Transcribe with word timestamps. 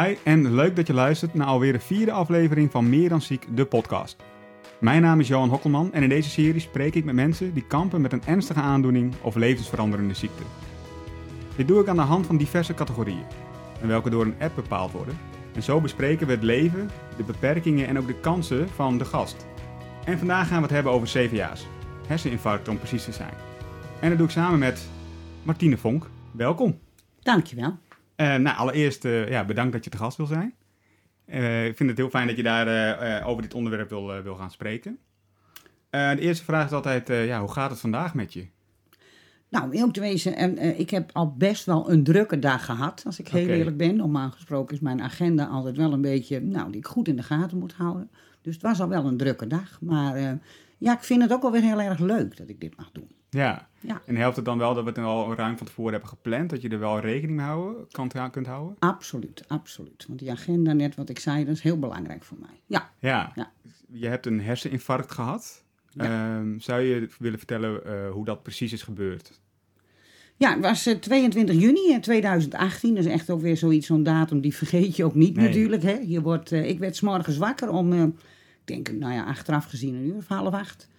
Hi 0.00 0.16
en 0.24 0.54
leuk 0.54 0.76
dat 0.76 0.86
je 0.86 0.94
luistert 0.94 1.34
naar 1.34 1.46
alweer 1.46 1.72
de 1.72 1.80
vierde 1.80 2.12
aflevering 2.12 2.70
van 2.70 2.88
Meer 2.88 3.08
dan 3.08 3.22
Ziek, 3.22 3.46
de 3.56 3.66
podcast. 3.66 4.16
Mijn 4.80 5.02
naam 5.02 5.20
is 5.20 5.28
Johan 5.28 5.48
Hokkelman 5.48 5.92
en 5.92 6.02
in 6.02 6.08
deze 6.08 6.30
serie 6.30 6.60
spreek 6.60 6.94
ik 6.94 7.04
met 7.04 7.14
mensen 7.14 7.54
die 7.54 7.66
kampen 7.66 8.00
met 8.00 8.12
een 8.12 8.22
ernstige 8.26 8.60
aandoening 8.60 9.14
of 9.22 9.34
levensveranderende 9.34 10.14
ziekte. 10.14 10.42
Dit 11.56 11.68
doe 11.68 11.80
ik 11.80 11.88
aan 11.88 11.96
de 11.96 12.02
hand 12.02 12.26
van 12.26 12.36
diverse 12.36 12.74
categorieën, 12.74 13.24
en 13.80 13.88
welke 13.88 14.10
door 14.10 14.24
een 14.24 14.40
app 14.40 14.54
bepaald 14.54 14.92
worden. 14.92 15.18
En 15.54 15.62
zo 15.62 15.80
bespreken 15.80 16.26
we 16.26 16.32
het 16.32 16.42
leven, 16.42 16.90
de 17.16 17.24
beperkingen 17.24 17.86
en 17.86 17.98
ook 17.98 18.06
de 18.06 18.20
kansen 18.20 18.68
van 18.68 18.98
de 18.98 19.04
gast. 19.04 19.46
En 20.04 20.18
vandaag 20.18 20.48
gaan 20.48 20.56
we 20.56 20.62
het 20.62 20.74
hebben 20.74 20.92
over 20.92 21.08
CVA's, 21.08 21.66
herseninfarct 22.06 22.68
om 22.68 22.78
precies 22.78 23.04
te 23.04 23.12
zijn. 23.12 23.34
En 24.00 24.08
dat 24.08 24.18
doe 24.18 24.26
ik 24.26 24.32
samen 24.32 24.58
met 24.58 24.88
Martine 25.42 25.76
Vonk. 25.78 26.10
Welkom. 26.30 26.78
Dankjewel. 27.20 27.78
Uh, 28.22 28.34
nou, 28.34 28.56
allereerst 28.56 29.04
uh, 29.04 29.28
ja, 29.28 29.44
bedankt 29.44 29.72
dat 29.72 29.84
je 29.84 29.90
te 29.90 29.96
gast 29.96 30.16
wil 30.16 30.26
zijn. 30.26 30.54
Uh, 31.26 31.66
ik 31.66 31.76
vind 31.76 31.88
het 31.88 31.98
heel 31.98 32.10
fijn 32.10 32.26
dat 32.26 32.36
je 32.36 32.42
daar 32.42 33.24
over 33.24 33.42
dit 33.42 33.54
onderwerp 33.54 33.88
wil, 33.88 34.22
wil 34.22 34.34
gaan 34.34 34.50
spreken. 34.50 34.98
de 35.90 36.16
eerste 36.18 36.44
vraag 36.44 36.66
is 36.66 36.72
altijd, 36.72 37.08
ja, 37.08 37.40
hoe 37.40 37.52
gaat 37.52 37.70
het 37.70 37.80
vandaag 37.80 38.14
met 38.14 38.32
je? 38.32 38.46
Nou, 39.48 39.76
heel 39.76 39.90
te 39.90 40.00
wezen, 40.00 40.36
en, 40.36 40.78
ik 40.78 40.90
heb 40.90 41.10
al 41.12 41.34
best 41.36 41.64
wel 41.64 41.90
een 41.90 42.04
drukke 42.04 42.38
dag 42.38 42.64
gehad, 42.64 43.02
als 43.06 43.18
ik 43.18 43.28
heel 43.28 43.42
okay. 43.42 43.56
eerlijk 43.56 43.76
ben. 43.76 43.96
Normaal 43.96 44.30
gesproken 44.30 44.74
is 44.74 44.80
mijn 44.80 45.02
agenda 45.02 45.46
altijd 45.46 45.76
wel 45.76 45.92
een 45.92 46.00
beetje, 46.00 46.40
nou, 46.40 46.70
die 46.70 46.80
ik 46.80 46.86
goed 46.86 47.08
in 47.08 47.16
de 47.16 47.22
gaten 47.22 47.58
moet 47.58 47.72
houden. 47.72 48.10
Dus 48.42 48.54
het 48.54 48.62
was 48.62 48.80
al 48.80 48.88
wel 48.88 49.04
een 49.04 49.16
drukke 49.16 49.46
dag. 49.46 49.78
Maar 49.80 50.40
ja, 50.78 50.92
ik 50.92 51.04
vind 51.04 51.22
het 51.22 51.32
ook 51.32 51.42
wel 51.42 51.52
weer 51.52 51.62
heel 51.62 51.80
erg 51.80 51.98
leuk 51.98 52.36
dat 52.36 52.48
ik 52.48 52.60
dit 52.60 52.76
mag 52.76 52.90
doen. 52.92 53.10
Ja. 53.32 53.68
ja. 53.80 54.02
En 54.06 54.16
helpt 54.16 54.36
het 54.36 54.44
dan 54.44 54.58
wel 54.58 54.74
dat 54.74 54.84
we 54.84 54.90
het 54.90 54.98
al 54.98 55.34
ruim 55.34 55.56
van 55.56 55.66
tevoren 55.66 55.92
hebben 55.92 56.08
gepland, 56.08 56.50
dat 56.50 56.62
je 56.62 56.68
er 56.68 56.78
wel 56.78 57.00
rekening 57.00 57.36
mee 57.36 57.46
houden, 57.46 57.86
kan, 57.90 58.30
kunt 58.30 58.46
houden? 58.46 58.76
Absoluut, 58.78 59.44
absoluut. 59.48 60.04
Want 60.08 60.18
die 60.18 60.30
agenda, 60.30 60.72
net 60.72 60.94
wat 60.94 61.08
ik 61.08 61.18
zei, 61.18 61.44
dat 61.44 61.54
is 61.54 61.62
heel 61.62 61.78
belangrijk 61.78 62.24
voor 62.24 62.38
mij. 62.40 62.60
Ja. 62.66 62.90
Ja. 62.98 63.32
ja. 63.34 63.52
Je 63.88 64.06
hebt 64.06 64.26
een 64.26 64.40
herseninfarct 64.40 65.12
gehad. 65.12 65.64
Ja. 65.90 66.38
Um, 66.38 66.60
zou 66.60 66.80
je 66.80 67.08
willen 67.18 67.38
vertellen 67.38 67.80
uh, 67.86 68.10
hoe 68.10 68.24
dat 68.24 68.42
precies 68.42 68.72
is 68.72 68.82
gebeurd? 68.82 69.40
Ja, 70.36 70.50
het 70.50 70.60
was 70.60 70.86
uh, 70.86 70.94
22 70.94 71.56
juni 71.56 72.00
2018. 72.00 72.94
Dat 72.94 73.04
is 73.04 73.10
echt 73.10 73.30
ook 73.30 73.40
weer 73.40 73.56
zoiets, 73.56 73.86
zo'n 73.86 74.02
datum, 74.02 74.40
die 74.40 74.56
vergeet 74.56 74.96
je 74.96 75.04
ook 75.04 75.14
niet 75.14 75.36
nee. 75.36 75.46
natuurlijk. 75.46 75.82
Hè? 75.82 75.98
Je 76.06 76.20
wordt, 76.20 76.52
uh, 76.52 76.68
ik 76.68 76.78
werd 76.78 76.96
s 76.96 77.00
morgens 77.00 77.36
wakker 77.36 77.70
om, 77.70 77.92
ik 78.02 78.14
denk, 78.64 78.92
nou 78.92 79.12
ja, 79.12 79.24
achteraf 79.24 79.64
gezien 79.64 79.94
een 79.94 80.06
uur 80.06 80.16
of 80.16 80.28
half 80.28 80.54
acht. 80.54 80.90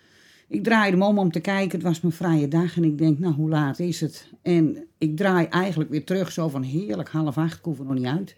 Ik 0.48 0.64
draaide 0.64 0.98
me 0.98 1.06
om 1.06 1.20
om 1.20 1.32
te 1.32 1.40
kijken. 1.40 1.72
Het 1.72 1.88
was 1.88 2.02
mijn 2.02 2.14
vrije 2.14 2.48
dag. 2.48 2.78
En 2.78 2.84
ik 2.84 2.98
denk, 2.98 3.20
nou, 3.20 3.34
hoe 3.34 3.50
laat 3.50 3.80
is 3.80 4.02
het? 4.02 4.32
En 4.42 4.88
ik 4.98 5.18
draai 5.18 5.46
eigenlijk 5.46 5.90
weer 5.90 6.04
terug. 6.04 6.32
Zo 6.32 6.50
van 6.50 6.64
heerlijk, 6.64 7.10
half 7.10 7.38
acht. 7.38 7.58
Ik 7.58 7.64
hoef 7.64 7.80
er 7.80 7.86
nog 7.86 7.94
niet 7.94 8.06
uit. 8.06 8.36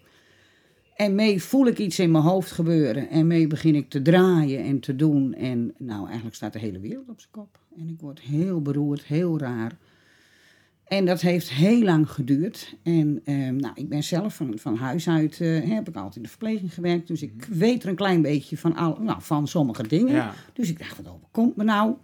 En 0.95 1.15
mee 1.15 1.43
voel 1.43 1.67
ik 1.67 1.79
iets 1.79 1.99
in 1.99 2.11
mijn 2.11 2.23
hoofd 2.23 2.51
gebeuren. 2.51 3.09
En 3.09 3.27
mee 3.27 3.47
begin 3.47 3.75
ik 3.75 3.89
te 3.89 4.01
draaien 4.01 4.63
en 4.63 4.79
te 4.79 4.95
doen. 4.95 5.33
En 5.33 5.73
nou, 5.77 6.05
eigenlijk 6.05 6.35
staat 6.35 6.53
de 6.53 6.59
hele 6.59 6.79
wereld 6.79 7.09
op 7.09 7.19
zijn 7.19 7.31
kop. 7.31 7.59
En 7.77 7.89
ik 7.89 7.99
word 7.99 8.19
heel 8.19 8.61
beroerd, 8.61 9.03
heel 9.03 9.39
raar. 9.39 9.77
En 10.85 11.05
dat 11.05 11.21
heeft 11.21 11.49
heel 11.49 11.81
lang 11.81 12.09
geduurd. 12.09 12.75
En 12.83 13.21
eh, 13.23 13.49
nou, 13.49 13.73
ik 13.75 13.89
ben 13.89 14.03
zelf 14.03 14.35
van, 14.35 14.59
van 14.59 14.75
huis 14.75 15.09
uit, 15.09 15.39
uh, 15.39 15.69
heb 15.75 15.89
ik 15.89 15.95
altijd 15.95 16.15
in 16.15 16.21
de 16.21 16.29
verpleging 16.29 16.73
gewerkt. 16.73 17.07
Dus 17.07 17.21
ik 17.21 17.45
weet 17.45 17.83
er 17.83 17.89
een 17.89 17.95
klein 17.95 18.21
beetje 18.21 18.57
van, 18.57 18.75
al, 18.75 18.97
nou, 19.01 19.21
van 19.21 19.47
sommige 19.47 19.87
dingen. 19.87 20.13
Ja. 20.13 20.33
Dus 20.53 20.69
ik 20.69 20.79
dacht, 20.79 20.97
wat 20.97 21.13
overkomt 21.13 21.55
me 21.55 21.63
nou? 21.63 21.95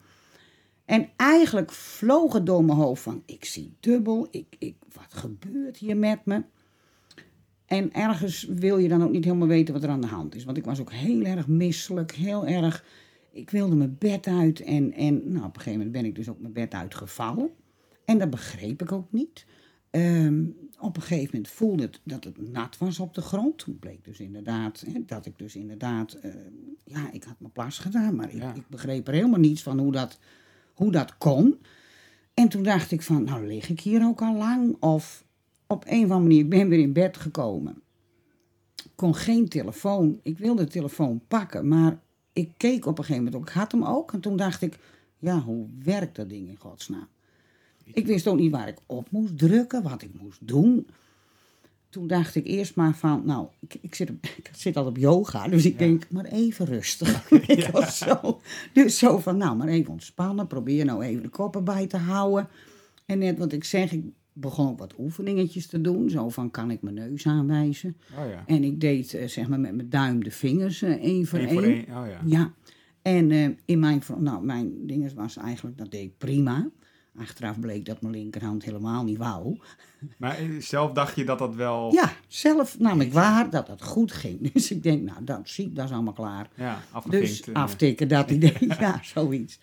En 0.86 1.10
eigenlijk 1.16 1.72
vloog 1.72 2.34
het 2.34 2.46
door 2.46 2.64
mijn 2.64 2.78
hoofd 2.78 3.02
van, 3.02 3.24
ik 3.26 3.46
zie 3.46 3.74
dubbel, 3.80 4.28
ik, 4.32 4.56
ik, 4.60 4.76
wat 4.94 5.14
gebeurt 5.14 5.78
hier 5.78 5.98
met 5.98 6.26
me? 6.26 6.44
En 7.66 7.94
ergens 7.94 8.44
wil 8.50 8.78
je 8.78 8.88
dan 8.88 9.04
ook 9.04 9.12
niet 9.12 9.26
helemaal 9.26 9.48
weten 9.48 9.74
wat 9.74 9.84
er 9.84 9.90
aan 9.90 10.02
de 10.02 10.08
hand 10.08 10.36
is. 10.36 10.44
Want 10.44 10.58
ik 10.58 10.66
was 10.66 10.80
ook 10.80 10.92
heel 10.92 11.24
erg 11.24 11.48
misselijk, 11.48 12.12
heel 12.12 12.48
erg... 12.48 12.86
Ik 13.32 13.50
wilde 13.50 13.76
mijn 13.76 13.96
bed 14.00 14.28
uit 14.28 14.60
en, 14.60 14.94
en 14.94 15.32
nou, 15.32 15.46
op 15.46 15.56
een 15.56 15.62
gegeven 15.62 15.72
moment 15.72 15.92
ben 15.92 16.06
ik 16.06 16.16
dus 16.16 16.30
ook 16.30 16.40
mijn 16.40 16.54
bed 16.54 16.74
uitgevallen. 16.74 17.50
En 18.06 18.18
dat 18.18 18.30
begreep 18.30 18.82
ik 18.82 18.92
ook 18.92 19.12
niet. 19.12 19.46
Um, 19.92 20.56
op 20.80 20.96
een 20.96 21.02
gegeven 21.02 21.30
moment 21.34 21.48
voelde 21.48 21.84
het 21.84 22.00
dat 22.04 22.24
het 22.24 22.52
nat 22.52 22.78
was 22.78 23.00
op 23.00 23.14
de 23.14 23.22
grond. 23.22 23.58
Toen 23.58 23.80
bleek 23.80 24.04
dus 24.06 24.20
inderdaad 24.20 24.84
hè, 24.92 25.06
dat 25.06 25.26
ik 25.26 25.38
dus 25.38 25.56
inderdaad... 25.56 26.18
Uh, 26.26 26.34
ja, 26.86 27.12
ik 27.12 27.24
had 27.24 27.36
mijn 27.40 27.52
plas 27.52 27.78
gedaan, 27.78 28.16
maar 28.16 28.36
ja. 28.36 28.50
ik, 28.50 28.56
ik, 28.56 28.68
begreep 28.68 29.08
er 29.08 29.14
helemaal 29.14 29.40
niets 29.40 29.64
van 29.64 29.80
hoe 29.80 29.92
dat, 29.92 30.20
hoe 30.74 30.92
dat 30.92 31.18
kon. 31.18 31.60
En 32.34 32.48
toen 32.50 32.64
dacht 32.64 32.92
ik 32.92 33.02
van, 33.02 33.24
nou 33.24 33.48
lig 33.48 33.70
ik 33.70 33.80
hier 33.80 34.04
ook 34.04 34.22
al 34.22 34.36
lang? 34.36 34.76
Of 34.80 35.26
op 35.68 35.84
een 35.88 36.04
of 36.04 36.12
andere 36.12 36.20
manier, 36.20 36.40
ik 36.40 36.50
ben 36.50 36.70
weer 36.70 36.80
in 36.80 36.94
bed 36.94 37.18
gekomen. 37.18 37.82
kon 38.96 39.16
geen 39.16 39.48
telefoon. 39.48 40.20
Ik 40.24 40.38
wilde 40.38 40.64
de 40.64 40.70
telefoon 40.70 41.22
pakken, 41.28 41.68
maar 41.68 42.00
ik 42.34 42.52
keek 42.58 42.86
op 42.86 42.98
een 42.98 43.04
gegeven 43.04 43.24
moment 43.24 43.42
ook. 43.42 43.50
Ik 43.50 43.56
had 43.56 43.72
hem 43.72 43.84
ook. 43.84 44.14
En 44.14 44.20
toen 44.20 44.38
dacht 44.38 44.62
ik, 44.62 44.80
ja, 45.18 45.40
hoe 45.40 45.68
werkt 45.84 46.16
dat 46.16 46.30
ding 46.30 46.48
in 46.48 46.58
godsnaam? 46.58 47.08
Ik 47.94 48.06
wist 48.08 48.28
ook 48.28 48.40
niet 48.40 48.52
waar 48.52 48.68
ik 48.68 48.78
op 48.86 49.12
moest 49.12 49.38
drukken, 49.38 49.84
wat 49.84 50.02
ik 50.02 50.12
moest 50.22 50.48
doen. 50.48 50.88
Toen 51.90 52.08
dacht 52.08 52.36
ik 52.36 52.46
eerst 52.46 52.76
maar 52.76 52.96
van, 52.96 53.22
nou, 53.26 53.48
ik, 53.60 53.78
ik, 53.82 53.96
zit, 53.96 54.10
op, 54.10 54.26
ik 54.44 54.50
zit 54.56 54.78
al 54.78 54.86
op 54.86 54.98
yoga, 54.98 55.48
dus 55.48 55.66
ik 55.66 55.72
ja. 55.72 55.78
denk, 55.78 56.08
maar 56.10 56.26
even 56.26 56.66
rustig. 56.66 57.30
Ja. 57.48 57.90
zo. 57.90 58.42
Dus 58.74 58.98
zo 58.98 59.18
van, 59.18 59.38
nou, 59.38 59.58
maar 59.58 59.68
even 59.68 59.92
ontspannen, 59.92 60.48
probeer 60.48 60.86
nou 60.86 61.04
even 61.04 61.24
de 61.24 61.30
koppen 61.30 61.64
bij 61.64 61.88
te 61.88 61.98
houden. 61.98 62.48
En 63.06 63.18
net 63.18 63.38
wat 63.38 63.52
ik 63.52 63.64
zeg, 63.64 63.92
ik 63.92 64.04
begon 64.34 64.70
ook 64.70 64.80
wat 64.80 64.94
oefeningetjes 65.00 65.68
te 65.68 65.82
doen. 65.82 66.10
Zo 66.10 66.30
van, 66.30 66.52
kan 66.52 66.72
ik 66.72 66.82
mijn 66.82 66.96
neus 66.96 67.28
aanwijzen? 67.28 67.98
Oh 68.18 68.30
ja. 68.30 68.44
En 68.46 68.64
ik 68.64 68.80
deed, 68.80 69.14
uh, 69.14 69.28
zeg 69.28 69.48
maar, 69.48 69.60
met 69.60 69.76
mijn 69.76 69.90
duim 69.90 70.24
de 70.24 70.32
vingers 70.32 70.82
uh, 70.82 70.90
één 70.90 71.26
voor 71.26 71.40
Eén 71.40 71.48
één. 71.48 71.54
voor 71.54 71.64
één, 71.64 71.82
oh 71.82 72.08
ja. 72.08 72.22
Ja. 72.26 72.54
En 73.02 73.30
uh, 73.30 73.50
in 73.66 73.80
mijn, 73.80 74.02
nou, 74.18 74.46
mijn 74.46 74.88
ding 74.88 75.14
was 75.14 75.38
eigenlijk, 75.38 75.78
dat 75.78 75.92
deed 75.92 76.04
ik 76.04 76.18
prima. 76.18 76.70
Achteraf 77.18 77.60
bleek 77.60 77.86
dat 77.86 78.02
mijn 78.02 78.14
linkerhand 78.14 78.64
helemaal 78.64 79.04
niet 79.04 79.18
wou. 79.18 79.60
Maar 80.18 80.38
zelf 80.60 80.92
dacht 80.92 81.16
je 81.16 81.26
dat 81.26 81.40
dat 81.40 81.56
wel... 81.56 81.94
Ja, 81.94 82.14
zelf 82.28 82.80
nam 82.80 83.02
ik 83.02 83.14
waar 83.14 83.50
dat 83.50 83.68
het 83.68 83.82
goed 83.82 84.12
ging. 84.12 84.40
Dus 84.54 84.72
ik 84.72 84.84
denk, 84.84 85.02
nou, 85.04 85.24
dat 85.24 85.50
zie 85.50 85.74
dat 85.74 85.86
is 85.86 85.92
allemaal 85.92 86.14
klaar. 86.14 86.50
Ja, 86.56 86.82
afgevinkt. 86.92 87.46
Dus 87.46 87.54
aftikken, 87.56 88.08
dat 88.08 88.32
idee. 88.32 88.58
ja, 88.80 89.00
zoiets. 89.04 89.60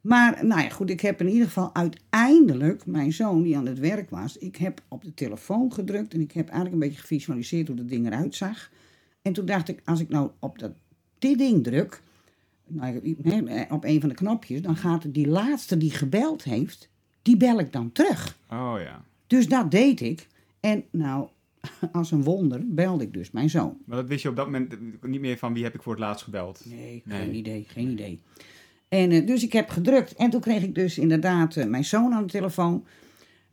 Maar, 0.00 0.46
nou 0.46 0.62
ja, 0.62 0.68
goed, 0.68 0.90
ik 0.90 1.00
heb 1.00 1.20
in 1.20 1.28
ieder 1.28 1.46
geval 1.46 1.74
uiteindelijk 1.74 2.86
mijn 2.86 3.12
zoon, 3.12 3.42
die 3.42 3.56
aan 3.56 3.66
het 3.66 3.78
werk 3.78 4.10
was... 4.10 4.38
Ik 4.38 4.56
heb 4.56 4.80
op 4.88 5.04
de 5.04 5.14
telefoon 5.14 5.72
gedrukt 5.72 6.14
en 6.14 6.20
ik 6.20 6.32
heb 6.32 6.48
eigenlijk 6.48 6.74
een 6.74 6.88
beetje 6.88 7.00
gevisualiseerd 7.00 7.66
hoe 7.66 7.76
dat 7.76 7.88
ding 7.88 8.06
eruit 8.06 8.34
zag. 8.34 8.70
En 9.22 9.32
toen 9.32 9.46
dacht 9.46 9.68
ik, 9.68 9.80
als 9.84 10.00
ik 10.00 10.08
nou 10.08 10.30
op 10.38 10.58
dat, 10.58 10.72
dit 11.18 11.38
ding 11.38 11.64
druk 11.64 12.02
op 13.70 13.84
een 13.84 14.00
van 14.00 14.08
de 14.08 14.14
knopjes, 14.14 14.62
dan 14.62 14.76
gaat 14.76 15.14
die 15.14 15.28
laatste 15.28 15.78
die 15.78 15.90
gebeld 15.90 16.44
heeft, 16.44 16.88
die 17.22 17.36
bel 17.36 17.58
ik 17.58 17.72
dan 17.72 17.92
terug. 17.92 18.36
Oh 18.50 18.74
ja. 18.78 19.04
Dus 19.26 19.48
dat 19.48 19.70
deed 19.70 20.00
ik. 20.00 20.26
En 20.60 20.84
nou, 20.90 21.28
als 21.92 22.10
een 22.10 22.22
wonder 22.22 22.60
belde 22.64 23.04
ik 23.04 23.12
dus 23.12 23.30
mijn 23.30 23.50
zoon. 23.50 23.76
Maar 23.84 23.96
dat 23.96 24.08
wist 24.08 24.22
je 24.22 24.28
op 24.28 24.36
dat 24.36 24.44
moment 24.46 24.76
niet 25.02 25.20
meer 25.20 25.38
van 25.38 25.54
wie 25.54 25.64
heb 25.64 25.74
ik 25.74 25.82
voor 25.82 25.92
het 25.92 26.02
laatst 26.02 26.24
gebeld? 26.24 26.62
Nee, 26.64 27.02
nee. 27.04 27.20
geen 27.20 27.34
idee, 27.34 27.64
geen 27.68 27.88
idee. 27.88 28.20
En 28.88 29.10
uh, 29.10 29.26
dus 29.26 29.42
ik 29.42 29.52
heb 29.52 29.68
gedrukt 29.68 30.14
en 30.14 30.30
toen 30.30 30.40
kreeg 30.40 30.62
ik 30.62 30.74
dus 30.74 30.98
inderdaad 30.98 31.56
uh, 31.56 31.64
mijn 31.64 31.84
zoon 31.84 32.12
aan 32.12 32.22
de 32.22 32.32
telefoon. 32.32 32.84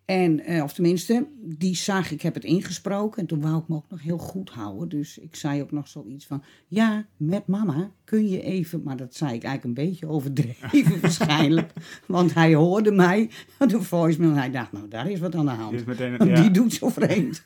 En, 0.06 0.52
uh, 0.52 0.64
of 0.64 0.74
tenminste, 0.74 1.28
die 1.42 1.76
zag, 1.76 2.12
ik 2.12 2.22
heb 2.22 2.34
het 2.34 2.44
ingesproken 2.44 3.22
en 3.22 3.28
toen 3.28 3.42
wou 3.42 3.58
ik 3.58 3.68
me 3.68 3.76
ook 3.76 3.90
nog 3.90 4.02
heel 4.02 4.18
goed 4.18 4.50
houden. 4.50 4.90
Dus 4.90 5.18
ik 5.18 5.36
zei 5.36 5.62
ook 5.62 5.72
nog 5.72 5.88
zoiets 5.88 6.26
van, 6.26 6.44
ja, 6.68 7.06
met 7.18 7.48
mama 7.48 7.92
kun 8.04 8.30
je 8.30 8.42
even, 8.42 8.84
maar 8.84 8.98
dat 8.98 9.16
zei 9.16 9.34
ik 9.34 9.44
eigenlijk 9.44 9.78
een 9.78 9.86
beetje 9.86 10.08
overdreven 10.08 11.00
waarschijnlijk. 11.02 11.72
Want 12.06 12.34
hij 12.34 12.54
hoorde 12.54 12.92
mij, 12.92 13.30
de 13.68 13.82
voicemail, 13.82 14.32
en 14.32 14.38
hij 14.38 14.52
dacht, 14.52 14.72
nou, 14.72 14.88
daar 14.88 15.10
is 15.10 15.20
wat 15.20 15.36
aan 15.36 15.46
de 15.46 15.52
hand. 15.52 15.78
Die, 15.78 15.88
meteen, 15.88 16.28
ja. 16.28 16.42
die 16.42 16.52
doet 16.52 16.74
zo 16.74 16.90
vreemd. 16.90 17.44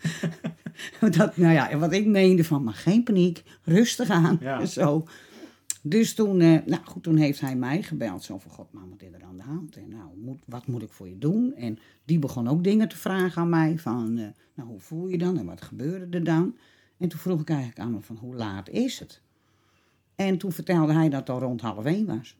dat, 1.17 1.37
nou 1.37 1.53
ja, 1.53 1.77
wat 1.77 1.93
ik 1.93 2.05
meende 2.05 2.43
van, 2.43 2.63
maar 2.63 2.73
geen 2.73 3.03
paniek, 3.03 3.43
rustig 3.63 4.09
aan, 4.09 4.37
ja. 4.41 4.65
zo. 4.65 5.05
Dus 5.87 6.13
toen, 6.13 6.39
uh, 6.39 6.59
nou 6.65 6.83
goed, 6.85 7.03
toen 7.03 7.15
heeft 7.15 7.39
hij 7.39 7.55
mij 7.55 7.81
gebeld. 7.83 8.23
Zo 8.23 8.37
van, 8.37 8.51
god, 8.51 8.71
maar 8.73 8.89
wat 8.89 9.01
is 9.01 9.13
er 9.13 9.23
aan 9.23 9.37
de 9.37 9.43
hand? 9.43 9.77
En 9.77 9.89
nou, 9.89 10.17
moet, 10.17 10.43
wat 10.47 10.67
moet 10.67 10.81
ik 10.81 10.91
voor 10.91 11.09
je 11.09 11.17
doen? 11.17 11.53
En 11.55 11.79
die 12.05 12.19
begon 12.19 12.47
ook 12.47 12.63
dingen 12.63 12.89
te 12.89 12.97
vragen 12.97 13.41
aan 13.41 13.49
mij. 13.49 13.77
Van, 13.79 14.17
uh, 14.17 14.27
nou, 14.53 14.69
hoe 14.69 14.79
voel 14.79 15.07
je 15.07 15.17
dan? 15.17 15.37
En 15.37 15.45
wat 15.45 15.61
gebeurde 15.61 16.17
er 16.17 16.23
dan? 16.23 16.55
En 16.97 17.09
toen 17.09 17.19
vroeg 17.19 17.41
ik 17.41 17.49
eigenlijk 17.49 17.79
aan 17.79 17.93
hem 17.93 18.03
van, 18.03 18.15
hoe 18.15 18.35
laat 18.35 18.69
is 18.69 18.99
het? 18.99 19.21
En 20.15 20.37
toen 20.37 20.51
vertelde 20.51 20.93
hij 20.93 21.09
dat 21.09 21.19
het 21.19 21.29
al 21.29 21.39
rond 21.39 21.61
half 21.61 21.85
één 21.85 22.05
was. 22.05 22.37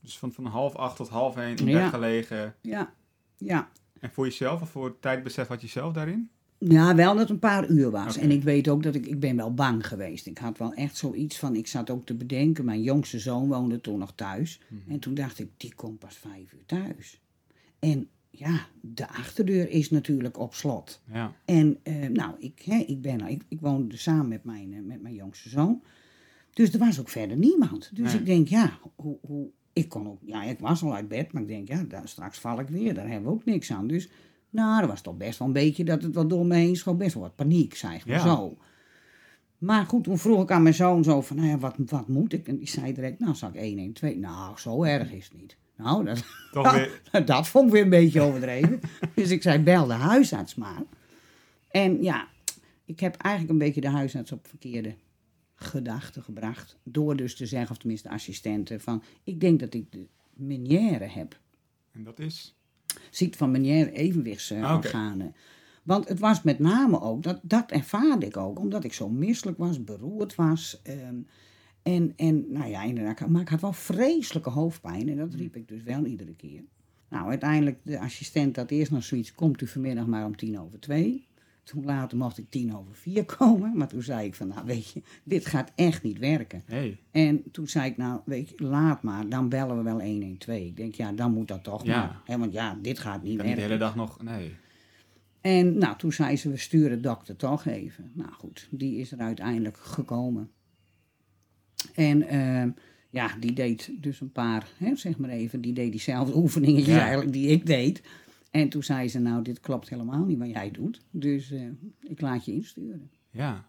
Dus 0.00 0.18
van, 0.18 0.32
van 0.32 0.44
half 0.46 0.74
acht 0.76 0.96
tot 0.96 1.08
half 1.08 1.36
één 1.36 1.56
in 1.56 1.66
Ja. 1.66 1.82
bed 1.82 1.90
gelegen. 1.90 2.54
Ja, 2.60 2.92
ja. 3.36 3.68
En 4.00 4.10
voor 4.10 4.24
jezelf, 4.24 4.60
of 4.60 4.70
voor 4.70 5.00
tijdbesef 5.00 5.48
had 5.48 5.60
je 5.60 5.68
zelf 5.68 5.92
daarin? 5.92 6.30
Ja, 6.68 6.94
wel 6.94 7.12
dat 7.12 7.20
het 7.20 7.30
een 7.30 7.38
paar 7.38 7.68
uur 7.68 7.90
was. 7.90 8.16
En 8.16 8.30
ik 8.30 8.42
weet 8.42 8.68
ook 8.68 8.82
dat 8.82 8.94
ik, 8.94 9.06
ik 9.06 9.20
ben 9.20 9.36
wel 9.36 9.54
bang 9.54 9.86
geweest. 9.86 10.26
Ik 10.26 10.38
had 10.38 10.58
wel 10.58 10.72
echt 10.74 10.96
zoiets 10.96 11.38
van, 11.38 11.56
ik 11.56 11.66
zat 11.66 11.90
ook 11.90 12.06
te 12.06 12.14
bedenken, 12.14 12.64
mijn 12.64 12.82
jongste 12.82 13.18
zoon 13.18 13.48
woonde 13.48 13.80
toen 13.80 13.98
nog 13.98 14.12
thuis. 14.14 14.60
Mhm. 14.68 14.90
En 14.90 14.98
toen 14.98 15.14
dacht 15.14 15.38
ik, 15.38 15.48
die 15.56 15.74
komt 15.74 15.98
pas 15.98 16.16
vijf 16.16 16.52
uur 16.52 16.66
thuis. 16.66 17.20
En 17.78 18.08
ja, 18.30 18.66
de 18.80 19.08
achterdeur 19.08 19.68
is 19.68 19.90
natuurlijk 19.90 20.38
op 20.38 20.54
slot. 20.54 21.00
Ja. 21.12 21.32
En 21.44 21.78
eh, 21.82 22.08
nou, 22.08 22.34
ik, 22.38 22.62
hè, 22.64 22.76
ik, 22.76 23.02
ben, 23.02 23.26
ik, 23.26 23.42
ik 23.48 23.60
woonde 23.60 23.96
samen 23.96 24.28
met 24.28 24.44
mijn, 24.44 24.74
eh, 24.74 24.80
met 24.82 25.02
mijn 25.02 25.14
jongste 25.14 25.48
zoon. 25.48 25.82
Dus 26.52 26.72
er 26.72 26.78
was 26.78 27.00
ook 27.00 27.08
verder 27.08 27.36
niemand. 27.36 27.90
Dus 27.94 28.12
Nee. 28.12 28.20
ik 28.20 28.26
denk, 28.26 28.48
ja, 28.48 28.78
hoe, 28.94 29.18
hoe, 29.20 29.48
ik 29.72 29.88
kon 29.88 30.08
ook, 30.08 30.20
ja, 30.24 30.42
ik 30.42 30.58
was 30.58 30.82
al 30.82 30.94
uit 30.94 31.08
bed, 31.08 31.32
maar 31.32 31.42
ik 31.42 31.48
denk, 31.48 31.68
ja, 31.68 31.82
daar, 31.82 32.08
straks 32.08 32.38
val 32.38 32.60
ik 32.60 32.68
weer, 32.68 32.94
daar 32.94 33.08
hebben 33.08 33.30
we 33.30 33.36
ook 33.36 33.44
niks 33.44 33.72
aan. 33.72 33.86
Dus, 33.86 34.08
nou, 34.50 34.82
er 34.82 34.88
was 34.88 35.00
toch 35.00 35.16
best 35.16 35.38
wel 35.38 35.48
een 35.48 35.54
beetje 35.54 35.84
dat 35.84 36.02
het 36.02 36.14
wat 36.14 36.30
door 36.30 36.46
me 36.46 36.54
heen 36.56 36.76
schoot, 36.76 36.98
best 36.98 37.14
wel 37.14 37.22
wat 37.22 37.34
paniek, 37.36 37.74
zeg 37.74 38.06
maar 38.06 38.16
Ja. 38.16 38.22
zo. 38.22 38.56
Maar 39.58 39.86
goed, 39.86 40.04
toen 40.04 40.18
vroeg 40.18 40.42
ik 40.42 40.50
aan 40.50 40.62
mijn 40.62 40.74
zoon 40.74 41.04
zo 41.04 41.20
van, 41.20 41.36
nou 41.36 41.48
ja, 41.48 41.58
wat, 41.58 41.74
wat 41.76 42.08
moet 42.08 42.32
ik? 42.32 42.48
En 42.48 42.56
die 42.56 42.68
zei 42.68 42.92
direct, 42.92 43.18
nou, 43.20 43.34
zal 43.34 43.50
ik 43.52 43.60
112? 43.60 44.14
Nou, 44.16 44.58
zo 44.58 44.82
erg 44.84 45.12
is 45.12 45.24
het 45.24 45.40
niet. 45.40 45.56
Nou, 45.76 46.04
dat, 46.04 46.24
Toch 46.52 46.72
weer. 47.12 47.24
dat 47.26 47.48
vond 47.48 47.66
ik 47.66 47.72
weer 47.72 47.82
een 47.82 47.88
beetje 47.90 48.20
overdreven. 48.20 48.80
dus 49.14 49.30
ik 49.30 49.42
zei, 49.42 49.58
bel 49.58 49.86
de 49.86 49.92
huisarts 49.92 50.54
maar. 50.54 50.82
En 51.70 52.02
ja, 52.02 52.28
ik 52.84 53.00
heb 53.00 53.16
eigenlijk 53.16 53.52
een 53.52 53.66
beetje 53.66 53.80
de 53.80 53.88
huisarts 53.88 54.32
op 54.32 54.46
verkeerde 54.48 54.94
gedachten 55.54 56.22
gebracht. 56.22 56.78
Door 56.82 57.16
dus 57.16 57.36
te 57.36 57.46
zeggen, 57.46 57.70
of 57.70 57.76
tenminste 57.76 58.08
de 58.08 58.14
assistenten, 58.14 58.80
van... 58.80 59.02
Ik 59.24 59.40
denk 59.40 59.60
dat 59.60 59.74
ik 59.74 59.92
de 59.92 60.06
Meniere 60.34 61.04
heb. 61.04 61.38
En 61.92 62.04
dat 62.04 62.18
is. 62.18 62.54
Ziekte 63.10 63.38
van 63.38 63.50
Meniere, 63.50 63.90
Ah, 63.90 63.96
evenwichtsorganen. 63.98 65.34
Want 65.82 66.08
het 66.08 66.18
was 66.18 66.42
met 66.42 66.58
name 66.58 67.00
ook, 67.00 67.22
dat, 67.22 67.40
dat 67.42 67.70
ervaarde 67.70 68.26
ik 68.26 68.36
ook, 68.36 68.58
omdat 68.58 68.84
ik 68.84 68.92
zo 68.92 69.08
misselijk 69.08 69.58
was, 69.58 69.84
beroerd 69.84 70.34
was. 70.34 70.80
ehm, 70.82 71.16
en, 71.82 72.12
en 72.16 72.44
nou 72.48 72.70
ja, 72.70 72.82
inderdaad, 72.82 73.28
maar 73.28 73.40
ik 73.40 73.48
had 73.48 73.60
wel 73.60 73.72
vreselijke 73.72 74.50
hoofdpijn 74.50 75.08
en 75.08 75.16
dat 75.16 75.34
riep 75.34 75.56
ik 75.56 75.68
dus 75.68 75.82
wel 75.82 76.04
iedere 76.04 76.34
keer. 76.34 76.64
Nou, 77.08 77.28
uiteindelijk, 77.28 77.78
de 77.82 77.98
assistent 78.00 78.56
had 78.56 78.70
eerst 78.70 78.90
nog 78.90 79.04
zoiets, 79.04 79.34
komt 79.34 79.62
u 79.62 79.66
vanmiddag 79.66 80.06
maar 80.06 80.24
om 80.24 80.36
tien 80.36 80.60
over 80.60 80.80
twee. 80.80 81.28
Toen 81.64 81.84
later 81.84 82.18
mocht 82.18 82.38
ik 82.38 82.50
tien 82.50 82.76
over 82.76 82.94
vier 82.94 83.24
komen, 83.38 83.76
maar 83.76 83.88
toen 83.88 84.02
zei 84.02 84.26
ik 84.26 84.34
van, 84.34 84.48
nou 84.48 84.66
weet 84.66 84.90
je, 84.90 85.02
dit 85.24 85.46
gaat 85.46 85.72
echt 85.74 86.02
niet 86.02 86.18
werken. 86.18 86.62
Hey. 86.66 86.98
En 87.10 87.42
toen 87.52 87.68
zei 87.68 87.90
ik, 87.90 87.96
nou 87.96 88.20
weet 88.24 88.48
je, 88.48 88.64
laat 88.64 89.02
maar, 89.02 89.28
dan 89.28 89.48
bellen 89.48 89.76
we 89.76 89.82
wel 89.82 90.00
112. 90.02 90.58
Ik 90.58 90.76
denk, 90.76 90.94
ja, 90.94 91.12
dan 91.12 91.32
moet 91.32 91.48
dat 91.48 91.64
toch 91.64 91.84
Ja. 91.84 91.96
maar. 91.98 92.20
Hè, 92.24 92.38
want 92.38 92.52
ja, 92.52 92.78
dit 92.82 92.98
gaat 92.98 93.22
niet 93.22 93.36
werken. 93.36 93.54
de 93.54 93.60
hele 93.62 93.76
dag 93.76 93.96
nog. 93.96 94.22
Nee. 94.22 94.54
En 95.40 95.78
nou, 95.78 95.96
toen 95.96 96.12
zei 96.12 96.36
ze, 96.36 96.50
we 96.50 96.56
sturen 96.56 97.02
dokter 97.02 97.36
toch 97.36 97.66
even. 97.66 98.10
Nou 98.14 98.32
goed, 98.32 98.68
die 98.70 98.96
is 98.98 99.12
er 99.12 99.18
uiteindelijk 99.18 99.76
gekomen. 99.76 100.50
En 101.94 102.22
ehm, 102.28 102.70
ja, 103.10 103.30
die 103.40 103.52
deed 103.52 103.90
dus 104.00 104.20
een 104.20 104.32
paar, 104.32 104.68
hè, 104.76 104.96
zeg 104.96 105.18
maar 105.18 105.30
even, 105.30 105.60
die 105.60 105.72
deed 105.72 105.90
diezelfde 105.90 106.36
oefeningetjes 106.42 106.94
Ja. 106.94 107.00
eigenlijk 107.00 107.32
die 107.32 107.48
ik 107.48 107.66
deed. 107.66 108.02
En 108.50 108.68
toen 108.68 108.82
zei 108.82 109.08
ze, 109.08 109.18
nou, 109.18 109.42
dit 109.42 109.60
klopt 109.60 109.88
helemaal 109.88 110.24
niet 110.24 110.38
wat 110.38 110.48
jij 110.50 110.70
doet. 110.70 111.00
Dus 111.10 111.50
eh, 111.50 111.66
ik 112.00 112.20
laat 112.20 112.44
je 112.44 112.52
insturen. 112.52 113.10
Ja. 113.30 113.68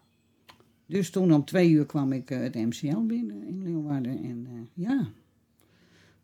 Dus 0.86 1.10
toen 1.10 1.32
om 1.32 1.44
twee 1.44 1.70
uur 1.70 1.86
kwam 1.86 2.12
ik 2.12 2.30
eh, 2.30 2.38
het 2.38 2.54
MCL 2.54 2.98
binnen 3.06 3.46
in 3.46 3.62
Leeuwarden. 3.62 4.22
En 4.22 4.46
eh, 4.50 4.84
ja, 4.84 5.10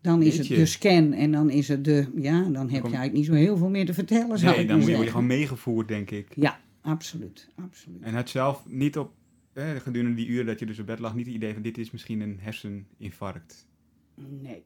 dan 0.01 0.21
is 0.21 0.35
Jeetje. 0.35 0.53
het 0.53 0.63
de 0.63 0.69
scan 0.69 1.13
en 1.13 1.31
dan 1.31 1.49
is 1.49 1.67
het 1.67 1.83
de, 1.85 2.07
ja, 2.15 2.41
dan 2.43 2.53
heb 2.61 2.69
je 2.69 2.79
kom- 2.81 2.93
eigenlijk 2.93 3.13
niet 3.13 3.25
zo 3.25 3.33
heel 3.33 3.57
veel 3.57 3.69
meer 3.69 3.85
te 3.85 3.93
vertellen, 3.93 4.37
zou 4.39 4.55
Nee, 4.55 4.65
dan 4.67 4.79
je, 4.81 4.91
word 4.91 5.03
je 5.03 5.09
gewoon 5.11 5.27
meegevoerd, 5.27 5.87
denk 5.87 6.11
ik. 6.11 6.35
Ja, 6.35 6.59
absoluut, 6.81 7.49
absoluut. 7.55 8.01
En 8.01 8.13
had 8.13 8.29
zelf 8.29 8.65
niet 8.67 8.97
op, 8.97 9.11
eh, 9.53 9.75
gedurende 9.75 10.15
die 10.15 10.27
uren 10.27 10.45
dat 10.45 10.59
je 10.59 10.65
dus 10.65 10.79
op 10.79 10.85
bed 10.85 10.99
lag, 10.99 11.15
niet 11.15 11.25
het 11.25 11.35
idee 11.35 11.53
van 11.53 11.61
dit 11.61 11.77
is 11.77 11.91
misschien 11.91 12.19
een 12.21 12.37
herseninfarct. 12.39 13.67
Nee. 14.41 14.63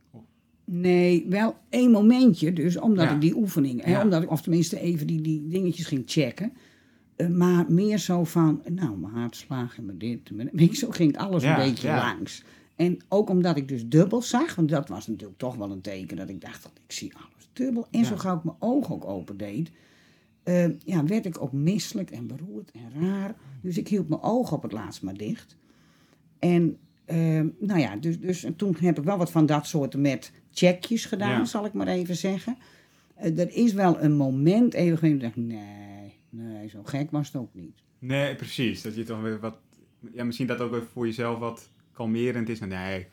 Nee, 0.65 1.25
wel 1.29 1.55
één 1.69 1.91
momentje, 1.91 2.53
dus 2.53 2.77
omdat 2.77 3.05
Ja. 3.05 3.13
ik 3.13 3.21
die 3.21 3.35
oefening, 3.35 3.83
hè, 3.83 3.91
Ja. 3.91 4.03
omdat 4.03 4.23
ik, 4.23 4.31
of 4.31 4.41
tenminste 4.41 4.79
even 4.79 5.07
die, 5.07 5.21
die 5.21 5.47
dingetjes 5.47 5.85
ging 5.85 6.03
checken. 6.05 6.53
Eh, 7.15 7.27
maar 7.27 7.65
meer 7.71 7.97
zo 7.97 8.23
van, 8.23 8.61
nou, 8.73 8.97
mijn 8.97 9.13
hartslag 9.13 9.77
en 9.77 9.85
mijn 9.85 9.97
dit. 9.97 10.31
mijn- 10.31 10.49
je, 10.69 10.75
zo 10.75 10.89
ging 10.89 11.17
alles 11.17 11.43
Ja, 11.43 11.59
een 11.63 11.69
beetje 11.69 11.87
langs. 11.87 12.43
En 12.75 12.97
ook 13.09 13.29
omdat 13.29 13.57
ik 13.57 13.67
dus 13.67 13.87
dubbel 13.87 14.21
zag, 14.21 14.55
want 14.55 14.69
dat 14.69 14.89
was 14.89 15.07
natuurlijk 15.07 15.39
toch 15.39 15.55
wel 15.55 15.71
een 15.71 15.81
teken 15.81 16.17
dat 16.17 16.29
ik 16.29 16.41
dacht, 16.41 16.63
dat 16.63 16.71
ik 16.85 16.91
zie 16.91 17.13
alles 17.15 17.49
dubbel. 17.53 17.87
En 17.91 18.05
zo 18.05 18.15
gauw 18.17 18.37
ik 18.37 18.43
mijn 18.43 18.57
oog 18.59 18.91
ook 18.91 19.05
open 19.05 19.37
deed, 19.37 19.71
eh, 20.43 20.79
ja, 20.79 21.03
werd 21.05 21.25
ik 21.25 21.41
ook 21.41 21.51
misselijk 21.51 22.11
en 22.11 22.27
beroerd 22.27 22.71
en 22.71 23.01
raar. 23.01 23.35
Dus 23.61 23.77
ik 23.77 23.87
hield 23.87 24.09
mijn 24.09 24.21
oog 24.21 24.51
op 24.51 24.63
het 24.63 24.71
laatst 24.71 25.01
maar 25.01 25.17
dicht. 25.17 25.57
En 26.39 26.77
ehm, 27.05 27.47
nou 27.59 27.79
ja, 27.79 27.95
dus, 27.95 28.19
dus 28.19 28.45
toen 28.57 28.75
heb 28.79 28.97
ik 28.97 29.03
wel 29.03 29.17
wat 29.17 29.31
van 29.31 29.45
dat 29.45 29.65
soort 29.67 29.97
met 29.97 30.31
checkjes 30.53 31.05
gedaan, 31.05 31.29
Ja. 31.29 31.45
zal 31.45 31.65
ik 31.65 31.73
maar 31.73 31.87
even 31.87 32.15
zeggen. 32.15 32.57
Eh, 33.15 33.39
er 33.39 33.55
is 33.55 33.73
wel 33.73 34.01
een 34.01 34.15
moment 34.15 34.73
even 34.73 34.97
geweest 34.97 35.21
dat 35.21 35.29
ik 35.29 35.35
dacht, 35.35 35.47
nee, 35.47 36.13
nee, 36.29 36.67
zo 36.69 36.83
gek 36.83 37.11
was 37.11 37.27
het 37.27 37.35
ook 37.41 37.53
niet. 37.53 37.81
Nee, 37.99 38.35
precies. 38.35 38.81
Dat 38.81 38.95
je 38.95 39.03
toch 39.03 39.21
weer 39.21 39.39
wat, 39.39 39.57
ja, 40.13 40.23
misschien 40.23 40.47
dat 40.47 40.59
ook 40.59 40.71
weer 40.71 40.83
voor 40.93 41.05
jezelf 41.05 41.39
wat 41.39 41.69
kalmerend 41.91 42.49
is. 42.49 42.59
Nou, 42.59 42.71
nee, 42.71 43.07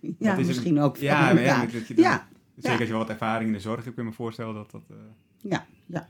Ja, 0.18 0.30
Dat 0.30 0.38
is 0.38 0.46
misschien 0.46 0.80
ook. 0.80 0.96
Ja, 0.96 1.30
elkaar. 1.30 1.70
dat 1.72 1.86
je 1.88 1.94
dan- 1.94 2.04
ja, 2.04 2.28
zeker 2.54 2.70
Ja. 2.70 2.70
als 2.70 2.80
je 2.80 2.88
wel 2.88 2.98
wat 2.98 3.08
ervaring 3.10 3.46
in 3.48 3.52
de 3.56 3.60
zorg 3.60 3.82
hebt, 3.84 3.94
kun 3.94 4.04
je 4.04 4.10
me 4.10 4.16
voorstellen 4.16 4.54
dat 4.54 4.70
dat... 4.70 4.82
eh, 4.90 4.96
ja, 5.50 5.66
ja. 5.86 6.08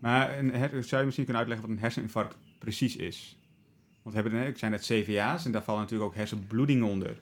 Maar 0.00 0.38
een 0.38 0.50
her- 0.54 0.84
zou 0.84 0.96
je 1.00 1.04
misschien 1.04 1.24
kunnen 1.24 1.36
uitleggen 1.42 1.66
wat 1.68 1.76
een 1.76 1.82
herseninfarct 1.82 2.36
precies 2.58 2.96
is? 2.96 3.38
Want 4.02 4.16
we 4.16 4.22
hebben, 4.22 4.46
ik 4.46 4.58
zei 4.58 4.70
net 4.70 4.80
CVA's 4.82 5.44
en 5.44 5.52
daar 5.52 5.62
vallen 5.62 5.80
natuurlijk 5.80 6.10
ook 6.10 6.16
hersenbloedingen 6.16 6.84
onder. 6.84 7.20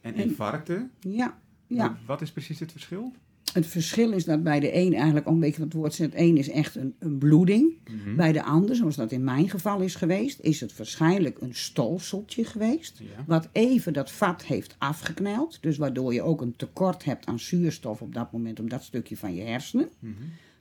En- 0.00 0.14
infarcten, 0.14 0.90
ja, 1.00 1.38
ja. 1.74 1.98
wat- 2.06 2.20
is 2.22 2.32
precies 2.32 2.60
het 2.60 2.72
verschil? 2.72 3.12
Het 3.52 3.66
verschil 3.66 4.12
is 4.12 4.24
dat 4.24 4.42
bij 4.42 4.60
de 4.60 4.76
een 4.76 4.94
eigenlijk, 4.94 5.26
om 5.26 5.34
een 5.34 5.40
beetje 5.40 5.56
wat 5.58 5.66
het 5.72 5.76
woord 5.76 5.94
zegt, 5.94 6.14
één 6.14 6.36
is 6.36 6.48
echt 6.50 6.74
een, 6.74 6.94
een 6.98 7.18
bloeding. 7.18 7.72
Mhm. 7.90 8.16
Bij 8.16 8.32
de 8.32 8.42
ander, 8.42 8.76
zoals 8.76 8.96
dat 8.96 9.12
in 9.12 9.24
mijn 9.24 9.48
geval 9.50 9.80
is 9.80 9.94
geweest, 9.94 10.40
is 10.40 10.60
het 10.60 10.76
waarschijnlijk 10.76 11.40
een 11.40 11.54
stolseltje 11.54 12.44
geweest. 12.44 12.98
Ja. 12.98 13.24
Wat 13.26 13.48
even 13.52 13.92
dat 13.92 14.10
vat 14.10 14.44
heeft 14.44 14.74
afgekneld. 14.78 15.58
Dus 15.60 15.76
waardoor 15.76 16.14
je 16.14 16.22
ook 16.22 16.40
een 16.40 16.56
tekort 16.56 17.04
hebt 17.04 17.26
aan 17.26 17.38
zuurstof 17.38 18.02
op 18.02 18.14
dat 18.14 18.32
moment, 18.32 18.60
op 18.60 18.70
dat 18.70 18.82
stukje 18.84 19.16
van 19.16 19.34
je 19.34 19.42
hersenen. 19.42 19.88
Mhm. 19.98 20.12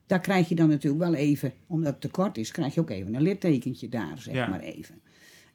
Daar 0.08 0.20
krijg 0.22 0.50
je 0.50 0.56
dan 0.56 0.70
natuurlijk 0.70 1.04
wel 1.04 1.14
even, 1.14 1.54
omdat 1.68 1.92
het 1.92 2.02
tekort 2.02 2.38
is, 2.38 2.52
krijg 2.52 2.74
je 2.74 2.82
ook 2.82 2.90
even 2.90 3.14
een 3.16 3.22
littekentje 3.22 3.90
daar, 3.90 4.18
zeg 4.22 4.34
Ja. 4.34 4.48
maar 4.48 4.60
even. 4.60 4.96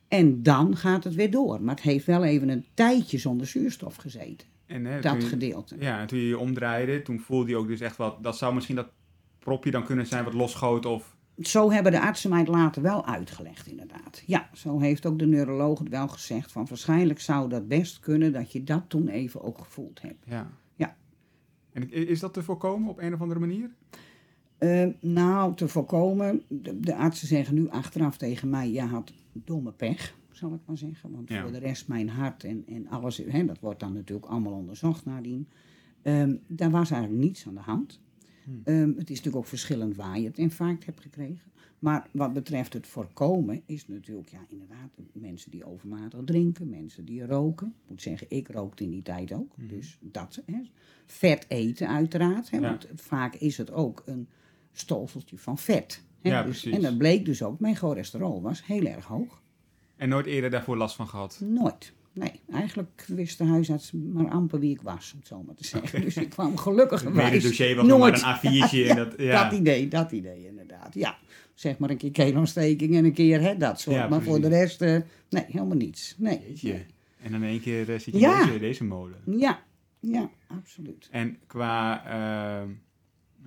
En 0.09 0.43
dan 0.43 0.77
gaat 0.77 1.05
het 1.05 1.15
weer 1.15 1.31
door. 1.31 1.63
Maar 1.63 1.75
het 1.75 1.85
heeft 1.85 2.07
wel 2.07 2.25
even 2.25 2.49
een 2.49 2.65
tijdje 2.75 3.19
zonder 3.19 3.47
zuurstof 3.47 3.97
gezeten. 3.97 4.47
En, 4.67 4.85
hè, 4.85 5.01
Dat 5.01 5.23
je- 5.23 5.29
gedeelte. 5.29 5.77
Ja, 5.79 6.01
en 6.01 6.07
toen 6.07 6.19
je 6.19 6.29
je 6.29 6.39
omdraaide, 6.39 7.03
toen 7.03 7.21
voelde 7.21 7.51
je 7.51 7.57
ook 7.57 7.67
dus 7.69 7.81
echt 7.81 7.97
wat... 7.97 8.23
Dat 8.23 8.37
zou 8.37 8.55
misschien 8.55 8.77
dat 8.77 8.89
propje 9.39 9.71
dan 9.71 9.85
kunnen 9.85 10.07
zijn 10.07 10.25
wat 10.25 10.35
losschoot 10.35 10.87
of... 10.87 11.17
Zo 11.41 11.71
hebben 11.71 11.93
de 11.93 12.01
artsen 12.01 12.31
mij 12.31 12.39
het 12.39 12.49
later 12.49 12.83
wel 12.83 13.07
uitgelegd, 13.07 13.67
inderdaad. 13.67 14.23
Ja, 14.27 14.49
zo 14.53 14.79
heeft 14.81 15.07
ook 15.07 15.19
de 15.19 15.27
neuroloog 15.27 15.79
het 15.79 15.89
wel 15.89 16.09
gezegd. 16.09 16.53
Van 16.53 16.67
waarschijnlijk 16.69 17.21
zou 17.21 17.49
dat 17.49 17.69
best 17.69 18.01
kunnen 18.01 18.33
dat 18.33 18.53
je 18.53 18.65
dat 18.65 18.83
toen 18.89 19.09
even 19.09 19.43
ook 19.43 19.59
gevoeld 19.59 20.03
hebt. 20.03 20.25
Ja. 20.27 20.51
Ja. 20.75 20.97
En 21.73 21.91
is 21.93 22.21
dat 22.21 22.35
te 22.35 22.43
voorkomen 22.43 22.89
op 22.91 22.99
een 22.99 23.15
of 23.15 23.21
andere 23.21 23.41
manier? 23.41 23.71
Eh, 24.59 24.87
nou, 25.01 25.55
te 25.55 25.69
voorkomen, 25.69 26.43
de, 26.49 26.81
de 26.81 26.95
artsen 26.97 27.29
zeggen 27.29 27.55
nu 27.55 27.69
achteraf 27.69 28.17
tegen 28.17 28.49
mij, 28.49 28.71
je 28.71 28.81
had 28.83 29.13
domme 29.33 29.73
pech, 29.73 30.15
zal 30.37 30.55
ik 30.55 30.61
maar 30.67 30.79
zeggen. 30.79 31.11
Want 31.11 31.29
Ja. 31.29 31.43
voor 31.43 31.53
de 31.53 31.59
rest 31.59 31.89
mijn 31.89 32.09
hart 32.09 32.45
en, 32.45 32.65
en 32.67 32.89
alles, 32.89 33.17
hè, 33.17 33.45
dat 33.45 33.59
wordt 33.61 33.81
dan 33.81 33.93
natuurlijk 33.93 34.27
allemaal 34.27 34.53
onderzocht 34.53 35.05
nadien. 35.05 35.49
Ehm, 36.03 36.37
daar 36.47 36.71
was 36.71 36.91
eigenlijk 36.91 37.23
niets 37.23 37.47
aan 37.47 37.55
de 37.55 37.61
hand. 37.61 38.01
Hmm. 38.45 38.61
Ehm, 38.65 38.89
het 38.89 39.11
is 39.11 39.17
natuurlijk 39.17 39.37
ook 39.37 39.47
verschillend 39.47 39.97
waar 39.97 40.19
je 40.21 40.27
het 40.27 40.39
infarct 40.39 40.87
hebt 40.87 41.01
gekregen. 41.01 41.51
Maar 41.79 42.09
wat 42.13 42.33
betreft 42.33 42.73
het 42.73 42.87
voorkomen 42.87 43.63
is 43.67 43.89
natuurlijk, 43.89 44.29
ja, 44.29 44.39
inderdaad, 44.49 44.91
mensen 45.13 45.51
die 45.51 45.65
overmatig 45.65 46.21
drinken, 46.25 46.69
mensen 46.69 47.05
die 47.05 47.27
roken. 47.27 47.67
Ik 47.67 47.89
moet 47.91 48.03
zeggen, 48.03 48.27
ik 48.31 48.49
rookte 48.49 48.85
in 48.85 48.91
die 48.91 49.03
tijd 49.03 49.33
ook. 49.33 49.57
Mhm. 49.57 49.67
Dus 49.69 49.99
dat, 50.01 50.43
hè. 50.47 50.61
Vet 51.07 51.45
eten 51.49 51.89
uiteraard, 51.89 52.51
hè, 52.51 52.57
Ja. 52.59 52.63
want 52.63 52.89
vaak 52.95 53.35
is 53.35 53.57
het 53.59 53.73
ook 53.73 54.03
een 54.07 54.29
stolseltje 54.73 55.39
van 55.39 55.59
vet. 55.59 56.03
Hè, 56.21 56.29
Ja, 56.31 56.43
dus, 56.43 56.61
precies. 56.61 56.77
en 56.77 56.83
dat 56.83 56.99
bleek 56.99 57.25
dus 57.25 57.43
ook, 57.43 57.61
mijn 57.61 57.77
cholesterol 57.77 58.43
was 58.43 58.67
heel 58.67 58.85
erg 58.85 59.05
hoog. 59.05 59.43
En 59.97 60.09
nooit 60.09 60.27
eerder 60.27 60.51
daarvoor 60.51 60.77
last 60.77 60.97
van 60.97 61.09
gehad? 61.09 61.41
Nooit. 61.45 61.93
Nee, 62.13 62.33
eigenlijk 62.53 63.05
wist 63.09 63.39
de 63.39 63.45
huisarts 63.45 63.93
maar 63.93 64.29
amper 64.31 64.61
wie 64.61 64.71
ik 64.71 64.83
was, 64.83 65.13
om 65.13 65.19
het 65.19 65.29
zo 65.29 65.43
maar 65.43 65.55
te 65.55 65.65
zeggen. 65.67 66.01
Dus 66.01 66.17
ik 66.17 66.29
kwam 66.29 66.57
gelukkig 66.57 67.03
Het 67.03 67.13
mededossier 67.15 67.77
was 67.77 67.87
nog 67.87 67.99
maar 67.99 68.13
een 68.13 68.37
A4'tje. 68.65 68.89
en 68.89 68.97
dat, 68.97 69.15
ja. 69.21 69.49
Dat 69.49 69.59
idee, 69.59 69.89
dat 69.89 70.13
idee 70.13 70.47
inderdaad. 70.47 70.95
Ja, 70.95 71.17
zeg 71.55 71.79
maar 71.79 71.91
een 71.91 71.97
keer 71.97 72.11
keelontsteking 72.11 72.95
en 72.97 73.05
een 73.05 73.13
keer 73.13 73.41
hè, 73.41 73.57
dat 73.57 73.81
soort. 73.81 73.97
Ja, 73.97 74.09
maar 74.09 74.23
voor 74.23 74.41
de 74.41 74.49
rest, 74.49 74.83
eh, 74.83 74.97
nee, 75.31 75.45
helemaal 75.49 75.77
niets. 75.77 76.15
Nee. 76.19 76.41
Jeetje. 76.47 76.85
En 77.23 77.33
dan 77.33 77.43
in 77.43 77.49
één 77.49 77.61
keer 77.61 77.81
eh, 77.93 77.99
zit 77.99 78.15
je 78.15 78.19
Ja. 78.21 78.41
in 78.41 78.47
deze, 78.47 78.59
deze 78.59 78.85
molen. 78.85 79.19
Ja, 79.39 79.63
ja, 80.01 80.31
absoluut. 80.47 81.09
En 81.11 81.39
qua 81.47 82.05
eh, 82.07 82.69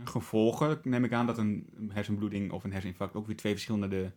gevolgen 0.04 0.80
neem 0.84 1.04
ik 1.04 1.14
aan 1.14 1.26
dat 1.26 1.38
een 1.38 1.68
hersenbloeding 1.94 2.52
of 2.52 2.64
een 2.64 2.72
herseninfarct 2.72 3.16
ook 3.16 3.28
weer 3.28 3.36
twee 3.36 3.52
verschillende 3.54 4.12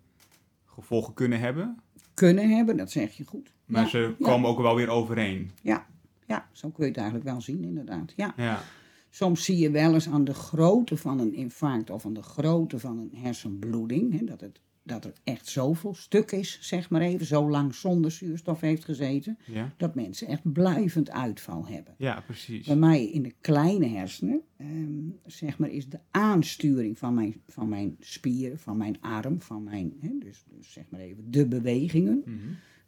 gevolgen 0.67 1.15
kunnen 1.15 1.41
hebben. 1.41 1.77
Kunnen 2.14 2.49
hebben, 2.57 2.76
dat 2.76 2.90
zeg 2.90 3.16
je 3.16 3.25
goed. 3.25 3.52
Maar 3.66 3.83
ja, 3.83 3.88
ze 3.88 4.14
komen 4.21 4.50
ook 4.50 4.61
wel 4.61 4.75
weer 4.75 4.88
overeen. 4.88 5.50
Ja, 5.62 5.87
ja, 6.26 6.49
zo 6.52 6.69
kun 6.69 6.85
je 6.85 6.90
het 6.90 6.99
eigenlijk 7.00 7.28
wel 7.28 7.40
zien 7.40 7.64
inderdaad. 7.64 8.12
Ja. 8.16 8.35
Ja. 8.37 8.62
Soms 9.11 9.45
zie 9.45 9.59
je 9.59 9.71
wel 9.71 9.95
eens 9.95 10.09
aan 10.09 10.25
de 10.25 10.35
grootte 10.35 10.97
van 10.97 11.19
een 11.19 11.35
infarct 11.35 11.90
of 11.90 12.07
aan 12.07 12.14
de 12.14 12.23
grootte 12.23 12.78
van 12.78 12.99
een 12.99 13.12
hersenbloeding, 13.14 14.19
hè, 14.19 14.25
dat, 14.25 14.40
het, 14.40 14.61
dat 14.85 15.05
er 15.05 15.12
echt 15.25 15.47
zoveel 15.49 15.95
stuk 15.95 16.33
is, 16.33 16.59
zeg 16.61 16.91
maar 16.91 17.01
even, 17.01 17.27
zo 17.27 17.51
lang 17.51 17.75
zonder 17.75 18.11
zuurstof 18.11 18.61
heeft 18.61 18.85
gezeten, 18.85 19.39
Ja, 19.47 19.73
dat 19.77 19.95
mensen 19.95 20.27
echt 20.27 20.53
blijvend 20.53 21.11
uitval 21.11 21.67
hebben. 21.67 21.95
ja 21.99 22.21
precies. 22.21 22.67
Bij 22.67 22.77
mij 22.77 23.05
in 23.11 23.23
de 23.23 23.35
kleine 23.41 23.87
hersenen, 23.87 24.41
ehm, 24.57 25.09
zeg 25.27 25.59
maar, 25.59 25.71
is 25.71 25.89
de 25.89 25.99
aansturing 26.11 26.99
van 26.99 27.15
mijn, 27.15 27.35
van 27.47 27.69
mijn 27.69 27.97
spieren, 28.01 28.59
van 28.59 28.77
mijn 28.77 29.01
arm, 29.01 29.41
van 29.41 29.62
mijn, 29.62 29.93
hè, 30.01 30.11
dus, 30.19 30.45
dus 30.59 30.73
zeg 30.73 30.85
maar 30.89 31.01
even 31.01 31.31
de 31.31 31.47
bewegingen, 31.47 32.23
Mhm. 32.25 32.37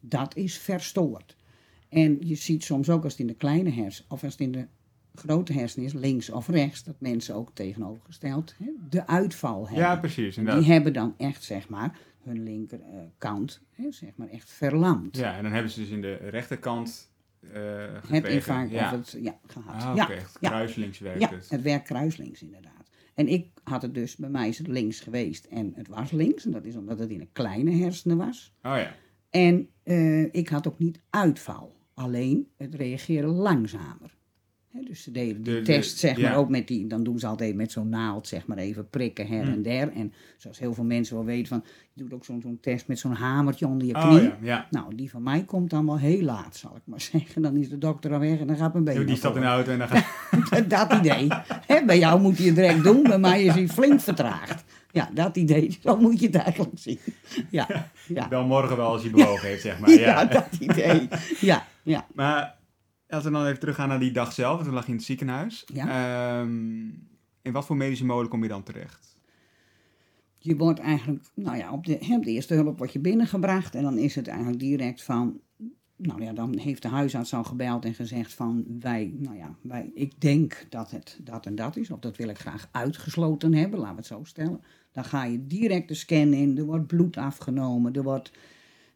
dat 0.01 0.37
is 0.37 0.59
verstoord. 0.59 1.37
En 1.89 2.17
je 2.21 2.35
ziet 2.35 2.65
soms 2.65 2.91
ook 2.91 3.03
als 3.05 3.13
het 3.13 3.21
in 3.21 3.27
de 3.27 3.35
kleine 3.35 3.71
hersen, 3.71 4.05
of 4.09 4.23
als 4.25 4.33
het 4.33 4.41
in 4.43 4.53
de 4.53 4.67
grote 5.15 5.53
hersenen 5.53 5.87
is, 5.87 5.93
links 5.93 6.31
of 6.31 6.49
rechts, 6.49 6.85
dat 6.85 6.95
mensen 6.99 7.35
ook 7.35 7.51
tegenovergesteld 7.55 8.55
hè, 8.59 8.71
de 8.89 9.07
uitval 9.07 9.65
hebben. 9.65 9.85
Ja, 9.85 9.97
precies. 9.97 10.35
Die 10.35 10.39
Inderdaad. 10.39 10.65
hebben 10.65 10.93
dan 10.93 11.15
echt, 11.19 11.43
zeg 11.43 11.69
maar, 11.69 11.99
hun 12.23 12.43
linkerkant, 12.43 13.61
hè, 13.71 13.93
zeg 13.93 14.11
maar, 14.17 14.29
echt 14.29 14.51
verlamd. 14.51 15.17
Ja, 15.17 15.37
en 15.37 15.43
dan 15.43 15.53
hebben 15.53 15.71
ze 15.71 15.81
dus 15.81 15.89
in 15.89 16.01
de 16.01 16.15
rechterkant 16.15 17.13
eh 17.53 17.87
het 18.09 18.27
infarct 18.29 18.71
ja. 18.71 18.85
of 18.85 18.91
het, 18.91 19.17
ja, 19.23 19.39
gehad. 19.47 19.83
Ah, 19.83 19.91
oké, 20.03 20.13
ja, 20.13 20.19
ja. 20.41 20.49
kruislinks 20.49 20.99
werkt 20.99 21.21
Ja, 21.21 21.31
het. 21.31 21.49
het 21.51 21.63
werkt 21.63 21.87
kruislinks 21.87 22.43
inderdaad. 22.43 22.91
En 23.15 23.29
ik 23.29 23.51
had 23.63 23.83
het 23.83 23.95
dus, 23.95 24.17
bij 24.17 24.29
mij 24.31 24.49
is 24.49 24.59
het 24.59 24.67
links 24.67 25.01
geweest 25.01 25.45
en 25.45 25.73
het 25.75 25.89
was 25.89 26.11
links. 26.11 26.45
En 26.45 26.51
dat 26.51 26.65
is 26.65 26.77
omdat 26.77 26.99
het 26.99 27.11
in 27.11 27.21
een 27.21 27.33
kleine 27.33 27.71
hersenen 27.71 28.17
was. 28.17 28.53
Oh 28.63 28.77
ja. 28.77 28.95
En 29.31 29.69
eh, 29.83 30.35
ik 30.35 30.49
had 30.49 30.69
ook 30.69 30.79
niet 30.79 31.01
uitval. 31.11 31.77
Alleen, 31.95 32.49
het 32.57 32.75
reageerde 32.75 33.29
langzamer. 33.29 34.17
Dus 34.81 35.03
ze 35.03 35.11
deden 35.11 35.43
die 35.43 35.55
De- 35.55 35.59
de- 35.61 35.67
test, 35.67 35.99
zeg 35.99 36.19
maar, 36.21 36.37
ook 36.37 36.49
met 36.49 36.69
die... 36.69 36.87
Dan 36.87 37.03
doen 37.03 37.19
ze 37.19 37.27
altijd 37.27 37.55
met 37.55 37.73
zo'n 37.73 37.89
naald, 37.89 38.27
zeg 38.27 38.47
maar, 38.47 38.57
even 38.59 38.89
prikken 38.89 39.27
her 39.27 39.45
Hm. 39.45 39.51
en 39.53 39.63
der. 39.63 39.93
En 39.93 40.13
zoals 40.37 40.59
heel 40.59 40.75
veel 40.75 40.85
mensen 40.85 41.15
wel 41.17 41.25
weten 41.25 41.47
van... 41.47 41.65
Je 41.93 42.03
doet 42.03 42.13
ook 42.13 42.25
zo'n 42.25 42.41
zo'n 42.41 42.59
test 42.61 42.89
met 42.89 42.99
zo'n 42.99 43.13
hamertje 43.15 43.67
onder 43.67 43.87
je 43.87 43.95
Oh 43.95 44.09
knie. 44.09 44.23
ja, 44.23 44.37
ja. 44.41 44.67
Nou, 44.71 44.95
die 44.95 45.11
van 45.11 45.23
mij 45.23 45.45
komt 45.45 45.71
dan 45.71 45.87
wel 45.87 45.99
heel 45.99 46.21
laat, 46.23 46.57
zal 46.57 46.77
ik 46.77 46.83
maar 46.85 47.01
zeggen. 47.13 47.43
Dan 47.43 47.57
is 47.57 47.69
de 47.69 47.79
dokter 47.79 48.13
al 48.13 48.19
weg 48.19 48.39
en 48.41 48.47
dan 48.47 48.57
gaat 48.57 48.73
mijn 48.73 48.85
been 48.85 48.97
Die 48.97 49.07
naar 49.07 49.17
stapt 49.17 49.35
in 49.37 49.41
de 49.41 49.47
auto 49.47 49.71
en 49.73 49.79
dan 49.79 49.89
gaat... 50.69 50.71
dat 50.71 50.93
idee. 50.93 51.29
Bij 51.87 51.99
jou 51.99 52.21
moet 52.21 52.37
je 52.39 52.45
het 52.45 52.55
direct 52.55 52.85
doen, 52.85 53.03
bij 53.03 53.19
mij 53.19 53.45
is 53.45 53.55
hij 53.55 53.69
flink 53.69 54.01
vertraagd. 54.01 54.65
Ja, 54.93 55.11
dat 55.15 55.37
idee. 55.37 55.79
Zo 55.83 55.97
moet 55.97 56.21
je 56.21 56.27
het 56.27 56.35
eigenlijk 56.35 56.73
zien. 56.79 56.99
Ja, 57.51 57.67
ja. 58.07 58.29
Bel 58.29 58.45
morgen 58.47 58.77
wel 58.77 58.87
als 58.89 59.03
hij 59.03 59.11
bewogen 59.11 59.49
heeft, 59.49 59.63
zeg 59.63 59.79
maar. 59.81 59.91
Ja, 59.91 59.99
Ja. 59.99 60.25
dat 60.25 60.47
idee. 60.59 61.09
Ja, 61.41 61.67
ja. 61.83 62.07
Maar 62.15 62.55
als 63.15 63.25
we 63.25 63.31
dan 63.31 63.47
even 63.47 63.59
teruggaan 63.59 63.89
naar 63.89 64.01
die 64.01 64.13
dag 64.13 64.33
zelf, 64.33 64.63
toen 64.63 64.73
lag 64.73 64.85
je 64.85 64.91
in 64.91 64.97
het 64.97 65.07
ziekenhuis. 65.07 65.65
Ja. 65.73 66.41
Ehm, 66.41 66.89
in 67.43 67.53
wat 67.53 67.67
voor 67.67 67.77
medische 67.77 68.05
molen 68.05 68.29
kom 68.29 68.43
je 68.43 68.49
dan 68.49 68.63
terecht? 68.63 69.17
Je 70.39 70.57
wordt 70.57 70.81
eigenlijk, 70.81 71.25
nou 71.35 71.57
ja, 71.57 71.73
op 71.73 71.87
de, 71.87 71.99
op 72.11 72.25
de 72.25 72.31
eerste 72.31 72.55
hulp 72.55 72.79
word 72.79 72.93
je 72.93 72.99
binnengebracht. 72.99 73.75
En 73.75 73.83
dan 73.83 73.99
is 73.99 74.15
het 74.15 74.29
eigenlijk 74.29 74.59
direct 74.59 75.03
van, 75.03 75.41
nou 75.97 76.23
ja, 76.23 76.33
dan 76.33 76.59
heeft 76.59 76.83
de 76.83 76.89
huisarts 76.89 77.35
al 77.35 77.45
gebeld 77.45 77.85
en 77.85 77.95
gezegd 77.95 78.35
van, 78.35 78.65
wij, 78.81 79.15
nou 79.17 79.37
ja, 79.37 79.55
wij, 79.61 79.91
ik 79.95 80.21
denk 80.21 80.67
dat 80.69 80.91
het 80.91 81.19
dat 81.23 81.47
en 81.47 81.55
dat 81.55 81.77
is. 81.77 81.91
Of 81.91 81.99
dat 81.99 82.17
wil 82.17 82.29
ik 82.29 82.39
graag 82.39 82.69
uitgesloten 82.71 83.55
hebben, 83.55 83.79
laten 83.79 83.95
we 83.95 84.01
het 84.01 84.11
zo 84.11 84.25
stellen. 84.25 84.61
Dan 84.93 85.05
ga 85.05 85.25
je 85.25 85.47
direct 85.47 85.89
de 85.89 85.95
scan 85.95 86.33
in, 86.33 86.59
er 86.59 86.65
wordt 86.65 86.87
bloed 86.87 87.17
afgenomen, 87.17 87.93
er 87.93 88.03
wordt, 88.03 88.33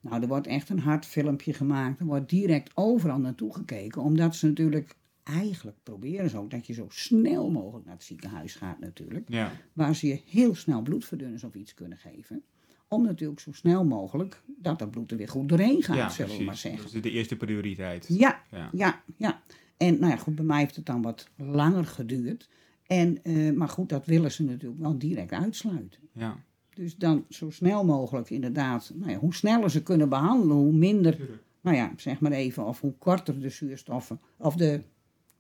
nou, 0.09 0.23
er 0.23 0.29
wordt 0.29 0.47
echt 0.47 0.69
een 0.69 0.79
hartfilmpje 0.79 1.53
gemaakt. 1.53 2.01
Er 2.01 2.07
wordt 2.07 2.31
direct 2.31 2.71
overal 2.75 3.19
naartoe 3.19 3.55
gekeken, 3.55 4.03
omdat 4.03 4.37
ze 4.37 4.47
natuurlijk, 4.47 4.97
eigenlijk 5.23 5.77
proberen 5.83 6.31
ze 6.31 6.39
ook 6.39 6.51
dat 6.51 6.67
je 6.67 6.73
zo 6.73 6.87
snel 6.89 7.51
mogelijk 7.51 7.85
naar 7.85 7.95
het 7.95 8.05
ziekenhuis 8.05 8.55
gaat 8.55 8.81
natuurlijk 8.81 9.29
Ja, 9.29 9.53
waar 9.73 9.95
ze 9.95 10.07
je 10.07 10.21
heel 10.27 10.55
snel 10.55 10.83
bloedverdunners 10.83 11.45
of 11.45 11.55
iets 11.55 11.75
kunnen 11.75 11.99
geven. 11.99 12.43
Om 12.89 13.05
natuurlijk 13.05 13.41
zo 13.41 13.53
snel 13.53 13.85
mogelijk 13.85 14.43
dat 14.47 14.79
dat 14.79 14.91
bloed 14.91 15.11
er 15.11 15.17
weer 15.17 15.29
goed 15.29 15.49
doorheen 15.49 15.83
gaat, 15.83 15.97
ja 15.97 16.09
zullen 16.09 16.37
we 16.37 16.45
maar 16.45 16.57
zeggen. 16.57 16.83
Dat 16.83 16.95
is 16.95 17.03
de 17.03 17.11
eerste 17.11 17.37
prioriteit. 17.37 18.07
Ja, 18.09 18.43
Ja. 18.51 18.69
ja, 18.73 19.03
ja. 19.17 19.43
En 19.77 19.99
nou 19.99 20.13
ja, 20.13 20.17
goed, 20.17 20.35
bij 20.35 20.45
mij 20.45 20.59
heeft 20.59 20.77
het 20.77 20.87
dan 20.87 21.03
wat 21.03 21.29
langer 21.37 21.85
geduurd. 21.85 22.49
En, 22.87 23.23
eh, 23.23 23.53
maar 23.53 23.69
goed, 23.69 23.89
dat 23.89 24.07
willen 24.07 24.33
ze 24.33 24.45
natuurlijk 24.45 24.81
wel 24.81 24.99
direct 24.99 25.33
uitsluiten. 25.33 26.01
Ja. 26.13 26.43
Dus 26.79 26.97
dan 26.97 27.25
zo 27.29 27.51
snel 27.51 27.85
mogelijk 27.85 28.31
inderdaad, 28.31 28.93
nou 28.95 29.11
ja, 29.11 29.17
hoe 29.19 29.35
sneller 29.35 29.71
ze 29.71 29.83
kunnen 29.83 30.09
behandelen, 30.09 30.57
hoe 30.57 30.73
minder, 30.73 31.19
nou 31.61 31.77
ja, 31.77 31.93
zeg 31.97 32.21
maar 32.21 32.33
even, 32.33 32.65
of 32.65 32.81
hoe 32.81 32.95
korter 32.99 33.41
de 33.41 33.49
zuurstoffen, 33.49 34.21
of 34.37 34.55
de, 34.55 34.83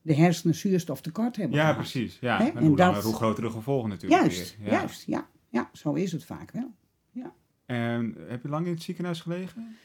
de 0.03 0.15
hersenen 0.15 0.55
zuurstoftekort 0.55 1.37
hebben 1.37 1.57
Ja, 1.57 1.63
gehad. 1.63 1.77
precies. 1.77 2.19
Ja. 2.21 2.41
En, 2.41 2.57
En 2.57 2.67
hoe, 2.67 2.77
langer, 2.77 3.03
hoe 3.03 3.15
groter 3.15 3.43
de 3.43 3.51
gevolgen 3.51 3.89
natuurlijk 3.89 4.21
Juist, 4.21 4.57
weer. 4.59 4.67
Ja. 4.67 4.73
juist, 4.79 5.07
ja. 5.07 5.29
Ja, 5.49 5.71
zo 5.73 5.93
is 5.93 6.13
het 6.13 6.25
vaak 6.25 6.51
wel. 6.51 6.71
En 7.67 8.15
heb 8.29 8.43
je 8.43 8.49
lang 8.49 8.67
in 8.67 8.73
het 8.73 8.83
ziekenhuis 8.83 9.21
gelegen? 9.21 9.77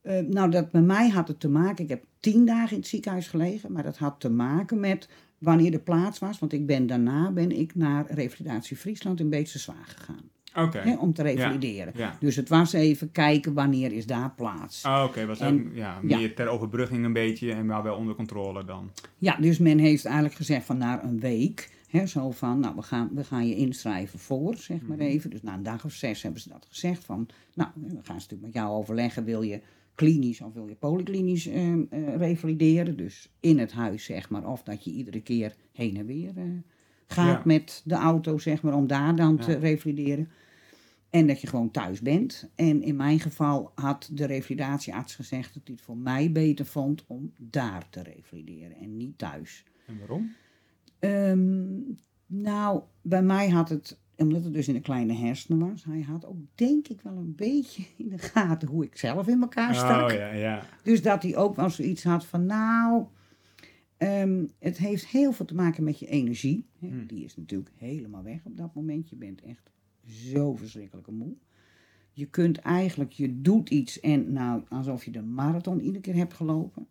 Eh, 0.00 0.18
nou, 0.20 0.50
dat 0.50 0.70
bij 0.70 0.80
mij 0.80 1.08
had 1.08 1.28
het 1.28 1.40
te 1.40 1.48
maken. 1.48 1.84
Ik 1.84 1.90
heb 1.90 2.04
tien 2.20 2.44
dagen 2.46 2.70
in 2.72 2.78
het 2.78 2.86
ziekenhuis 2.88 3.28
gelegen, 3.28 3.72
maar 3.72 3.82
dat 3.82 3.96
had 3.98 4.20
te 4.20 4.30
maken 4.30 4.80
met 4.80 5.08
wanneer 5.38 5.70
de 5.70 5.78
plaats 5.78 6.18
was. 6.18 6.38
Want 6.38 6.52
ik 6.52 6.66
ben 6.66 6.86
daarna 6.86 7.30
ben 7.30 7.52
ik 7.58 7.74
naar 7.74 8.10
Revalidatie 8.10 8.76
Friesland 8.76 9.20
in 9.20 9.28
Beetse 9.28 9.58
Zwaag 9.58 9.94
gegaan. 9.98 10.30
Hè, 10.52 10.96
om 10.96 11.12
te 11.12 11.22
revalideren. 11.22 11.92
Ja. 11.96 12.16
Dus 12.20 12.36
het 12.36 12.48
was 12.48 12.72
even 12.72 13.10
kijken 13.12 13.54
wanneer 13.54 13.92
is 13.92 14.06
daar 14.06 14.30
plaats. 14.36 14.84
Oh, 14.84 15.04
Oké, 15.08 15.26
was 15.26 15.38
En- 15.40 15.66
ook, 15.68 15.74
ja, 15.76 15.98
ja. 16.06 16.16
meer 16.18 16.34
ter 16.34 16.48
overbrugging 16.48 17.04
een 17.04 17.12
beetje 17.12 17.52
en 17.52 17.66
maar 17.66 17.82
wel 17.82 17.96
onder 17.96 18.14
controle 18.14 18.64
dan. 18.64 18.90
Ja, 19.18 19.36
dus 19.40 19.58
men 19.58 19.78
heeft 19.78 20.04
eigenlijk 20.04 20.34
gezegd 20.34 20.66
van 20.66 20.78
na 20.78 21.04
een 21.04 21.20
week. 21.20 21.76
Hè, 21.88 22.06
zo 22.06 22.30
van, 22.30 22.60
nou, 22.60 22.74
we 22.76 22.82
gaan, 22.82 23.10
we 23.14 23.24
gaan 23.24 23.46
je 23.48 23.54
inschrijven 23.56 24.18
voor, 24.18 24.56
zeg 24.56 24.82
maar 24.82 24.96
Mhm. 24.96 25.06
even. 25.06 25.30
Dus 25.30 25.42
na 25.42 25.54
een 25.54 25.62
dag 25.62 25.84
of 25.84 25.92
zes 25.92 26.22
hebben 26.22 26.40
ze 26.40 26.48
dat 26.48 26.66
gezegd. 26.68 27.04
Van, 27.04 27.28
nou, 27.54 27.70
we 27.74 27.88
gaan 27.88 28.00
ze 28.04 28.12
natuurlijk 28.12 28.42
met 28.42 28.52
jou 28.52 28.68
overleggen. 28.70 29.24
Wil 29.24 29.42
je 29.42 29.60
klinisch 29.94 30.40
of 30.40 30.52
wil 30.52 30.68
je 30.68 30.74
polyklinisch 30.74 31.46
eh, 31.46 31.72
eh, 31.72 31.78
revalideren? 32.16 32.96
Dus 32.96 33.30
in 33.40 33.58
het 33.58 33.72
huis, 33.72 34.04
zeg 34.04 34.30
maar. 34.30 34.46
Of 34.50 34.62
dat 34.62 34.84
je 34.84 34.90
iedere 34.90 35.20
keer 35.20 35.54
heen 35.72 35.96
en 35.96 36.06
weer 36.06 36.32
eh, 36.36 36.44
gaat 37.12 37.26
Ja. 37.36 37.42
met 37.44 37.82
de 37.84 37.94
auto, 37.94 38.38
zeg 38.38 38.62
maar, 38.62 38.74
om 38.74 38.86
daar 38.86 39.16
dan 39.16 39.36
Ja. 39.38 39.42
te 39.44 39.54
revalideren. 39.58 40.28
En 41.10 41.26
dat 41.26 41.40
je 41.40 41.46
gewoon 41.46 41.70
thuis 41.70 42.00
bent. 42.00 42.50
En 42.54 42.82
in 42.82 42.96
mijn 42.96 43.20
geval 43.20 43.72
had 43.74 44.08
de 44.12 44.24
revalidatiearts 44.26 45.14
gezegd 45.14 45.54
dat 45.54 45.62
hij 45.64 45.74
het 45.74 45.84
voor 45.84 45.96
mij 45.96 46.32
beter 46.32 46.66
vond 46.66 47.04
om 47.06 47.32
daar 47.38 47.86
te 47.90 48.02
revalideren 48.02 48.76
en 48.76 48.96
niet 48.96 49.18
thuis. 49.18 49.64
En 49.86 49.98
waarom? 49.98 50.32
Ehm, 50.98 51.66
nou, 52.26 52.82
bij 53.02 53.22
mij 53.22 53.48
had 53.48 53.68
het, 53.68 53.98
omdat 54.16 54.44
het 54.44 54.52
dus 54.52 54.68
in 54.68 54.74
de 54.74 54.80
kleine 54.80 55.12
hersenen 55.14 55.68
was, 55.70 55.84
hij 55.84 56.00
had 56.00 56.26
ook 56.26 56.38
denk 56.54 56.88
ik 56.88 57.00
wel 57.00 57.16
een 57.16 57.34
beetje 57.36 57.82
in 57.96 58.08
de 58.08 58.18
gaten 58.18 58.68
hoe 58.68 58.84
ik 58.84 58.96
zelf 58.98 59.28
in 59.28 59.40
elkaar 59.40 59.74
stak. 59.74 60.10
Oh 60.10 60.16
ja, 60.16 60.32
ja. 60.32 60.62
Dus 60.82 61.02
dat 61.02 61.22
hij 61.22 61.36
ook 61.36 61.56
wel 61.56 61.70
zoiets 61.70 62.04
had 62.04 62.26
van, 62.26 62.46
nou, 62.46 63.04
ehm, 63.98 64.46
het 64.58 64.78
heeft 64.78 65.06
heel 65.06 65.32
veel 65.32 65.46
te 65.46 65.54
maken 65.54 65.84
met 65.84 65.98
je 65.98 66.06
energie. 66.06 66.66
Hè. 66.78 66.88
Hmm. 66.88 67.06
Die 67.06 67.24
is 67.24 67.36
natuurlijk 67.36 67.70
helemaal 67.76 68.22
weg 68.22 68.44
op 68.44 68.56
dat 68.56 68.74
moment. 68.74 69.08
Je 69.08 69.16
bent 69.16 69.42
echt 69.42 69.70
zo 70.04 70.54
verschrikkelijk 70.54 71.10
moe. 71.10 71.34
Je 72.12 72.26
kunt 72.26 72.58
eigenlijk, 72.58 73.12
je 73.12 73.40
doet 73.40 73.70
iets 73.70 74.00
en 74.00 74.32
nou, 74.32 74.62
alsof 74.68 75.04
je 75.04 75.10
de 75.10 75.22
marathon 75.22 75.80
iedere 75.80 76.00
keer 76.00 76.14
hebt 76.14 76.34
gelopen. 76.34 76.86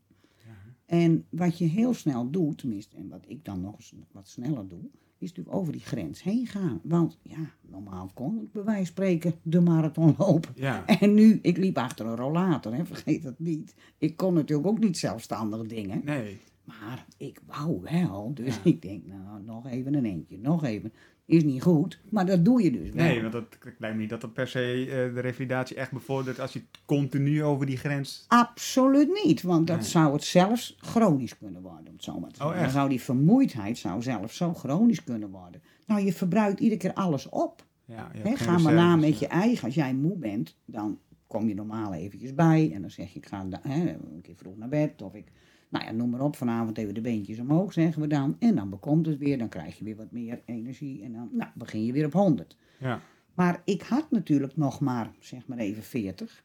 En 0.86 1.26
wat 1.30 1.58
je 1.58 1.66
heel 1.66 1.94
snel 1.94 2.32
doet, 2.32 2.58
tenminste, 2.58 2.98
en 2.98 3.10
wat 3.10 3.24
ik 3.28 3.46
dan 3.46 3.62
nog 3.62 3.76
eens 3.76 3.94
wat 4.12 4.28
sneller 4.28 4.68
doe, 4.68 4.90
is 5.18 5.28
natuurlijk 5.28 5.56
over 5.56 5.72
die 5.72 5.82
grens 5.82 6.24
heen 6.24 6.48
gaan. 6.48 6.80
Want 6.84 7.18
ja, 7.22 7.52
normaal 7.62 8.12
kon 8.14 8.42
ik 8.42 8.52
bij 8.52 8.64
wijze 8.64 8.78
van 8.78 8.86
spreken 8.86 9.34
de 9.42 9.60
marathon 9.60 10.16
lopen. 10.18 10.52
Ja, 10.56 10.86
En 10.86 11.14
nu, 11.14 11.40
ik 11.42 11.58
liep 11.58 11.78
achter 11.78 12.06
een 12.06 12.16
rollator, 12.16 12.74
hè, 12.74 12.86
vergeet 12.86 13.24
dat 13.24 13.40
niet. 13.40 13.76
Ik 13.98 14.18
kon 14.18 14.34
natuurlijk 14.34 14.68
ook 14.68 14.80
niet 14.80 14.98
zelfstandig 14.98 15.66
dingen. 15.66 16.02
nee. 16.04 16.40
Maar 16.68 17.06
ik 17.18 17.40
wou 17.46 17.82
wel. 17.82 18.32
Dus 18.34 18.60
ik 18.64 18.82
denk, 18.82 19.06
nou, 19.06 19.44
nog 19.46 19.68
even 19.68 19.94
een 19.94 20.06
eentje, 20.06 20.38
nog 20.38 20.64
even. 20.64 20.94
Is 21.26 21.44
niet 21.44 21.62
goed, 21.62 22.00
maar 22.10 22.26
dat 22.26 22.46
doe 22.46 22.64
je 22.64 22.72
dus 22.72 22.90
wel. 22.90 23.06
Nee, 23.06 23.22
want 23.22 23.34
dat 23.34 23.44
het 23.60 23.76
lijkt 23.80 23.96
me 23.96 24.02
niet 24.02 24.10
dat 24.10 24.22
dat 24.22 24.34
per 24.34 24.48
se 24.48 24.60
eh, 24.82 25.14
de 25.14 25.20
revalidatie 25.20 25.76
echt 25.76 25.92
bevordert 25.92 26.40
als 26.40 26.54
je 26.54 26.62
continu 26.86 27.44
over 27.44 27.66
die 27.66 27.78
grens... 27.78 28.26
Absoluut 28.28 29.24
niet, 29.24 29.42
want 29.42 29.68
dat 29.68 29.78
Nee. 29.80 29.86
zou 29.86 30.14
het 30.14 30.24
zelfs 30.24 30.76
chronisch 30.80 31.38
kunnen 31.38 31.62
worden. 31.62 31.88
Om 31.88 31.94
het 31.94 32.04
zo 32.04 32.20
maar 32.20 32.30
te 32.32 32.40
Oh, 32.42 32.46
zeggen. 32.46 32.64
Dan 32.64 32.72
zou 32.72 32.90
die 32.90 33.02
vermoeidheid 33.02 33.78
zou 33.78 34.02
zelfs 34.02 34.38
zo 34.38 34.54
chronisch 34.54 35.04
kunnen 35.04 35.30
worden. 35.30 35.62
Nou, 35.86 36.02
je 36.06 36.14
verbruikt 36.14 36.60
iedere 36.60 36.80
keer 36.80 36.94
alles 36.94 37.30
op. 37.30 37.66
Ja, 37.86 38.12
geen 38.24 38.38
ga 38.38 38.58
maar 38.58 38.74
na 38.74 38.96
met 38.96 39.20
je 39.20 39.28
eigen. 39.28 39.66
Als 39.66 39.76
jij 39.76 39.94
moe 39.94 40.18
bent, 40.18 40.56
dan 40.66 41.00
kom 41.28 41.48
je 41.48 41.54
normaal 41.56 41.94
eventjes 41.94 42.34
bij. 42.34 42.72
En 42.74 42.82
dan 42.82 42.92
zeg 42.92 43.14
je, 43.14 43.20
ik 43.20 43.26
ga 43.26 43.46
een 43.64 44.22
keer 44.22 44.36
vroeg 44.36 44.58
naar 44.58 44.70
bed. 44.70 45.02
Of 45.02 45.14
ik, 45.14 45.32
nou 45.70 45.86
ja, 45.86 45.92
noem 45.92 46.10
maar 46.10 46.22
op. 46.22 46.36
Vanavond 46.36 46.78
even 46.78 46.94
de 46.94 47.02
beentjes 47.02 47.40
omhoog, 47.40 47.74
zeggen 47.74 48.02
we 48.02 48.08
dan. 48.08 48.36
En 48.40 48.56
dan 48.56 48.70
bekomt 48.70 49.06
het 49.06 49.18
weer. 49.18 49.38
Dan 49.38 49.50
krijg 49.50 49.78
je 49.78 49.84
weer 49.84 49.96
wat 49.96 50.12
meer 50.12 50.42
energie. 50.46 51.04
En 51.04 51.14
dan 51.14 51.30
nou, 51.32 51.50
begin 51.56 51.86
je 51.86 51.92
weer 51.92 52.06
op 52.06 52.14
100. 52.14 52.56
Ja, 52.80 53.00
Maar 53.34 53.62
ik 53.66 53.82
had 53.82 54.12
natuurlijk 54.12 54.58
nog 54.58 54.80
maar, 54.80 55.12
zeg 55.20 55.48
maar 55.48 55.58
even 55.58 55.84
40. 55.84 56.44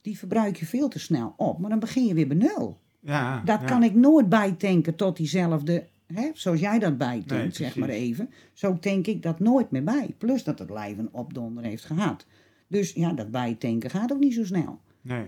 Die 0.00 0.18
verbruik 0.18 0.56
je 0.56 0.66
veel 0.66 0.88
te 0.88 0.98
snel 0.98 1.34
op. 1.36 1.58
Maar 1.58 1.70
dan 1.70 1.78
begin 1.78 2.06
je 2.06 2.14
weer 2.14 2.28
bij 2.28 2.36
nul. 2.36 2.80
ja. 3.00 3.42
Dat 3.44 3.60
ja. 3.60 3.66
kan 3.66 3.82
ik 3.82 3.94
nooit 3.94 4.28
bijtanken 4.28 4.94
tot 4.94 5.16
diezelfde 5.16 5.86
hè, 6.14 6.30
zoals 6.34 6.60
jij 6.60 6.78
dat 6.78 6.98
bijdenkt, 6.98 7.30
Nee, 7.30 7.50
zeg 7.50 7.76
maar 7.76 7.88
even. 7.88 8.30
Zo 8.52 8.76
denk 8.80 9.06
ik 9.06 9.22
dat 9.22 9.38
nooit 9.38 9.70
meer 9.70 9.84
bij. 9.84 10.14
Plus 10.18 10.44
dat 10.44 10.58
het 10.58 10.70
lijf 10.70 10.98
een 10.98 11.12
opdonder 11.12 11.64
heeft 11.64 11.84
gehad. 11.84 12.26
Dus 12.66 12.92
ja, 12.92 13.12
dat 13.12 13.30
bijtanken 13.30 13.90
gaat 13.90 14.12
ook 14.12 14.20
niet 14.20 14.34
zo 14.34 14.44
snel. 14.44 14.80
Nee. 15.00 15.26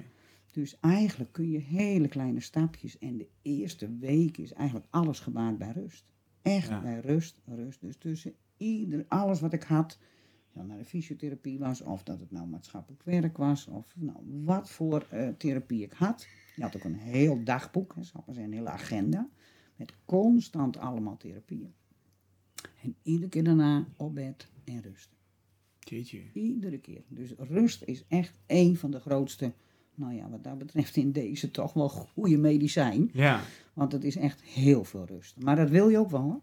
Dus 0.52 0.80
eigenlijk 0.80 1.32
kun 1.32 1.50
je 1.50 1.58
hele 1.58 2.08
kleine 2.08 2.40
stapjes. 2.40 2.98
En 2.98 3.16
de 3.16 3.28
eerste 3.42 3.96
week 3.98 4.36
is 4.38 4.52
eigenlijk 4.52 4.86
alles 4.90 5.20
gebaat 5.20 5.58
bij 5.58 5.70
rust. 5.72 6.04
Echt 6.42 6.68
Ja. 6.68 6.80
bij 6.80 7.00
rust, 7.00 7.40
rust. 7.44 7.80
Dus 7.80 7.96
tussen 7.96 8.34
ieder, 8.56 9.04
alles 9.08 9.40
wat 9.40 9.52
ik 9.52 9.62
had, 9.62 9.98
ja, 10.54 10.62
naar 10.62 10.78
de 10.78 10.84
fysiotherapie 10.84 11.58
was, 11.58 11.80
of 11.82 12.02
dat 12.02 12.20
het 12.20 12.30
nou 12.30 12.46
maatschappelijk 12.46 13.02
werk 13.02 13.36
was, 13.36 13.66
of 13.66 13.94
nou, 13.98 14.18
wat 14.44 14.70
voor 14.70 15.06
eh, 15.10 15.28
therapie 15.28 15.82
ik 15.82 15.92
had. 15.92 16.26
Je 16.56 16.62
had 16.62 16.76
ook 16.76 16.84
een 16.84 16.98
heel 16.98 17.44
dagboek, 17.44 17.94
hè, 17.94 17.96
maar 17.96 18.22
zeggen, 18.34 18.44
een 18.44 18.52
hele 18.52 18.68
agenda, 18.68 19.28
met 19.76 19.92
constant 20.04 20.76
allemaal 20.76 21.16
therapieën. 21.16 21.72
En 22.82 22.96
iedere 23.02 23.28
keer 23.28 23.44
daarna 23.44 23.86
op 23.96 24.14
bed 24.14 24.48
en 24.64 24.80
rusten. 24.82 25.16
Jeetje. 25.78 26.20
Iedere 26.32 26.78
keer. 26.78 27.02
Dus 27.08 27.32
rust 27.38 27.82
is 27.82 28.04
echt 28.08 28.38
een 28.46 28.76
van 28.76 28.90
de 28.90 29.00
grootste, 29.00 29.52
nou 29.94 30.14
ja, 30.14 30.28
wat 30.30 30.44
dat 30.44 30.58
betreft 30.58 30.96
in 30.96 31.12
deze 31.12 31.50
toch 31.50 31.72
wel 31.72 31.88
goede 31.88 32.38
medicijn. 32.38 33.10
Ja. 33.12 33.40
Want 33.72 33.92
het 33.92 34.04
is 34.04 34.16
echt 34.16 34.42
heel 34.42 34.84
veel 34.84 35.04
rust. 35.06 35.40
Maar 35.40 35.56
dat 35.56 35.70
wil 35.70 35.88
je 35.88 35.98
ook 35.98 36.10
wel 36.10 36.20
hoor. 36.20 36.40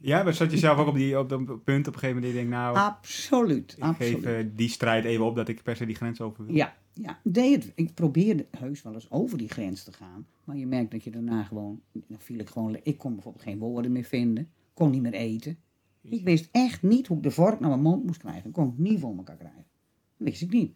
Ja, 0.00 0.22
maar 0.22 0.34
zat 0.34 0.50
je 0.50 0.58
zelf 0.58 0.78
ook 0.78 0.88
op, 0.88 0.94
die, 0.94 1.18
op 1.18 1.28
dat 1.28 1.64
punt 1.64 1.86
op 1.88 1.94
een 1.94 1.98
gegeven 1.98 2.06
moment 2.06 2.22
dat 2.22 2.32
je 2.32 2.38
denkt, 2.38 2.50
nou, 2.50 2.76
Absoluut. 2.76 3.74
ik 3.76 3.82
absoluut. 3.82 4.24
geef 4.24 4.24
eh, 4.24 4.46
die 4.54 4.68
strijd 4.68 5.04
even 5.04 5.24
op 5.24 5.36
dat 5.36 5.48
ik 5.48 5.62
per 5.62 5.76
se 5.76 5.86
die 5.86 5.94
grens 5.94 6.20
over 6.20 6.44
wil. 6.44 6.54
Ja, 6.54 6.76
ja. 6.92 7.18
Deed 7.22 7.64
het. 7.64 7.72
Ik 7.74 7.94
probeerde 7.94 8.46
heus 8.58 8.82
wel 8.82 8.94
eens 8.94 9.10
over 9.10 9.38
die 9.38 9.48
grens 9.48 9.84
te 9.84 9.92
gaan. 9.92 10.26
Maar 10.44 10.56
je 10.56 10.66
merkt 10.66 10.90
dat 10.90 11.04
je 11.04 11.10
daarna 11.10 11.42
gewoon, 11.42 11.80
dan 11.92 12.18
viel 12.18 12.38
ik 12.38 12.48
gewoon, 12.48 12.78
ik 12.82 12.98
kon 12.98 13.12
bijvoorbeeld 13.14 13.44
geen 13.44 13.58
woorden 13.58 13.92
meer 13.92 14.04
vinden. 14.04 14.50
Kon 14.74 14.90
niet 14.90 15.02
meer 15.02 15.12
eten. 15.12 15.58
Ik 16.02 16.24
wist 16.24 16.48
echt 16.52 16.82
niet 16.82 17.06
hoe 17.06 17.16
ik 17.16 17.22
de 17.22 17.30
vork 17.30 17.60
naar 17.60 17.70
mijn 17.70 17.82
mond 17.82 18.04
moest 18.04 18.20
krijgen. 18.20 18.46
Ik 18.46 18.52
kon 18.52 18.66
het 18.66 18.78
niet 18.78 19.00
voor 19.00 19.16
elkaar 19.16 19.36
krijgen. 19.36 19.64
Dat 20.16 20.28
wist 20.28 20.42
ik 20.42 20.52
niet. 20.52 20.72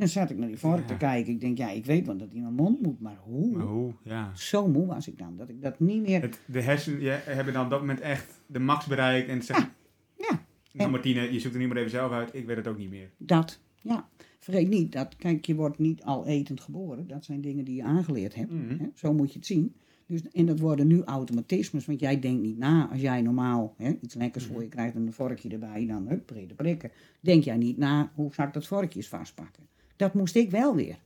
Dan 0.00 0.08
zat 0.08 0.30
ik 0.30 0.38
naar 0.38 0.48
die 0.48 0.58
vork 0.58 0.80
Ja. 0.80 0.86
te 0.86 0.96
kijken. 0.96 1.32
Ik 1.32 1.40
denk, 1.40 1.58
ja, 1.58 1.70
ik 1.70 1.84
weet 1.84 2.06
wel 2.06 2.16
dat 2.16 2.28
die 2.30 2.36
in 2.36 2.42
mijn 2.42 2.54
mond 2.54 2.82
moet, 2.82 3.00
maar 3.00 3.16
hoe? 3.22 3.56
Maar 3.56 3.66
hoe? 3.66 3.92
Ja. 4.02 4.30
Zo 4.34 4.68
moe 4.68 4.86
was 4.86 5.08
ik 5.08 5.18
dan, 5.18 5.36
dat 5.36 5.48
ik 5.48 5.62
dat 5.62 5.80
niet 5.80 6.02
meer... 6.02 6.20
Het, 6.20 6.40
de 6.46 6.60
hersenen 6.60 7.00
je, 7.00 7.10
hebben 7.24 7.54
dan 7.54 7.64
op 7.64 7.70
dat 7.70 7.80
moment 7.80 8.00
echt 8.00 8.40
de 8.46 8.58
max 8.58 8.86
bereikt 8.86 9.28
en 9.28 9.42
zeggen, 9.42 9.68
Ja, 10.16 10.42
nou 10.72 10.90
Martine, 10.90 11.32
je 11.32 11.40
zoekt 11.40 11.54
er 11.54 11.60
niet 11.60 11.68
meer 11.68 11.78
even 11.78 11.90
zelf 11.90 12.12
uit, 12.12 12.34
ik 12.34 12.46
weet 12.46 12.56
het 12.56 12.66
ook 12.68 12.78
niet 12.78 12.90
meer. 12.90 13.10
dat. 13.16 13.60
Ja. 13.82 14.08
Vergeet 14.38 14.68
niet 14.68 14.92
dat, 14.92 15.16
kijk, 15.16 15.44
je 15.46 15.54
wordt 15.54 15.78
niet 15.78 16.02
al 16.02 16.26
etend 16.26 16.60
geboren. 16.60 17.06
Dat 17.06 17.24
zijn 17.24 17.40
dingen 17.40 17.64
die 17.64 17.74
je 17.76 17.82
aangeleerd 17.82 18.34
hebt. 18.34 18.52
Mhm. 18.52 18.78
Hè? 18.78 18.86
Zo 18.94 19.12
moet 19.12 19.32
je 19.32 19.38
het 19.38 19.46
zien. 19.46 19.74
Dus, 20.06 20.22
en 20.32 20.46
dat 20.46 20.58
worden 20.60 20.86
nu 20.86 21.02
automatismes, 21.02 21.86
want 21.86 22.00
jij 22.00 22.20
denkt 22.20 22.42
niet 22.42 22.58
na. 22.58 22.88
Als 22.90 23.00
jij 23.00 23.22
normaal 23.22 23.74
hè, 23.76 23.96
iets 24.00 24.14
lekkers 24.14 24.44
voor 24.44 24.62
je 24.62 24.68
krijgt 24.68 24.94
en 24.94 25.06
een 25.06 25.12
vorkje 25.12 25.48
erbij, 25.48 25.86
dan 25.86 26.08
hup, 26.08 26.26
brede 26.26 26.54
prikken. 26.54 26.90
Denk 27.20 27.44
jij 27.44 27.56
niet 27.56 27.76
na, 27.76 28.10
hoe 28.14 28.34
zou 28.34 28.48
ik 28.48 28.54
dat 28.54 28.66
vorkje 28.66 28.98
eens 28.98 29.08
vastpakken? 29.08 29.68
Dat 30.00 30.14
moest 30.14 30.34
ik 30.36 30.50
wel 30.50 30.74
weer. 30.74 30.98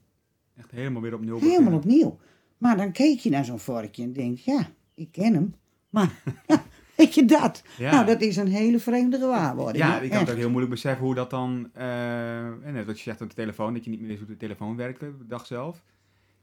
Echt 0.57 0.71
helemaal 0.71 1.01
weer 1.01 1.13
op 1.13 1.21
nul 1.21 1.39
Helemaal 1.39 1.57
beginnen. 1.57 1.73
opnieuw. 1.79 2.19
Maar 2.57 2.77
dan 2.77 2.91
keek 2.91 3.19
je 3.19 3.29
naar 3.29 3.45
zo'n 3.45 3.59
vorkje 3.59 4.03
en 4.03 4.13
denk, 4.13 4.37
ja, 4.37 4.67
ik 4.93 5.11
ken 5.11 5.33
hem. 5.33 5.53
Maar, 5.89 6.21
weet 6.97 7.13
je 7.13 7.25
dat? 7.25 7.63
Ja. 7.77 7.91
Nou, 7.91 8.05
dat 8.05 8.21
is 8.21 8.35
een 8.37 8.47
hele 8.47 8.79
vreemde 8.79 9.17
gewaarwording. 9.17 9.83
Ja, 9.83 9.99
ik 9.99 10.09
kan 10.09 10.19
het 10.19 10.29
ook 10.29 10.35
heel 10.35 10.49
moeilijk 10.49 10.73
beseffen 10.73 11.05
hoe 11.05 11.15
dat 11.15 11.29
dan, 11.29 11.69
eh, 11.73 12.45
en 12.45 12.73
net 12.73 12.85
wat 12.85 12.97
je 12.97 13.03
zegt 13.03 13.21
op 13.21 13.29
de 13.29 13.35
telefoon, 13.35 13.73
dat 13.73 13.83
je 13.83 13.89
niet 13.89 13.99
meer 13.99 14.07
wist 14.09 14.19
hoe 14.19 14.27
de 14.29 14.37
telefoon 14.37 14.75
werkte 14.75 15.17
de 15.17 15.27
dag 15.27 15.45
zelf. 15.45 15.83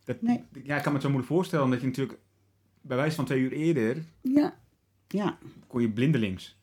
Dat, 0.04 0.22
Nee. 0.22 0.44
Ja, 0.62 0.76
ik 0.76 0.82
kan 0.82 0.92
me 0.92 0.98
het 0.98 1.02
zo 1.02 1.08
moeilijk 1.08 1.32
voorstellen, 1.32 1.64
omdat 1.64 1.80
je 1.80 1.86
natuurlijk 1.86 2.18
bij 2.80 2.96
wijze 2.96 3.16
van 3.16 3.24
twee 3.24 3.40
uur 3.40 3.52
eerder 3.52 4.04
Ja, 4.20 4.54
ja, 5.08 5.38
kon 5.66 5.80
je 5.80 5.90
blindelings. 5.90 6.56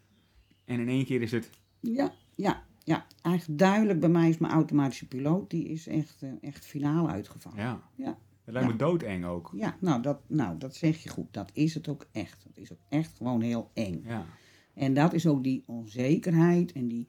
En 0.66 0.80
in 0.80 0.88
één 0.88 1.06
keer 1.06 1.22
is 1.22 1.32
het, 1.32 1.50
ja, 1.80 2.12
ja, 2.36 2.64
ja. 2.90 3.06
Eigenlijk 3.22 3.60
duidelijk, 3.60 4.00
bij 4.00 4.10
mij 4.10 4.30
is 4.30 4.38
mijn 4.38 4.54
automatische 4.54 5.08
piloot, 5.08 5.50
die 5.50 5.68
is 5.68 5.88
echt, 5.88 6.22
eh, 6.22 6.30
echt 6.42 6.66
finaal 6.66 7.10
uitgevallen. 7.10 7.58
ja, 7.60 7.82
Ja. 7.96 8.18
dat 8.46 8.54
lijkt 8.54 8.70
me 8.72 8.76
doodeng 8.76 9.26
ook. 9.26 9.52
Ja, 9.56 9.76
nou 9.80 10.02
dat, 10.02 10.20
nou, 10.28 10.58
dat 10.58 10.76
zeg 10.76 11.04
je 11.04 11.10
goed. 11.10 11.34
Dat 11.34 11.50
is 11.54 11.74
het 11.74 11.88
ook 11.88 12.08
echt. 12.12 12.44
Het 12.44 12.58
is 12.58 12.72
ook 12.72 12.80
echt 12.90 13.18
gewoon 13.18 13.42
heel 13.42 13.72
eng. 13.74 14.02
Ja, 14.06 14.26
En 14.74 14.94
dat 14.94 15.14
is 15.14 15.28
ook 15.28 15.44
die 15.44 15.64
onzekerheid 15.66 16.72
en 16.72 16.88
die, 16.88 17.08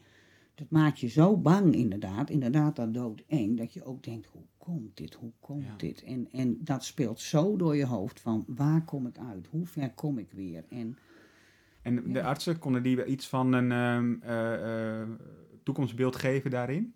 dat 0.54 0.70
maakt 0.70 0.98
je 1.00 1.08
zo 1.08 1.36
bang 1.36 1.74
inderdaad. 1.74 2.30
Inderdaad 2.30 2.76
dat 2.76 2.94
doodeng, 2.94 3.58
dat 3.58 3.72
je 3.72 3.84
ook 3.84 4.02
denkt, 4.02 4.26
hoe 4.26 4.42
komt 4.58 4.96
dit, 4.96 5.14
hoe 5.14 5.32
komt 5.40 5.64
Ja. 5.64 5.76
dit? 5.76 6.02
En, 6.02 6.28
en 6.32 6.58
dat 6.64 6.84
speelt 6.84 7.20
zo 7.20 7.56
door 7.56 7.76
je 7.76 7.86
hoofd 7.86 8.20
van, 8.20 8.44
waar 8.46 8.84
kom 8.84 9.06
ik 9.06 9.18
uit? 9.18 9.46
Hoe 9.50 9.66
ver 9.66 9.90
kom 9.94 10.18
ik 10.18 10.30
weer? 10.32 10.64
En 10.68 10.96
en 11.82 11.94
de 12.12 12.18
Ja. 12.18 12.24
artsen, 12.26 12.58
konden 12.58 12.82
die 12.82 13.04
iets 13.04 13.28
van 13.28 13.52
een 13.52 13.72
ehm, 13.72 14.14
eh, 14.22 15.00
eh, 15.02 15.08
toekomstbeeld 15.62 16.16
geven 16.16 16.50
daarin? 16.50 16.94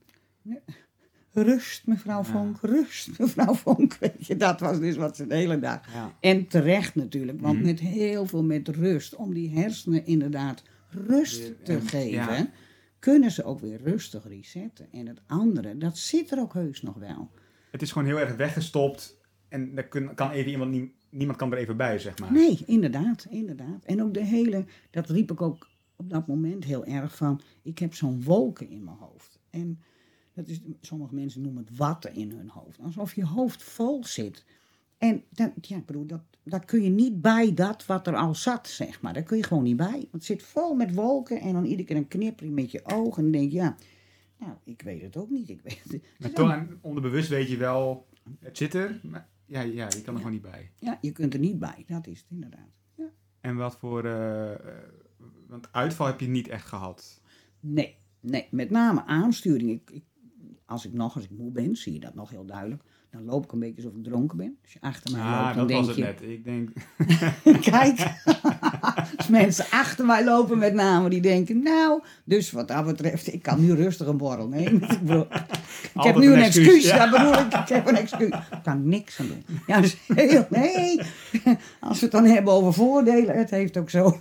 rust, 1.32 1.86
mevrouw 1.86 2.18
Ja. 2.18 2.24
Vonk, 2.24 2.58
rust, 2.60 3.08
mevrouw 3.18 3.54
Vonk. 3.54 3.94
Weet 3.94 4.26
je, 4.26 4.36
dat 4.36 4.60
was 4.60 4.78
dus 4.78 4.96
wat 4.96 5.16
ze 5.16 5.26
de 5.26 5.34
hele 5.34 5.58
dag 5.58 5.92
Ja. 5.92 6.12
En 6.20 6.46
terecht 6.46 6.94
natuurlijk, 6.94 7.40
want 7.40 7.56
Mhm. 7.56 7.66
met 7.66 7.80
heel 7.80 8.26
veel 8.26 8.44
met 8.44 8.68
rust, 8.68 9.14
om 9.16 9.34
die 9.34 9.50
hersenen 9.58 10.06
inderdaad 10.06 10.62
rust 10.90 11.40
Weer, 11.42 11.56
te 11.62 11.80
geven, 11.80 12.10
ja. 12.36 12.50
kunnen 12.98 13.30
ze 13.30 13.44
ook 13.44 13.60
weer 13.60 13.80
rustig 13.82 14.24
resetten. 14.28 14.86
En 14.92 15.06
het 15.06 15.20
andere, 15.26 15.78
dat 15.78 15.98
zit 15.98 16.30
er 16.30 16.38
ook 16.40 16.54
heus 16.54 16.82
nog 16.82 16.94
wel. 16.96 17.30
Het 17.70 17.82
is 17.82 17.92
gewoon 17.92 18.08
heel 18.08 18.18
erg 18.20 18.36
weggestopt 18.36 19.20
en 19.48 19.74
daar 19.74 19.88
kun- 19.88 20.14
kan 20.14 20.30
even 20.30 20.50
iemand, 20.50 20.70
nie- 20.70 20.94
niemand 21.10 21.38
kan 21.38 21.52
er 21.52 21.58
even 21.58 21.76
bij, 21.76 21.98
zeg 21.98 22.18
maar. 22.18 22.32
Nee, 22.32 22.58
inderdaad, 22.66 23.26
inderdaad. 23.30 23.84
En 23.84 24.02
ook 24.02 24.14
de 24.14 24.24
hele, 24.24 24.64
dat 24.90 25.08
riep 25.10 25.30
ik 25.30 25.40
ook 25.42 25.68
op 25.96 26.10
dat 26.10 26.26
moment 26.26 26.64
heel 26.64 26.84
erg 26.84 27.16
van, 27.16 27.40
ik 27.62 27.78
heb 27.78 27.94
zo'n 27.94 28.22
wolken 28.22 28.68
in 28.68 28.84
mijn 28.84 28.96
hoofd. 28.96 29.38
En 29.50 29.80
dat 30.34 30.48
is, 30.48 30.60
sommige 30.80 31.14
mensen 31.14 31.42
noemen 31.42 31.64
het 31.66 31.76
watten 31.76 32.14
in 32.14 32.30
hun 32.30 32.48
hoofd. 32.48 32.80
Alsof 32.80 33.14
je 33.14 33.24
hoofd 33.24 33.62
vol 33.62 34.04
zit. 34.04 34.44
En 34.98 35.22
dat, 35.30 35.52
ja, 35.60 35.76
ik 35.76 35.86
bedoel, 35.86 36.06
dat, 36.06 36.22
daar 36.42 36.64
kun 36.64 36.82
je 36.82 36.90
niet 36.90 37.20
bij 37.20 37.54
dat 37.54 37.86
wat 37.86 38.06
er 38.06 38.16
al 38.16 38.34
zat, 38.34 38.68
zeg 38.68 39.00
maar. 39.00 39.12
Daar 39.12 39.22
kun 39.22 39.36
je 39.36 39.42
gewoon 39.42 39.62
niet 39.62 39.76
bij. 39.76 39.90
Want 39.90 40.10
het 40.10 40.24
zit 40.24 40.42
vol 40.42 40.74
met 40.74 40.94
wolken 40.94 41.40
en 41.40 41.52
dan 41.52 41.64
iedere 41.64 41.84
keer 41.84 41.96
een 41.96 42.08
knippering 42.08 42.54
met 42.54 42.70
je 42.70 42.84
ogen. 42.84 43.24
En 43.24 43.32
dan 43.32 43.40
denk 43.40 43.52
je, 43.52 43.56
ja, 43.56 43.76
nou, 44.38 44.52
ik 44.64 44.82
weet 44.82 45.02
het 45.02 45.16
ook 45.16 45.30
niet. 45.30 45.48
Ik 45.48 45.60
weet 45.60 45.82
het. 45.88 46.02
Maar 46.18 46.30
toch, 46.30 46.66
onderbewust 46.80 47.28
weet 47.28 47.48
je 47.48 47.56
wel, 47.56 48.06
het 48.38 48.56
zit 48.56 48.74
er, 48.74 49.00
maar 49.02 49.28
ja, 49.46 49.60
ja 49.60 49.88
je 49.88 50.02
kan 50.02 50.14
er 50.14 50.20
gewoon 50.20 50.32
niet 50.32 50.42
bij. 50.42 50.70
Ja, 50.78 50.98
je 51.00 51.12
kunt 51.12 51.34
er 51.34 51.40
niet 51.40 51.58
bij. 51.58 51.84
Dat 51.86 52.06
is 52.06 52.18
het 52.18 52.30
inderdaad. 52.30 52.70
Ja. 52.94 53.10
En 53.40 53.56
wat 53.56 53.76
voor, 53.76 54.04
eh, 54.04 54.52
eh, 54.52 54.58
want 55.48 55.72
uitval 55.72 56.06
heb 56.06 56.20
je 56.20 56.28
niet 56.28 56.48
echt 56.48 56.66
gehad. 56.68 57.20
Nee, 57.60 57.96
nee, 58.20 58.46
met 58.50 58.70
name 58.70 59.04
aansturing. 59.04 59.70
Ik, 59.70 59.90
ik, 59.90 60.04
als 60.66 60.86
ik 60.86 60.92
nog, 60.92 61.14
als 61.14 61.24
ik 61.24 61.30
moe 61.30 61.52
ben, 61.52 61.76
zie 61.76 61.92
je 61.92 62.00
dat 62.00 62.14
nog 62.14 62.30
heel 62.30 62.44
duidelijk. 62.46 62.82
Dan 63.10 63.24
loop 63.24 63.44
ik 63.44 63.52
een 63.52 63.58
beetje 63.58 63.82
alsof 63.82 63.98
ik 63.98 64.04
dronken 64.04 64.36
ben. 64.36 64.56
Als 64.62 64.72
je 64.72 64.80
achter 64.80 65.12
mij 65.16 65.20
Ah, 65.20 65.42
loopt, 65.42 65.46
dan 65.46 65.56
dat 65.56 65.68
denk 65.68 65.78
was 65.80 65.88
het 65.88 65.96
je... 65.96 66.02
net. 66.02 66.22
Ik 66.22 66.44
denk, 66.44 66.70
Kijk, 67.70 67.98
als 69.16 69.28
mensen 69.28 69.64
achter 69.70 70.06
mij 70.06 70.24
lopen 70.24 70.58
met 70.58 70.74
name, 70.74 71.08
die 71.08 71.20
denken... 71.20 71.62
Nou, 71.62 72.02
dus 72.24 72.50
wat 72.50 72.68
dat 72.68 72.84
betreft, 72.84 73.32
ik 73.32 73.42
kan 73.42 73.60
nu 73.60 73.74
rustig 73.74 74.06
een 74.06 74.16
borrel 74.16 74.48
nemen. 74.48 74.82
Ik, 74.82 75.00
bedoel, 75.00 75.26
ik 75.94 76.02
heb 76.02 76.16
nu 76.16 76.32
een 76.32 76.42
excuus, 76.42 76.66
excuus, 76.66 76.84
ja. 76.84 77.06
dat 77.06 77.10
bedoel 77.10 77.44
ik. 77.46 77.54
Ik 77.54 77.68
heb 77.68 77.88
een 77.88 77.96
excuus. 77.96 78.28
Ik 78.28 78.62
kan 78.62 78.88
niks 78.88 79.20
aan 79.20 79.26
doen. 79.26 79.44
Ja, 79.66 79.80
dus 79.80 79.96
heel, 80.14 80.46
nee, 80.50 81.00
als 81.80 81.98
we 81.98 82.06
het 82.06 82.10
dan 82.10 82.24
hebben 82.24 82.52
over 82.52 82.72
voordelen, 82.72 83.36
het 83.36 83.50
heeft 83.50 83.76
ook 83.76 83.90
zo... 83.90 84.18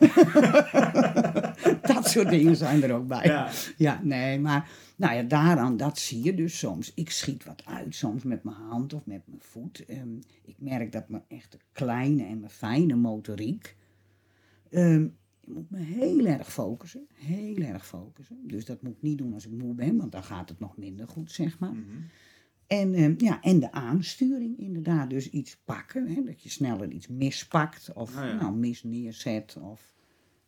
dat 1.94 2.10
soort 2.10 2.30
dingen 2.30 2.56
zijn 2.56 2.84
er 2.84 2.94
ook 2.94 3.08
bij. 3.08 3.22
ja. 3.24 3.50
Ja, 3.78 4.00
nee, 4.04 4.40
maar 4.40 4.68
nou 4.96 5.16
ja, 5.16 5.22
daaraan, 5.22 5.78
dat 5.78 6.00
zie 6.00 6.24
je 6.24 6.36
dus 6.36 6.60
soms. 6.60 6.92
Ik 6.96 7.10
schiet 7.10 7.44
wat 7.44 7.64
uit, 7.66 7.96
soms 7.96 8.24
met 8.24 8.44
mijn 8.44 8.56
hand 8.56 8.94
of 8.94 9.06
met 9.06 9.22
mijn 9.26 9.42
voet. 9.42 9.86
Ehm, 9.86 10.16
ik 10.44 10.56
merk 10.58 10.92
dat 10.92 11.10
mijn 11.10 11.24
echte 11.28 11.58
kleine 11.72 12.26
en 12.26 12.40
mijn 12.40 12.52
fijne 12.52 12.96
motoriek. 12.96 13.76
Ehm 14.74 15.08
ik 15.46 15.54
moet 15.54 15.70
me 15.70 15.80
heel 15.80 16.26
erg 16.26 16.54
focussen, 16.54 17.08
heel 17.14 17.56
erg 17.56 17.88
focussen. 17.88 18.38
Dus 18.48 18.66
dat 18.66 18.82
moet 18.82 18.92
ik 18.92 19.02
niet 19.02 19.18
doen 19.18 19.34
als 19.34 19.46
ik 19.46 19.52
moe 19.52 19.74
ben, 19.74 19.98
want 19.98 20.12
dan 20.12 20.24
gaat 20.24 20.50
het 20.50 20.60
nog 20.60 20.78
minder 20.78 21.08
goed, 21.08 21.32
zeg 21.32 21.60
maar. 21.60 21.74
Mhm. 21.74 21.82
En, 22.68 22.94
ehm, 22.94 23.14
ja, 23.18 23.42
en 23.42 23.60
de 23.60 23.72
aansturing 23.72 24.58
inderdaad, 24.58 25.10
dus 25.10 25.30
iets 25.30 25.58
pakken, 25.66 26.08
hè, 26.08 26.24
dat 26.24 26.42
je 26.42 26.50
sneller 26.50 26.92
iets 26.92 27.08
mispakt 27.08 27.94
of 27.94 28.16
ja. 28.16 28.34
nou, 28.34 28.56
mis 28.56 28.84
neerzet. 28.84 29.58
Of, 29.62 29.94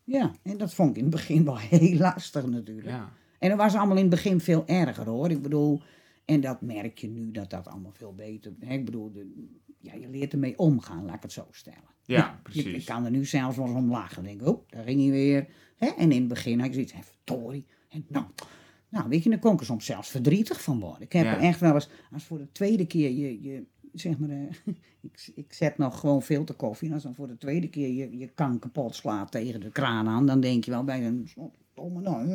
ja, 0.03 0.31
en 0.41 0.57
dat 0.57 0.73
vond 0.73 0.89
ik 0.89 0.95
in 0.95 1.03
het 1.03 1.11
begin 1.11 1.45
wel 1.45 1.57
heel 1.79 1.97
lastig 1.97 2.45
natuurlijk. 2.45 2.87
ja. 2.87 3.13
En 3.39 3.49
dat 3.49 3.57
was 3.57 3.75
allemaal 3.75 3.95
in 3.95 4.01
het 4.01 4.11
begin 4.11 4.39
veel 4.39 4.67
erger 4.67 5.09
hoor. 5.09 5.29
Ik 5.29 5.41
bedoel, 5.41 5.81
en 6.25 6.41
dat 6.41 6.61
merk 6.61 6.97
je 6.97 7.07
nu 7.07 7.31
dat 7.31 7.49
dat 7.49 7.67
allemaal 7.67 7.93
veel 7.93 8.15
beter. 8.15 8.53
Hè? 8.59 8.73
Ik 8.73 8.85
bedoel, 8.85 9.11
de, 9.11 9.49
ja, 9.85 9.93
je 9.93 10.09
leert 10.09 10.33
ermee 10.33 10.57
omgaan, 10.57 11.05
laat 11.05 11.15
ik 11.15 11.21
het 11.21 11.31
zo 11.31 11.47
stellen. 11.51 11.79
Ja, 12.03 12.17
je- 12.17 12.41
precies. 12.51 12.65
Ik 12.65 12.85
kan 12.85 13.05
er 13.05 13.11
nu 13.11 13.25
zelfs 13.25 13.57
wel 13.57 13.65
eens 13.65 13.75
om 13.75 13.89
lachen. 13.89 14.23
Denk 14.23 14.41
ik, 14.41 14.47
oh, 14.47 14.63
daar 14.69 14.83
ging 14.83 15.01
hij 15.01 15.09
weer. 15.11 15.47
Hè? 15.77 15.87
En 15.87 16.11
in 16.11 16.19
het 16.19 16.27
begin 16.27 16.57
had 16.59 16.67
ik 16.67 16.73
zoiets, 16.73 16.93
verdorie. 17.01 17.65
En 17.89 18.05
nou, 18.07 18.25
nou, 18.89 19.09
weet 19.09 19.23
je, 19.23 19.29
dan 19.29 19.39
kon 19.39 19.53
ik 19.53 19.59
er 19.59 19.65
soms 19.65 19.85
zelfs 19.85 20.09
verdrietig 20.09 20.61
van 20.63 20.79
worden. 20.79 21.01
Ik 21.01 21.13
heb 21.13 21.25
Ja. 21.25 21.35
er 21.35 21.41
echt 21.41 21.59
wel 21.59 21.73
eens, 21.73 21.89
als 22.11 22.23
voor 22.23 22.37
de 22.37 22.51
tweede 22.51 22.87
keer 22.87 23.11
je, 23.11 23.41
je, 23.41 23.63
zeg 23.93 24.17
maar, 24.17 24.29
eh, 24.29 24.37
ik, 25.01 25.31
ik 25.35 25.53
zet 25.53 25.77
nog 25.77 25.99
gewoon 25.99 26.21
filterkoffie. 26.21 26.87
En 26.87 26.93
als 26.93 27.03
dan 27.03 27.15
voor 27.15 27.27
de 27.27 27.37
tweede 27.37 27.69
keer 27.69 27.89
je, 27.91 28.17
je 28.17 28.27
kan 28.27 28.59
kapot 28.59 28.95
slaat 28.95 29.31
tegen 29.31 29.59
de 29.59 29.71
kraan 29.71 30.07
aan, 30.07 30.25
dan 30.25 30.39
denk 30.39 30.63
je 30.65 30.71
wel 30.71 30.83
bij 30.83 31.05
een 31.05 31.29
domme 31.73 32.01
nou, 32.01 32.21
eh, 32.23 32.27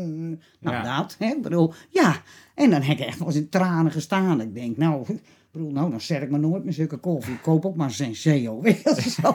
nou 0.60 0.76
Ja. 0.76 0.96
dat, 0.98 1.16
hè, 1.18 1.26
ik 1.26 1.42
bedoel, 1.42 1.72
ja. 1.90 2.22
En 2.54 2.70
dan 2.70 2.82
heb 2.82 2.98
ik 2.98 3.06
echt 3.06 3.18
wel 3.18 3.28
eens 3.28 3.36
in 3.36 3.48
tranen 3.48 3.92
gestaan. 3.92 4.40
Ik 4.40 4.54
denk, 4.54 4.76
nou, 4.76 5.06
ik 5.52 5.56
bedoel, 5.56 5.70
nou, 5.70 5.90
dan 5.90 6.00
zet 6.00 6.22
ik 6.22 6.30
me 6.30 6.38
nooit 6.38 6.64
meer 6.64 6.72
zulke 6.72 6.96
koffie. 6.96 7.34
Ik 7.34 7.42
koop 7.42 7.64
ook 7.64 7.76
maar 7.76 7.90
Senseo, 7.90 8.60
weet 8.62 8.76
je 8.76 8.82
wel, 8.84 8.94
zo. 8.94 9.34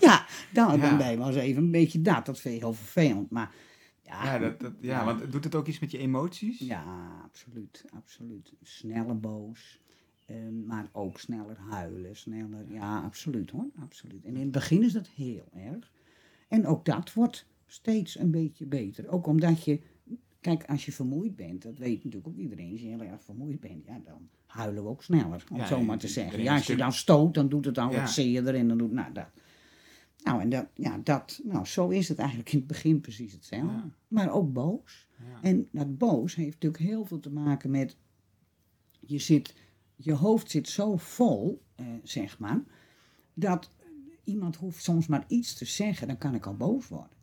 Ja, 0.00 0.26
dan, 0.52 0.76
Ja. 0.76 0.76
dan 0.88 0.96
ben 0.98 1.10
je 1.10 1.16
wel 1.16 1.26
eens 1.26 1.36
even 1.36 1.62
een 1.62 1.70
beetje 1.70 2.02
dat. 2.02 2.26
Dat 2.26 2.40
vind 2.40 2.54
je 2.54 2.60
heel 2.60 2.72
vervelend, 2.72 3.30
maar 3.30 3.54
ja. 4.02 4.24
Ja, 4.24 4.38
dat, 4.38 4.60
dat, 4.60 4.72
ja, 4.80 4.98
Ja. 4.98 5.04
want 5.04 5.32
doet 5.32 5.44
het 5.44 5.54
ook 5.54 5.66
iets 5.66 5.78
met 5.78 5.90
je 5.90 5.98
emoties? 5.98 6.58
Ja, 6.58 7.20
absoluut, 7.24 7.84
absoluut. 7.94 8.52
Sneller 8.62 9.20
boos, 9.20 9.80
ehm, 10.26 10.66
maar 10.66 10.88
ook 10.92 11.18
sneller 11.20 11.56
huilen, 11.68 12.16
sneller, 12.16 12.64
ja, 12.72 13.00
absoluut 13.00 13.50
hoor, 13.50 13.70
absoluut. 13.82 14.24
En 14.24 14.34
in 14.34 14.42
het 14.42 14.50
begin 14.52 14.82
is 14.82 14.92
dat 14.92 15.08
heel 15.08 15.48
erg. 15.54 15.92
En 16.48 16.66
ook 16.66 16.84
dat 16.84 17.12
wordt 17.12 17.46
steeds 17.66 18.18
een 18.18 18.30
beetje 18.30 18.66
beter. 18.66 19.08
Ook 19.08 19.26
omdat 19.26 19.64
je, 19.64 19.80
kijk, 20.40 20.64
als 20.64 20.84
je 20.84 20.92
vermoeid 20.92 21.36
bent, 21.36 21.62
dat 21.62 21.78
weet 21.78 22.04
natuurlijk 22.04 22.28
ook 22.28 22.36
iedereen, 22.38 22.70
als 22.72 22.80
je 22.80 22.86
heel 22.88 23.02
erg 23.02 23.22
vermoeid 23.22 23.60
bent, 23.60 23.84
ja, 23.84 24.00
dan 24.04 24.28
huilen 24.48 24.82
we 24.82 24.88
ook 24.88 25.02
sneller, 25.02 25.44
om 25.50 25.56
Ja, 25.56 25.62
het 25.62 25.68
zo 25.68 25.82
maar 25.82 25.98
te 25.98 26.08
zeggen. 26.08 26.42
Ja, 26.42 26.54
als 26.54 26.66
je 26.66 26.76
dan 26.76 26.92
stoot, 26.92 27.34
dan 27.34 27.48
doet 27.48 27.64
het 27.64 27.78
al 27.78 27.92
wat 27.92 28.10
zeerder 28.10 28.54
en 28.54 28.68
dan 28.68 28.78
doet, 28.78 28.92
nou, 28.92 29.12
dat. 29.12 29.26
Nou, 30.22 30.40
en 30.40 30.48
dat, 30.48 30.66
ja, 30.74 31.00
dat, 31.04 31.40
nou, 31.44 31.66
zo 31.66 31.88
is 31.88 32.08
het 32.08 32.18
eigenlijk 32.18 32.52
in 32.52 32.58
het 32.58 32.66
begin 32.66 33.00
precies 33.00 33.32
hetzelfde. 33.32 33.72
Ja. 33.72 33.90
Maar 34.08 34.30
ook 34.30 34.52
boos. 34.52 35.08
Ja. 35.18 35.48
En 35.48 35.68
dat 35.72 35.98
boos 35.98 36.34
heeft 36.34 36.52
natuurlijk 36.52 36.82
heel 36.82 37.04
veel 37.04 37.20
te 37.20 37.30
maken 37.30 37.70
met. 37.70 37.96
Je, 39.00 39.18
zit, 39.18 39.54
je 39.96 40.12
hoofd 40.12 40.50
zit 40.50 40.68
zo 40.68 40.96
vol, 40.96 41.62
eh, 41.74 41.86
zeg 42.02 42.38
maar. 42.38 42.62
Dat 43.34 43.70
iemand 44.24 44.56
hoeft 44.56 44.82
soms 44.82 45.06
maar 45.06 45.24
iets 45.28 45.54
te 45.54 45.64
zeggen, 45.64 46.06
dan 46.06 46.18
kan 46.18 46.34
ik 46.34 46.46
al 46.46 46.56
boos 46.56 46.88
worden. 46.88 47.16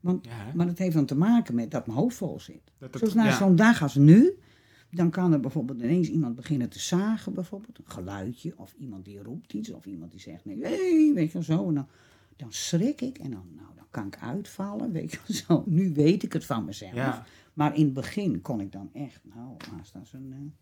Want, 0.00 0.24
Ja, 0.24 0.52
maar 0.54 0.66
dat 0.66 0.78
heeft 0.78 0.94
dan 0.94 1.06
te 1.06 1.16
maken 1.16 1.54
met 1.54 1.70
dat 1.70 1.86
mijn 1.86 1.98
hoofd 1.98 2.16
vol 2.16 2.40
zit. 2.40 2.72
Dat 2.78 2.96
Zoals 2.98 3.14
na 3.14 3.24
ja. 3.24 3.36
zo'n 3.36 3.56
dag 3.56 3.82
als 3.82 3.94
nu, 3.94 4.38
dan 4.96 5.10
kan 5.10 5.32
er 5.32 5.40
bijvoorbeeld 5.40 5.82
ineens 5.82 6.08
iemand 6.08 6.34
beginnen 6.36 6.68
te 6.68 6.78
zagen, 6.78 7.34
bijvoorbeeld. 7.34 7.78
Een 7.78 7.90
geluidje, 7.90 8.52
of 8.56 8.74
iemand 8.78 9.04
die 9.04 9.22
roept 9.22 9.52
iets, 9.52 9.70
of 9.70 9.86
iemand 9.86 10.10
die 10.10 10.20
zegt 10.20 10.44
nee, 10.44 10.60
hey, 10.62 11.10
weet 11.14 11.26
je 11.26 11.32
wel 11.32 11.42
zo. 11.42 11.68
En 11.68 11.74
dan, 11.74 11.86
dan 12.36 12.52
schrik 12.52 13.00
ik 13.00 13.18
en 13.18 13.30
dan, 13.30 13.46
nou, 13.54 13.68
dan 13.74 13.86
kan 13.90 14.06
ik 14.06 14.18
uitvallen, 14.20 14.92
weet 14.92 15.12
je 15.12 15.18
wel 15.26 15.36
zo. 15.36 15.64
Nu 15.66 15.92
weet 15.92 16.22
ik 16.22 16.32
het 16.32 16.44
van 16.44 16.64
mezelf. 16.64 16.94
Ja. 16.94 17.26
Maar 17.52 17.76
in 17.76 17.84
het 17.84 17.94
begin 17.94 18.40
kon 18.40 18.60
ik 18.60 18.72
dan 18.72 18.90
echt, 18.92 19.20
nou, 19.22 19.56
haast 19.70 19.94
als 19.94 20.12
een... 20.12 20.54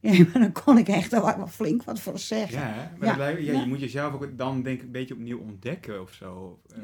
eh, 0.00 0.12
ja, 0.18 0.24
maar 0.24 0.42
dan 0.42 0.52
kon 0.52 0.78
ik 0.78 0.88
echt 0.88 1.10
wel 1.10 1.36
wel 1.36 1.46
flink 1.46 1.82
wat 1.82 2.00
voor 2.00 2.18
zeggen. 2.18 2.58
Ja, 2.58 2.92
maar 2.98 3.42
Ja, 3.42 3.60
je 3.60 3.66
moet 3.66 3.80
jezelf 3.80 4.14
ook 4.14 4.38
dan 4.38 4.62
denk 4.62 4.78
ik 4.78 4.84
een 4.84 4.92
beetje 4.92 5.14
opnieuw 5.14 5.38
ontdekken 5.38 6.00
of 6.02 6.12
zo. 6.12 6.60
Eh, 6.74 6.82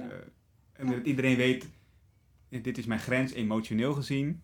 en 0.73 0.87
dat 0.87 1.07
iedereen 1.07 1.37
weet, 1.37 1.67
dit 2.49 2.79
is 2.79 2.87
mijn 2.87 3.01
grens 3.01 3.33
emotioneel 3.33 3.93
gezien. 3.95 4.43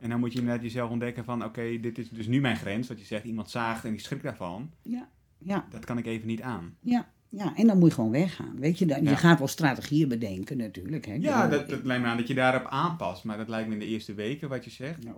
En 0.00 0.08
dan 0.10 0.20
moet 0.20 0.32
je 0.32 0.38
inderdaad 0.38 0.62
jezelf 0.62 0.90
ontdekken 0.90 1.24
van, 1.24 1.44
oké, 1.44 1.80
dit 1.80 1.98
is 1.98 2.08
dus 2.08 2.26
nu 2.26 2.40
mijn 2.40 2.56
grens. 2.56 2.86
Dat 2.86 2.98
je 2.98 3.04
zegt, 3.06 3.24
iemand 3.24 3.50
zaagt 3.50 3.84
en 3.84 3.90
die 3.90 4.00
schrikt 4.00 4.22
daarvan. 4.22 4.70
Ja, 4.82 5.08
ja, 5.38 5.66
Dat 5.70 5.84
kan 5.84 5.98
ik 5.98 6.06
even 6.06 6.26
niet 6.26 6.42
aan. 6.42 6.76
ja, 6.80 7.08
ja. 7.28 7.56
En 7.56 7.66
dan 7.66 7.78
moet 7.78 7.88
je 7.88 7.94
gewoon 7.94 8.10
weggaan. 8.10 8.56
Weet 8.58 8.78
je, 8.78 8.86
dan, 8.86 9.02
Ja. 9.02 9.10
je 9.10 9.16
gaat 9.16 9.38
wel 9.38 9.48
strategieën 9.48 10.08
bedenken 10.08 10.56
natuurlijk. 10.56 11.06
Hè. 11.06 11.14
Ja, 11.14 11.48
dat, 11.48 11.68
lijkt 11.84 12.02
me 12.02 12.08
aan 12.08 12.16
dat 12.16 12.28
je 12.28 12.34
daarop 12.34 12.66
aanpast. 12.66 13.24
Maar 13.24 13.36
dat 13.36 13.48
lijkt 13.48 13.68
me 13.68 13.74
in 13.74 13.80
de 13.80 13.86
eerste 13.86 14.14
weken 14.14 14.48
wat 14.48 14.64
je 14.64 14.70
zegt. 14.70 15.04
Nou, 15.04 15.16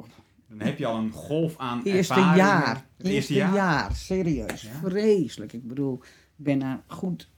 Dan 0.48 0.60
heb 0.60 0.78
je 0.78 0.86
al 0.86 0.96
een 0.98 1.10
golf 1.10 1.58
aan 1.58 1.82
Eerste 1.84 2.14
ervaring. 2.14 2.36
jaar. 2.36 2.86
Het 2.96 3.06
eerste 3.06 3.34
jaar? 3.34 3.94
serieus. 3.94 4.62
Ja? 4.62 4.70
Vreselijk. 4.82 5.52
Ik 5.52 5.66
bedoel, 5.68 5.94
ik 6.36 6.44
ben 6.44 6.58
na 6.58 6.82
goed 6.86 7.30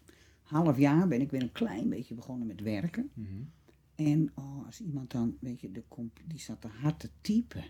half 0.42 0.78
jaar 0.78 1.09
ben 1.09 1.20
ik 1.20 1.30
weer 1.30 1.42
een 1.42 1.52
klein 1.52 1.88
beetje 1.88 2.14
begonnen 2.14 2.46
met 2.46 2.61
werken. 2.61 3.11
Mhm. 3.14 3.28
En 3.94 4.30
oh, 4.35 4.66
als 4.66 4.80
iemand 4.80 5.11
dan, 5.11 5.37
weet 5.40 5.61
je, 5.61 5.70
de 5.72 5.83
die 6.24 6.38
zat 6.40 6.61
te 6.61 6.68
hard 6.83 6.98
te 6.98 7.11
typen. 7.20 7.64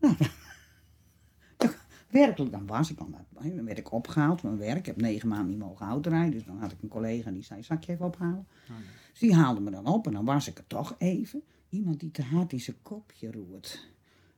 Nou, 0.00 0.14
dan- 1.56 1.70
werkelijk, 2.10 2.52
dan 2.52 2.66
was 2.66 2.90
ik 2.90 2.98
al. 2.98 3.08
Dan 3.32 3.64
werd 3.64 3.78
ik 3.78 3.92
opgehaald 3.92 4.40
van 4.40 4.50
mijn 4.50 4.62
werk. 4.62 4.78
Ik 4.78 4.86
heb 4.86 5.00
negen 5.00 5.28
maanden 5.28 5.48
niet 5.48 5.58
mogen 5.58 5.86
autorijden. 5.86 6.30
Dus 6.32 6.44
dan 6.44 6.58
had 6.58 6.72
ik 6.72 6.82
een 6.82 6.88
collega 6.88 7.30
die 7.30 7.42
zei, 7.42 7.62
zal 7.62 7.76
ik 7.76 7.84
je 7.84 7.92
even 7.92 8.06
ophalen? 8.06 8.46
Oh. 8.70 8.76
Dus 9.10 9.18
die 9.20 9.34
haalde 9.34 9.60
me 9.60 9.70
dan 9.70 9.86
op 9.86 10.06
en 10.06 10.12
dan 10.12 10.24
was 10.24 10.48
ik 10.48 10.58
er 10.58 10.66
toch 10.66 10.94
even. 10.98 11.42
Iemand 11.68 12.00
die 12.00 12.10
te 12.10 12.22
hard 12.22 12.52
in 12.52 12.60
zijn 12.60 12.76
kopje 12.82 13.30
roert. 13.32 13.88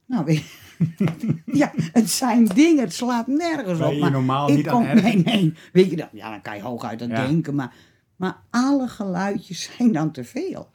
Nou, 0.07 0.25
weet 0.25 0.39
je, 0.39 1.43
ja, 1.61 1.73
het 1.75 2.11
zijn 2.11 2.45
dingen, 2.45 2.85
het 2.85 2.93
slaat 2.95 3.27
nergens 3.27 3.81
op. 3.81 3.89
je 3.89 3.95
je 3.95 4.01
maar 4.01 4.11
normaal 4.11 4.49
ik 4.49 4.57
niet 4.57 4.69
aan 4.69 4.75
kom-. 4.87 5.03
Nee, 5.03 5.17
nee, 5.17 5.55
weet 5.73 5.91
je 5.91 5.97
dat? 5.97 6.09
Ja, 6.13 6.31
dan 6.31 6.43
kan 6.43 6.57
je 6.57 6.63
hooguit 6.63 7.03
aan 7.03 7.09
Ja. 7.09 7.27
denken, 7.27 7.55
maar, 7.55 7.75
maar 8.17 8.43
alle 8.51 8.89
geluidjes 8.89 9.63
zijn 9.77 9.93
dan 9.93 10.11
te 10.13 10.25
veel. 10.25 10.71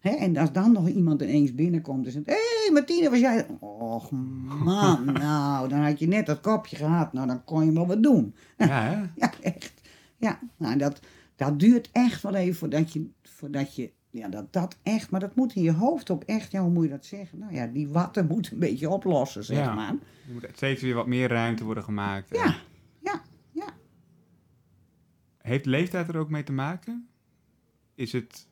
En 0.00 0.36
als 0.36 0.52
dan 0.52 0.72
nog 0.72 0.88
iemand 0.88 1.22
ineens 1.22 1.54
binnenkomt 1.54 2.06
en 2.06 2.12
zegt, 2.12 2.26
hé 2.26 2.32
hey, 2.32 2.70
Martine, 2.72 3.10
was 3.10 3.18
jij... 3.18 3.46
Och 3.60 4.10
man, 4.10 5.04
nou, 5.12 5.68
dan 5.68 5.78
had 5.80 5.98
je 5.98 6.06
net 6.06 6.26
dat 6.26 6.40
kopje 6.40 6.76
gehad, 6.76 7.12
nou 7.12 7.26
dan 7.26 7.44
kon 7.44 7.64
je 7.64 7.72
wel 7.72 7.86
wat 7.86 8.02
doen. 8.02 8.34
Ja, 8.56 8.66
hè? 8.90 9.00
Ja, 9.14 9.32
echt. 9.40 9.72
Ja, 10.16 10.38
nou, 10.56 10.76
dat, 10.78 11.00
dat 11.36 11.58
duurt 11.58 11.88
echt 11.92 12.22
wel 12.22 12.34
even 12.34 12.54
voordat 12.54 12.92
je, 12.92 13.10
voordat 13.22 13.74
je, 13.74 13.92
ja, 14.10 14.28
dat 14.28 14.52
dat 14.52 14.76
echt, 14.82 15.10
maar 15.10 15.20
dat 15.20 15.34
moet 15.34 15.54
in 15.54 15.62
je 15.62 15.72
hoofd 15.72 16.10
ook 16.10 16.22
echt, 16.24 16.52
ja, 16.52 16.62
hoe 16.62 16.70
moet 16.70 16.84
je 16.84 16.90
dat 16.90 17.04
zeggen? 17.06 17.38
Nou 17.38 17.54
ja, 17.54 17.66
die 17.66 17.88
watten 17.88 18.26
moeten 18.26 18.52
een 18.52 18.58
beetje 18.58 18.90
oplossen, 18.90 19.44
zeg 19.44 19.56
Ja. 19.58 19.74
maar. 19.74 19.90
Er 19.90 20.32
moet 20.32 20.46
steeds 20.54 20.82
weer 20.82 20.94
wat 20.94 21.06
meer 21.06 21.28
ruimte 21.28 21.64
worden 21.64 21.84
gemaakt. 21.84 22.34
Ja, 22.36 22.54
ja, 23.02 23.22
ja. 23.52 23.66
Heeft 25.38 25.66
leeftijd 25.66 26.08
er 26.08 26.16
ook 26.16 26.30
mee 26.30 26.42
te 26.42 26.52
maken? 26.52 27.08
Is 27.94 28.12
het... 28.12 28.48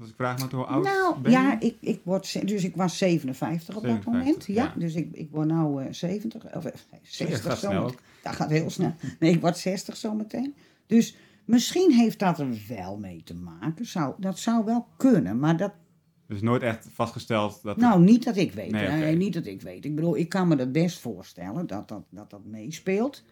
Als 0.00 0.08
ik 0.08 0.14
vraag 0.14 0.38
maar 0.38 0.50
hoe 0.50 0.64
oud 0.64 0.84
nou, 0.84 1.20
ben 1.20 1.32
ja, 1.32 1.60
ik, 1.60 1.76
ik 1.80 2.00
word, 2.04 2.48
dus 2.48 2.64
ik 2.64 2.76
was 2.76 2.98
57 2.98 3.76
op 3.76 3.82
dat 3.82 3.90
57, 3.90 4.12
moment. 4.12 4.46
Ja, 4.46 4.64
ja. 4.64 4.72
dus 4.76 4.94
ik, 4.94 5.08
ik 5.12 5.28
word 5.30 5.46
nou 5.46 5.84
eh 5.84 5.92
70, 5.92 6.44
of 6.56 6.64
eh, 6.64 6.72
nee, 6.90 7.00
60 7.02 7.42
gaat 7.42 7.58
zo 7.58 7.66
snel 7.66 7.82
meteen. 7.82 7.98
Dat 8.22 8.34
gaat 8.34 8.50
heel 8.50 8.70
snel. 8.70 8.94
Nee, 9.18 9.32
ik 9.32 9.40
word 9.40 9.58
60 9.58 9.96
zometeen. 9.96 10.54
Dus 10.86 11.16
misschien 11.44 11.92
heeft 11.92 12.18
dat 12.18 12.38
er 12.38 12.48
wel 12.68 12.98
mee 12.98 13.22
te 13.24 13.34
maken. 13.34 13.86
Zou, 13.86 14.14
dat 14.18 14.38
zou 14.38 14.64
wel 14.64 14.86
kunnen, 14.96 15.38
maar 15.38 15.56
dat 15.56 15.72
Dus 16.26 16.40
nooit 16.40 16.62
echt 16.62 16.88
vastgesteld 16.92 17.62
dat... 17.62 17.76
Nou, 17.76 18.00
niet 18.00 18.24
dat 18.24 18.36
ik 18.36 18.52
weet. 18.52 18.70
Nee. 18.70 19.16
Niet 19.16 19.32
dat 19.32 19.46
ik 19.46 19.62
weet. 19.62 19.84
Ik 19.84 19.94
bedoel, 19.94 20.16
ik 20.16 20.28
kan 20.28 20.48
me 20.48 20.56
dat 20.56 20.72
best 20.72 20.98
voorstellen 20.98 21.66
dat 21.66 21.88
dat, 21.88 22.04
dat, 22.10 22.30
dat 22.30 22.44
meespeelt. 22.44 23.22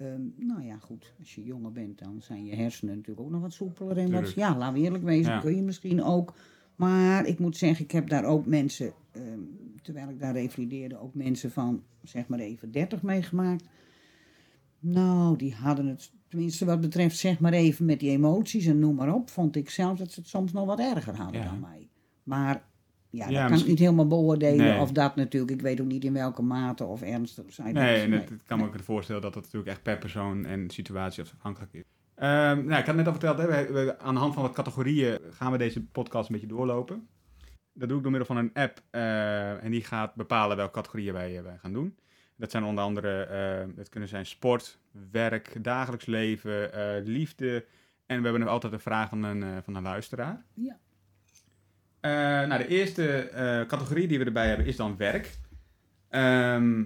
Ehm, 0.00 0.20
nou 0.36 0.62
ja, 0.62 0.76
goed. 0.78 1.12
Als 1.18 1.34
je 1.34 1.44
jonger 1.44 1.72
bent, 1.72 1.98
dan 1.98 2.22
zijn 2.22 2.44
je 2.44 2.54
hersenen 2.54 2.94
natuurlijk 2.96 3.26
ook 3.26 3.32
nog 3.32 3.40
wat 3.40 3.52
soepeler. 3.52 3.98
En 3.98 4.10
wat, 4.12 4.32
ja, 4.32 4.56
laten 4.56 4.74
we 4.74 4.80
eerlijk 4.84 5.04
wezen, 5.04 5.32
Ja. 5.32 5.40
kun 5.40 5.56
je 5.56 5.62
misschien 5.62 6.02
ook. 6.02 6.34
Maar 6.76 7.26
ik 7.26 7.38
moet 7.38 7.56
zeggen, 7.56 7.84
ik 7.84 7.90
heb 7.90 8.08
daar 8.08 8.24
ook 8.24 8.46
mensen, 8.46 8.92
ehm, 9.12 9.38
terwijl 9.82 10.08
ik 10.08 10.18
daar 10.20 10.32
revalideerde, 10.32 10.98
ook 11.00 11.14
mensen 11.14 11.50
van, 11.50 11.82
zeg 12.02 12.28
maar 12.28 12.38
even 12.38 12.70
30 12.70 13.02
meegemaakt. 13.02 13.64
Nou, 14.78 15.36
die 15.36 15.54
hadden 15.54 15.86
het, 15.86 16.12
tenminste 16.28 16.64
wat 16.64 16.80
betreft, 16.80 17.16
zeg 17.18 17.40
maar 17.40 17.52
even 17.52 17.84
met 17.84 18.00
die 18.00 18.10
emoties 18.10 18.66
en 18.66 18.78
noem 18.78 18.94
maar 18.94 19.14
op, 19.14 19.30
vond 19.30 19.56
ik 19.56 19.70
zelf 19.70 19.98
dat 19.98 20.10
ze 20.12 20.20
het 20.20 20.28
soms 20.28 20.52
nog 20.52 20.66
wat 20.66 20.78
erger 20.78 21.16
hadden 21.16 21.40
Ja. 21.40 21.46
dan 21.50 21.60
mij. 21.60 21.88
Maar 22.22 22.68
ja, 23.10 23.28
dat 23.28 23.48
kan 23.50 23.58
ik 23.58 23.66
niet 23.66 23.78
helemaal 23.78 24.06
beoordelen 24.06 24.56
Nee. 24.66 24.78
of 24.80 24.92
dat 24.92 25.16
natuurlijk. 25.16 25.52
Ik 25.52 25.60
weet 25.60 25.80
ook 25.80 25.86
niet 25.86 26.04
in 26.04 26.12
welke 26.12 26.42
mate 26.42 26.84
of 26.84 27.02
ernstig 27.02 27.44
zij 27.48 27.64
dat- 27.64 27.82
Nee, 27.82 28.02
en 28.02 28.12
het, 28.12 28.30
kan 28.46 28.58
me 28.58 28.64
ook 28.64 28.74
voorstellen 28.82 29.22
dat 29.22 29.32
dat 29.34 29.42
natuurlijk 29.42 29.70
echt 29.70 29.82
per 29.82 29.98
persoon 29.98 30.44
en 30.44 30.70
situatie 30.70 31.22
afhankelijk 31.36 31.72
is. 31.72 31.82
Ehm, 32.14 32.64
nou, 32.66 32.80
ik 32.80 32.86
had 32.86 32.94
net 32.94 33.06
al 33.06 33.12
verteld, 33.12 33.38
hè, 33.38 33.46
we, 33.46 33.72
we- 33.72 33.98
aan 33.98 34.14
de 34.14 34.20
hand 34.20 34.34
van 34.34 34.42
wat 34.42 34.52
categorieën 34.52 35.18
gaan 35.30 35.52
we 35.52 35.58
deze 35.58 35.84
podcast 35.84 36.28
een 36.28 36.32
beetje 36.34 36.54
doorlopen. 36.54 37.08
Dat 37.72 37.88
doe 37.88 37.96
ik 37.98 38.02
door 38.02 38.12
middel 38.12 38.34
van 38.34 38.36
een 38.44 38.50
app 38.54 38.82
eh, 38.90 39.64
en 39.64 39.70
die 39.70 39.84
gaat 39.84 40.14
bepalen 40.14 40.56
welke 40.56 40.72
categorieën 40.72 41.12
wij, 41.12 41.36
eh, 41.36 41.42
wij 41.42 41.56
gaan 41.58 41.72
doen. 41.72 41.96
Dat 42.36 42.50
zijn 42.50 42.64
onder 42.64 42.84
andere, 42.84 43.22
eh 43.22 43.76
het 43.76 43.88
kunnen 43.88 44.08
zijn 44.08 44.26
sport, 44.26 44.78
werk, 45.10 45.64
dagelijks 45.64 46.06
leven, 46.06 46.70
liefde. 47.04 47.64
En 48.06 48.16
we 48.16 48.22
hebben 48.22 48.40
nog 48.40 48.48
altijd 48.50 48.72
een 48.72 48.80
vraag 48.80 49.08
van 49.08 49.22
een, 49.22 49.62
van 49.62 49.74
een 49.74 49.82
luisteraar. 49.82 50.44
Ja. 50.54 50.78
Eh, 52.00 52.10
nou, 52.12 52.58
de 52.58 52.66
eerste 52.68 53.08
eh, 53.18 53.66
categorie 53.66 54.08
die 54.08 54.18
we 54.18 54.24
erbij 54.24 54.48
hebben 54.48 54.66
is 54.66 54.76
dan 54.76 54.96
werk. 54.96 55.38
Ehm, 56.08 56.82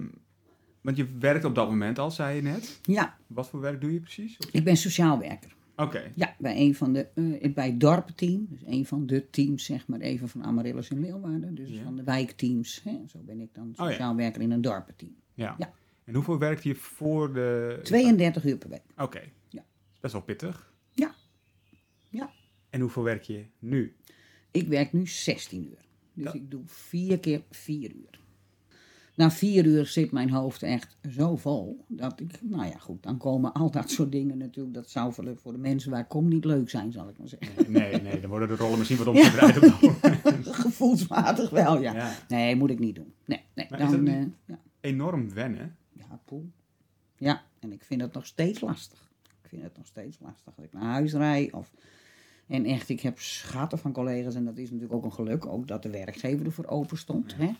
want 0.81 0.97
je 0.97 1.05
werkt 1.19 1.45
op 1.45 1.55
dat 1.55 1.69
moment 1.69 1.99
al, 1.99 2.11
zei 2.11 2.35
je 2.35 2.41
net. 2.41 2.79
Ja, 2.83 3.17
Wat 3.27 3.49
voor 3.49 3.59
werk 3.59 3.81
doe 3.81 3.93
je 3.93 3.99
precies? 3.99 4.37
ik 4.51 4.63
ben 4.63 4.77
sociaal 4.77 5.19
werker. 5.19 5.53
Oké, 5.77 6.11
Ja, 6.15 6.35
bij 6.39 6.57
een 6.57 6.75
van 6.75 6.93
de, 6.93 7.07
eh, 7.41 7.53
bij 7.53 7.65
het 7.67 7.79
dorpenteam, 7.79 8.45
dus 8.49 8.59
een 8.65 8.85
van 8.85 9.05
de 9.05 9.29
teams, 9.29 9.65
zeg 9.65 9.87
maar 9.87 9.99
even 9.99 10.29
van 10.29 10.43
Amaryllis 10.43 10.89
in 10.89 10.99
Leeuwarden. 10.99 11.55
Dus 11.55 11.69
Ja. 11.69 11.83
van 11.83 11.95
de 11.95 12.03
wijkteams. 12.03 12.81
Hè? 12.83 12.99
Zo 13.07 13.19
ben 13.25 13.39
ik 13.39 13.49
dan 13.53 13.73
ja. 13.75 13.85
sociaal 13.89 14.15
werker 14.15 14.41
in 14.41 14.51
een 14.51 14.61
dorpenteam. 14.61 15.15
ja. 15.33 15.55
Ja. 15.57 15.73
En 16.03 16.13
hoeveel 16.13 16.37
werkt 16.39 16.63
je 16.63 16.75
voor 16.75 17.33
de... 17.33 17.79
32 17.83 18.45
uur 18.45 18.57
per 18.57 18.69
week. 18.69 18.81
Oké. 18.97 19.21
Ja. 19.49 19.61
Is 19.93 19.99
best 19.99 20.13
wel 20.13 20.21
pittig. 20.21 20.73
Ja. 20.91 21.11
Ja. 22.09 22.29
En 22.69 22.79
hoeveel 22.81 23.03
werk 23.03 23.23
je 23.23 23.45
nu? 23.59 23.95
Ik 24.55 24.67
werk 24.67 24.93
nu 24.93 25.07
16 25.07 25.63
uur. 25.63 25.85
Dus 26.13 26.33
ik 26.33 26.51
doe 26.51 26.61
vier 26.65 27.19
keer 27.19 27.43
vier 27.51 27.91
uur. 27.91 28.19
na 29.15 29.31
vier 29.31 29.65
uur 29.65 29.85
zit 29.85 30.11
mijn 30.11 30.29
hoofd 30.29 30.63
echt 30.63 30.97
zo 31.09 31.35
vol. 31.35 31.85
Dat 31.87 32.19
ik, 32.19 32.41
nou 32.41 32.65
ja, 32.65 32.77
goed, 32.77 33.03
dan 33.03 33.17
komen 33.17 33.53
al 33.53 33.71
dat 33.71 33.89
soort 33.89 34.11
dingen 34.11 34.37
natuurlijk. 34.37 34.75
Dat 34.75 34.89
zou 34.89 35.13
voor 35.13 35.23
de, 35.25 35.35
voor 35.35 35.51
de 35.51 35.57
mensen 35.57 35.91
waar 35.91 35.99
ik 35.99 36.07
kom 36.07 36.27
niet 36.27 36.45
leuk 36.45 36.69
zijn, 36.69 36.91
zal 36.91 37.09
ik 37.09 37.17
maar 37.17 37.27
zeggen. 37.27 37.71
Nee, 37.71 38.01
nee, 38.01 38.19
dan 38.19 38.29
worden 38.29 38.47
de 38.47 38.55
rollen 38.55 38.77
misschien 38.77 38.97
wat 38.97 39.07
omgedraaid. 39.15 39.57
Gevoelsmatig 40.61 41.49
wel, 41.49 41.81
ja. 41.81 41.93
Ja. 41.93 42.15
Nee, 42.27 42.55
moet 42.55 42.69
ik 42.69 42.79
niet 42.79 42.95
doen. 42.95 43.13
Nee, 43.25 43.41
nee. 43.53 43.65
Maar 43.69 43.79
Dan, 43.79 44.07
eh, 44.07 44.25
ja. 44.45 44.59
Enorm 44.79 45.33
wennen. 45.33 45.75
Ja, 45.93 46.19
poel. 46.25 46.49
Ja, 47.17 47.43
en 47.59 47.71
ik 47.71 47.83
vind 47.83 48.01
het 48.01 48.13
nog 48.13 48.25
steeds 48.25 48.61
lastig. 48.61 49.11
Ik 49.43 49.49
vind 49.49 49.61
het 49.63 49.77
nog 49.77 49.85
steeds 49.85 50.17
lastig. 50.19 50.53
Als 50.55 50.65
ik 50.65 50.73
naar 50.73 50.83
huis 50.83 51.13
rijd 51.13 51.53
of... 51.53 51.71
En 52.47 52.65
echt, 52.65 52.89
ik 52.89 53.01
heb 53.01 53.19
schatten 53.19 53.77
van 53.77 53.91
collega's 53.91 54.35
en 54.35 54.45
dat 54.45 54.57
is 54.57 54.71
natuurlijk 54.71 54.93
ook 54.93 55.03
een 55.03 55.13
geluk. 55.13 55.45
Ook 55.45 55.67
dat 55.67 55.83
de 55.83 55.89
werkgever 55.89 56.45
ervoor 56.45 56.65
open 56.65 56.97
stond. 56.97 57.35
Hè? 57.35 57.51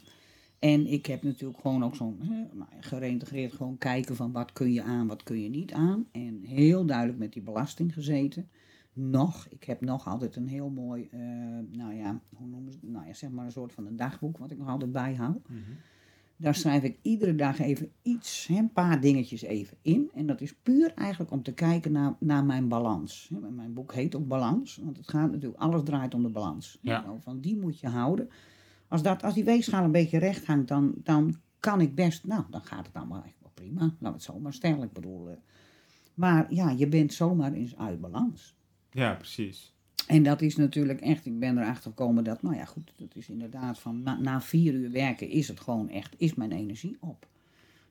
En 0.59 0.87
ik 0.87 1.05
heb 1.05 1.23
natuurlijk 1.23 1.59
gewoon 1.61 1.83
ook 1.83 1.95
zo'n 1.95 2.19
nou, 2.53 2.69
gereïntegreerd 2.79 3.53
gewoon 3.53 3.77
kijken 3.77 4.15
van 4.15 4.31
wat 4.31 4.53
kun 4.53 4.73
je 4.73 4.83
aan, 4.83 5.07
wat 5.07 5.23
kun 5.23 5.41
je 5.41 5.49
niet 5.49 5.73
aan. 5.73 6.07
En 6.11 6.41
heel 6.43 6.85
duidelijk 6.85 7.19
met 7.19 7.33
die 7.33 7.41
belasting 7.41 7.93
gezeten. 7.93 8.49
Nog, 8.93 9.47
ik 9.49 9.63
heb 9.63 9.81
nog 9.81 10.07
altijd 10.07 10.35
een 10.35 10.47
heel 10.47 10.69
mooi, 10.69 11.07
eh, 11.11 11.19
nou 11.71 11.93
ja, 11.93 12.21
hoe 12.35 12.47
noemen 12.47 12.71
ze 12.71 12.79
het? 12.81 12.89
Nou 12.91 13.07
ja, 13.07 13.13
zeg 13.13 13.29
maar 13.29 13.45
een 13.45 13.51
soort 13.51 13.73
van 13.73 13.85
een 13.85 13.95
dagboek 13.95 14.37
wat 14.37 14.51
ik 14.51 14.57
nog 14.57 14.67
altijd 14.67 14.91
bijhoud. 14.91 15.41
Daar 16.37 16.55
schrijf 16.55 16.83
ik 16.83 16.99
iedere 17.01 17.35
dag 17.35 17.59
even 17.59 17.91
iets, 18.01 18.47
een 18.49 18.71
paar 18.73 19.01
dingetjes 19.01 19.41
even 19.41 19.77
in. 19.81 20.11
En 20.13 20.25
dat 20.25 20.41
is 20.41 20.55
puur 20.55 20.93
eigenlijk 20.93 21.31
om 21.31 21.43
te 21.43 21.53
kijken 21.53 21.91
naar, 21.91 22.15
naar 22.19 22.45
mijn 22.45 22.67
balans. 22.67 23.29
Mijn 23.51 23.73
boek 23.73 23.93
heet 23.93 24.15
ook 24.15 24.27
Balans, 24.27 24.79
want 24.83 24.97
het 24.97 25.09
gaat 25.09 25.31
natuurlijk, 25.31 25.61
alles 25.61 25.83
draait 25.83 26.13
om 26.13 26.21
de 26.23 26.29
balans. 26.29 26.77
Ja. 26.81 27.01
Nou, 27.01 27.21
van 27.21 27.39
die 27.39 27.57
moet 27.57 27.79
je 27.79 27.87
houden. 27.87 28.29
Als, 28.87 29.01
dat, 29.01 29.23
als 29.23 29.33
die 29.33 29.43
weegschaal 29.43 29.83
een 29.83 29.91
beetje 29.91 30.17
recht 30.17 30.45
hangt, 30.45 30.67
dan, 30.67 30.93
dan 31.03 31.35
kan 31.59 31.81
ik 31.81 31.95
best, 31.95 32.25
nou, 32.25 32.43
dan 32.49 32.61
gaat 32.63 32.85
het 32.85 32.95
allemaal 32.95 33.23
echt 33.23 33.39
wel 33.41 33.51
prima. 33.53 33.81
Laten 33.81 33.97
we 33.99 34.07
het 34.07 34.23
zo 34.23 34.39
maar 34.39 34.53
stellen, 34.53 34.83
ik 34.83 34.93
bedoel. 34.93 35.29
eh. 35.29 35.35
maar 36.13 36.53
ja, 36.53 36.69
je 36.69 36.87
bent 36.87 37.13
zomaar 37.13 37.53
eens 37.53 37.75
uit 37.77 38.01
balans. 38.01 38.55
Ja, 38.91 39.13
precies. 39.13 39.74
En 40.07 40.23
dat 40.23 40.41
is 40.41 40.55
natuurlijk 40.55 41.01
echt, 41.01 41.25
ik 41.25 41.39
ben 41.39 41.57
erachter 41.57 41.91
gekomen 41.91 42.23
dat, 42.23 42.41
nou 42.41 42.55
ja 42.55 42.65
goed, 42.65 42.91
dat 42.97 43.15
is 43.15 43.29
inderdaad 43.29 43.79
van 43.79 44.03
na, 44.03 44.19
na 44.19 44.41
vier 44.41 44.73
uur 44.73 44.91
werken 44.91 45.29
is 45.29 45.47
het 45.47 45.59
gewoon 45.59 45.89
echt, 45.89 46.15
is 46.17 46.33
mijn 46.33 46.51
energie 46.51 46.97
op. 46.99 47.27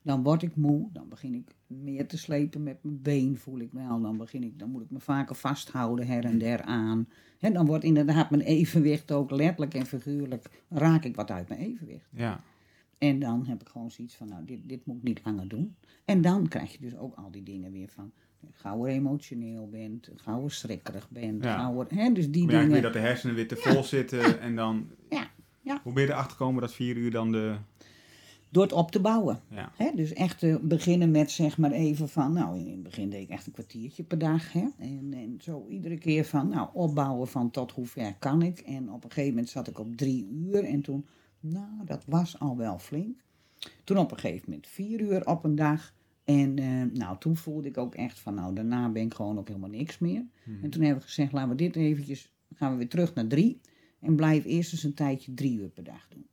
Dan 0.01 0.23
word 0.23 0.41
ik 0.41 0.55
moe, 0.55 0.89
dan 0.93 1.09
begin 1.09 1.33
ik 1.33 1.55
meer 1.67 2.07
te 2.07 2.17
slepen 2.17 2.63
met 2.63 2.83
mijn 2.83 3.01
been, 3.01 3.37
voel 3.37 3.59
ik 3.59 3.71
wel. 3.71 4.01
Dan, 4.01 4.17
begin 4.17 4.43
ik, 4.43 4.59
dan 4.59 4.69
moet 4.69 4.81
ik 4.81 4.89
me 4.89 4.99
vaker 4.99 5.35
vasthouden 5.35 6.07
her 6.07 6.25
en 6.25 6.37
der 6.37 6.61
aan. 6.61 7.07
En 7.39 7.53
dan 7.53 7.65
wordt 7.65 7.83
inderdaad 7.83 8.29
mijn 8.29 8.41
evenwicht 8.41 9.11
ook 9.11 9.31
letterlijk 9.31 9.73
en 9.73 9.85
figuurlijk, 9.85 10.63
raak 10.69 11.03
ik 11.03 11.15
wat 11.15 11.31
uit 11.31 11.47
mijn 11.47 11.59
evenwicht. 11.59 12.09
Ja. 12.11 12.43
En 12.97 13.19
dan 13.19 13.45
heb 13.45 13.61
ik 13.61 13.69
gewoon 13.69 13.91
zoiets 13.91 14.15
van, 14.15 14.27
nou, 14.27 14.45
dit, 14.45 14.69
dit 14.69 14.85
moet 14.85 14.97
ik 14.97 15.03
niet 15.03 15.21
langer 15.23 15.47
doen. 15.47 15.75
En 16.05 16.21
dan 16.21 16.47
krijg 16.47 16.71
je 16.71 16.79
dus 16.79 16.97
ook 16.97 17.15
al 17.15 17.31
die 17.31 17.43
dingen 17.43 17.71
weer 17.71 17.89
van, 17.89 18.11
gauw 18.51 18.85
emotioneel 18.85 19.69
bent, 19.69 20.09
gauw 20.15 20.47
schrikkerig 20.47 21.09
bent, 21.09 21.43
Ja. 21.43 21.85
hè, 21.87 22.11
dus 22.11 22.31
die 22.31 22.45
Maar 22.45 22.55
ja, 22.55 22.61
dingen. 22.61 22.81
dat 22.81 22.93
de 22.93 22.99
hersenen 22.99 23.35
weer 23.35 23.47
te 23.47 23.55
vol 23.55 23.83
zitten 23.83 24.39
en 24.39 24.55
dan... 24.55 24.87
Ja, 25.09 25.27
ja. 25.61 25.79
Hoe 25.83 25.93
ben 25.93 26.03
je 26.03 26.09
erachter 26.09 26.31
gekomen 26.31 26.61
dat 26.61 26.73
vier 26.73 26.95
uur 26.97 27.11
dan 27.11 27.31
de... 27.31 27.55
Door 28.49 28.63
het 28.63 28.73
op 28.73 28.91
te 28.91 28.99
bouwen. 28.99 29.39
Ja. 29.49 29.71
Hè? 29.75 29.91
Dus 29.95 30.13
echt 30.13 30.39
te 30.39 30.59
beginnen 30.61 31.11
met 31.11 31.31
zeg 31.31 31.57
maar 31.57 31.71
even 31.71 32.09
van, 32.09 32.33
nou 32.33 32.57
in 32.59 32.71
het 32.71 32.83
begin 32.83 33.09
deed 33.09 33.21
ik 33.21 33.29
echt 33.29 33.45
een 33.47 33.53
kwartiertje 33.53 34.03
per 34.03 34.17
dag. 34.17 34.53
Hè? 34.53 34.67
En, 34.77 35.13
en 35.13 35.37
zo 35.41 35.65
iedere 35.69 35.97
keer 35.97 36.25
van, 36.25 36.49
nou 36.49 36.69
opbouwen 36.73 37.27
van 37.27 37.51
tot 37.51 37.71
hoe 37.71 37.85
ver 37.85 38.15
kan 38.19 38.41
ik. 38.41 38.59
En 38.59 38.91
op 38.91 39.03
een 39.03 39.09
gegeven 39.11 39.29
moment 39.33 39.49
zat 39.49 39.67
ik 39.67 39.79
op 39.79 39.97
drie 39.97 40.27
uur 40.31 40.63
en 40.63 40.81
toen, 40.81 41.05
nou 41.39 41.85
dat 41.85 42.03
was 42.07 42.39
al 42.39 42.57
wel 42.57 42.79
flink. 42.79 43.19
Toen 43.83 43.97
op 43.97 44.11
een 44.11 44.19
gegeven 44.19 44.43
moment 44.49 44.67
vier 44.67 45.01
uur 45.01 45.25
op 45.27 45.43
een 45.43 45.55
dag. 45.55 45.93
En 46.25 46.59
eh, 46.59 46.99
nou 46.99 47.17
toen 47.19 47.37
voelde 47.37 47.67
ik 47.67 47.77
ook 47.77 47.95
echt 47.95 48.19
van, 48.19 48.33
nou 48.33 48.55
daarna 48.55 48.89
ben 48.89 49.03
ik 49.03 49.13
gewoon 49.13 49.39
ook 49.39 49.47
helemaal 49.47 49.69
niks 49.69 49.99
meer. 49.99 50.25
En 50.61 50.69
toen 50.69 50.81
hebben 50.81 51.01
we 51.01 51.07
gezegd, 51.07 51.31
laten 51.31 51.49
we 51.49 51.55
dit 51.55 51.75
eventjes, 51.75 52.31
gaan 52.55 52.71
we 52.71 52.77
weer 52.77 52.89
terug 52.89 53.13
naar 53.13 53.27
drie. 53.27 53.61
En 53.99 54.15
blijf 54.15 54.45
eerst 54.45 54.71
eens 54.71 54.83
een 54.83 54.93
tijdje 54.93 55.33
drie 55.33 55.57
uur 55.57 55.69
per 55.69 55.83
dag 55.83 56.07
doen. 56.07 56.27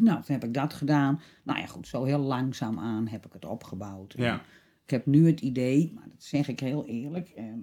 Nou, 0.00 0.22
toen 0.22 0.34
heb 0.34 0.44
ik 0.44 0.54
dat 0.54 0.74
gedaan. 0.74 1.20
Nou 1.42 1.58
ja, 1.58 1.66
goed, 1.66 1.88
zo 1.88 2.04
heel 2.04 2.18
langzaam 2.18 2.78
aan 2.78 3.08
heb 3.08 3.26
ik 3.26 3.32
het 3.32 3.44
opgebouwd. 3.44 4.14
Ja. 4.16 4.42
Ik 4.84 4.90
heb 4.90 5.06
nu 5.06 5.26
het 5.26 5.40
idee, 5.40 5.92
maar 5.94 6.08
dat 6.08 6.22
zeg 6.22 6.48
ik 6.48 6.60
heel 6.60 6.86
eerlijk, 6.86 7.28
ehm, 7.28 7.60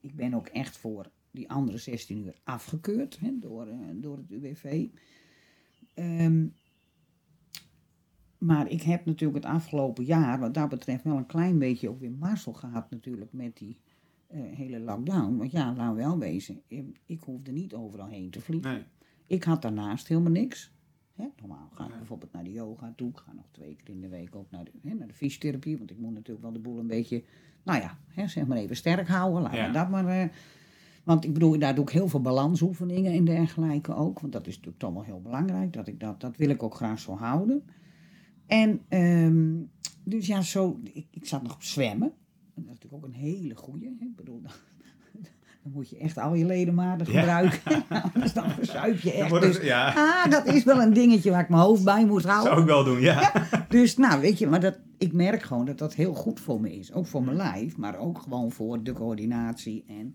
ik 0.00 0.14
ben 0.14 0.34
ook 0.34 0.46
echt 0.46 0.76
voor 0.76 1.10
die 1.30 1.50
andere 1.50 1.78
16 1.78 2.18
uur 2.18 2.34
afgekeurd 2.44 3.18
hè, 3.20 3.38
door, 3.38 3.66
eh, 3.66 3.76
door 3.94 4.16
het 4.16 4.30
UWV. 4.30 4.86
Ehm, 5.94 6.46
maar 8.40 8.68
ik 8.70 8.82
heb 8.82 9.04
natuurlijk 9.04 9.44
het 9.44 9.52
afgelopen 9.54 10.04
jaar, 10.04 10.38
wat 10.40 10.54
dat 10.54 10.68
betreft, 10.68 11.04
wel 11.04 11.16
een 11.16 11.26
klein 11.26 11.58
beetje 11.58 11.88
ook 11.88 12.00
weer 12.00 12.12
mazzel 12.12 12.52
gehad 12.52 12.90
natuurlijk 12.90 13.32
met 13.32 13.56
die 13.56 13.78
eh, 14.26 14.40
hele 14.42 14.80
lockdown. 14.80 15.36
Want 15.36 15.50
ja, 15.50 15.74
we 15.74 15.94
wel 15.94 16.18
wezen, 16.18 16.60
eh, 16.68 16.78
ik 17.06 17.20
hoefde 17.20 17.52
niet 17.52 17.74
overal 17.74 18.06
heen 18.06 18.30
te 18.30 18.40
vliegen. 18.40 18.72
Nee. 18.72 18.82
Ik 19.26 19.44
had 19.44 19.62
daarnaast 19.62 20.08
helemaal 20.08 20.32
niks. 20.32 20.72
Hè, 21.14 21.24
normaal 21.40 21.68
ga 21.74 21.84
ik 21.84 21.96
bijvoorbeeld 21.96 22.32
naar 22.32 22.44
de 22.44 22.52
yoga 22.52 22.92
toe. 22.96 23.08
Ik 23.10 23.16
ga 23.16 23.32
nog 23.32 23.44
twee 23.50 23.76
keer 23.76 23.94
in 23.94 24.00
de 24.00 24.08
week 24.08 24.34
ook 24.36 24.50
naar 24.50 24.64
de, 24.64 24.70
hè, 24.82 24.94
naar 24.94 25.08
de 25.08 25.14
fysiotherapie. 25.14 25.78
Want 25.78 25.90
ik 25.90 25.98
moet 25.98 26.12
natuurlijk 26.12 26.42
wel 26.42 26.52
de 26.52 26.58
boel 26.58 26.78
een 26.78 26.86
beetje, 26.86 27.24
nou 27.62 27.80
ja, 27.80 27.98
hè, 28.08 28.28
zeg 28.28 28.46
maar 28.46 28.56
even 28.56 28.76
sterk 28.76 29.08
houden. 29.08 29.42
Laten 29.42 29.58
Ja. 29.58 29.72
dat 29.72 29.88
maar... 29.90 30.06
eh, 30.06 30.28
want 31.04 31.24
ik 31.24 31.32
bedoel, 31.32 31.58
daar 31.58 31.74
doe 31.74 31.84
ik 31.84 31.90
heel 31.90 32.08
veel 32.08 32.20
balansoefeningen 32.20 33.12
en 33.12 33.24
dergelijke 33.24 33.94
ook. 33.94 34.20
Want 34.20 34.32
dat 34.32 34.46
is 34.46 34.54
natuurlijk 34.54 34.78
toch 34.82 34.92
wel 34.92 35.02
heel 35.02 35.20
belangrijk. 35.20 35.72
Dat, 35.72 35.86
ik 35.86 36.00
dat, 36.00 36.20
dat 36.20 36.36
wil 36.36 36.48
ik 36.48 36.62
ook 36.62 36.74
graag 36.74 36.98
zo 36.98 37.16
houden. 37.16 37.62
En 38.50 38.80
ehm, 38.88 39.52
dus 40.04 40.26
ja, 40.26 40.42
zo, 40.42 40.80
ik, 40.92 41.06
ik 41.10 41.26
zat 41.26 41.42
nog 41.42 41.54
op 41.54 41.62
zwemmen. 41.62 42.08
En 42.54 42.62
dat 42.62 42.64
is 42.64 42.80
natuurlijk 42.80 42.94
ook 43.04 43.04
een 43.10 43.18
hele 43.20 43.54
goeie. 43.56 43.84
Hè? 43.84 44.04
Ik 44.06 44.16
bedoel, 44.16 44.40
dan, 44.42 44.52
dan 45.62 45.72
moet 45.72 45.90
je 45.90 45.98
echt 45.98 46.18
al 46.18 46.34
je 46.34 46.44
ledematen 46.44 47.12
Ja. 47.12 47.18
gebruiken. 47.20 47.84
Anders 48.14 48.32
dan 48.32 48.50
verzuip 48.50 49.00
je 49.00 49.12
echt. 49.12 49.40
Dus, 49.40 49.60
ja, 49.60 49.92
ah, 49.94 50.30
dat 50.30 50.46
is 50.46 50.64
wel 50.64 50.80
een 50.82 50.92
dingetje 50.92 51.30
waar 51.30 51.42
ik 51.42 51.48
mijn 51.48 51.62
hoofd 51.62 51.84
bij 51.84 52.06
moet 52.06 52.24
houden. 52.24 52.48
zou 52.50 52.60
ik 52.60 52.66
wel 52.66 52.84
doen, 52.84 53.00
ja. 53.00 53.32
Dus 53.68 53.96
nou, 53.96 54.20
weet 54.20 54.38
je, 54.38 54.46
maar 54.46 54.60
dat, 54.60 54.78
ik 54.98 55.12
merk 55.12 55.42
gewoon 55.42 55.64
dat 55.64 55.78
dat 55.78 55.94
heel 55.94 56.14
goed 56.14 56.40
voor 56.40 56.60
me 56.60 56.76
is. 56.78 56.92
Ook 56.92 57.06
voor 57.06 57.22
mijn 57.24 57.36
lijf, 57.36 57.76
maar 57.76 57.98
ook 57.98 58.18
gewoon 58.18 58.52
voor 58.52 58.82
de 58.82 58.92
coördinatie. 58.92 59.84
En 59.88 60.14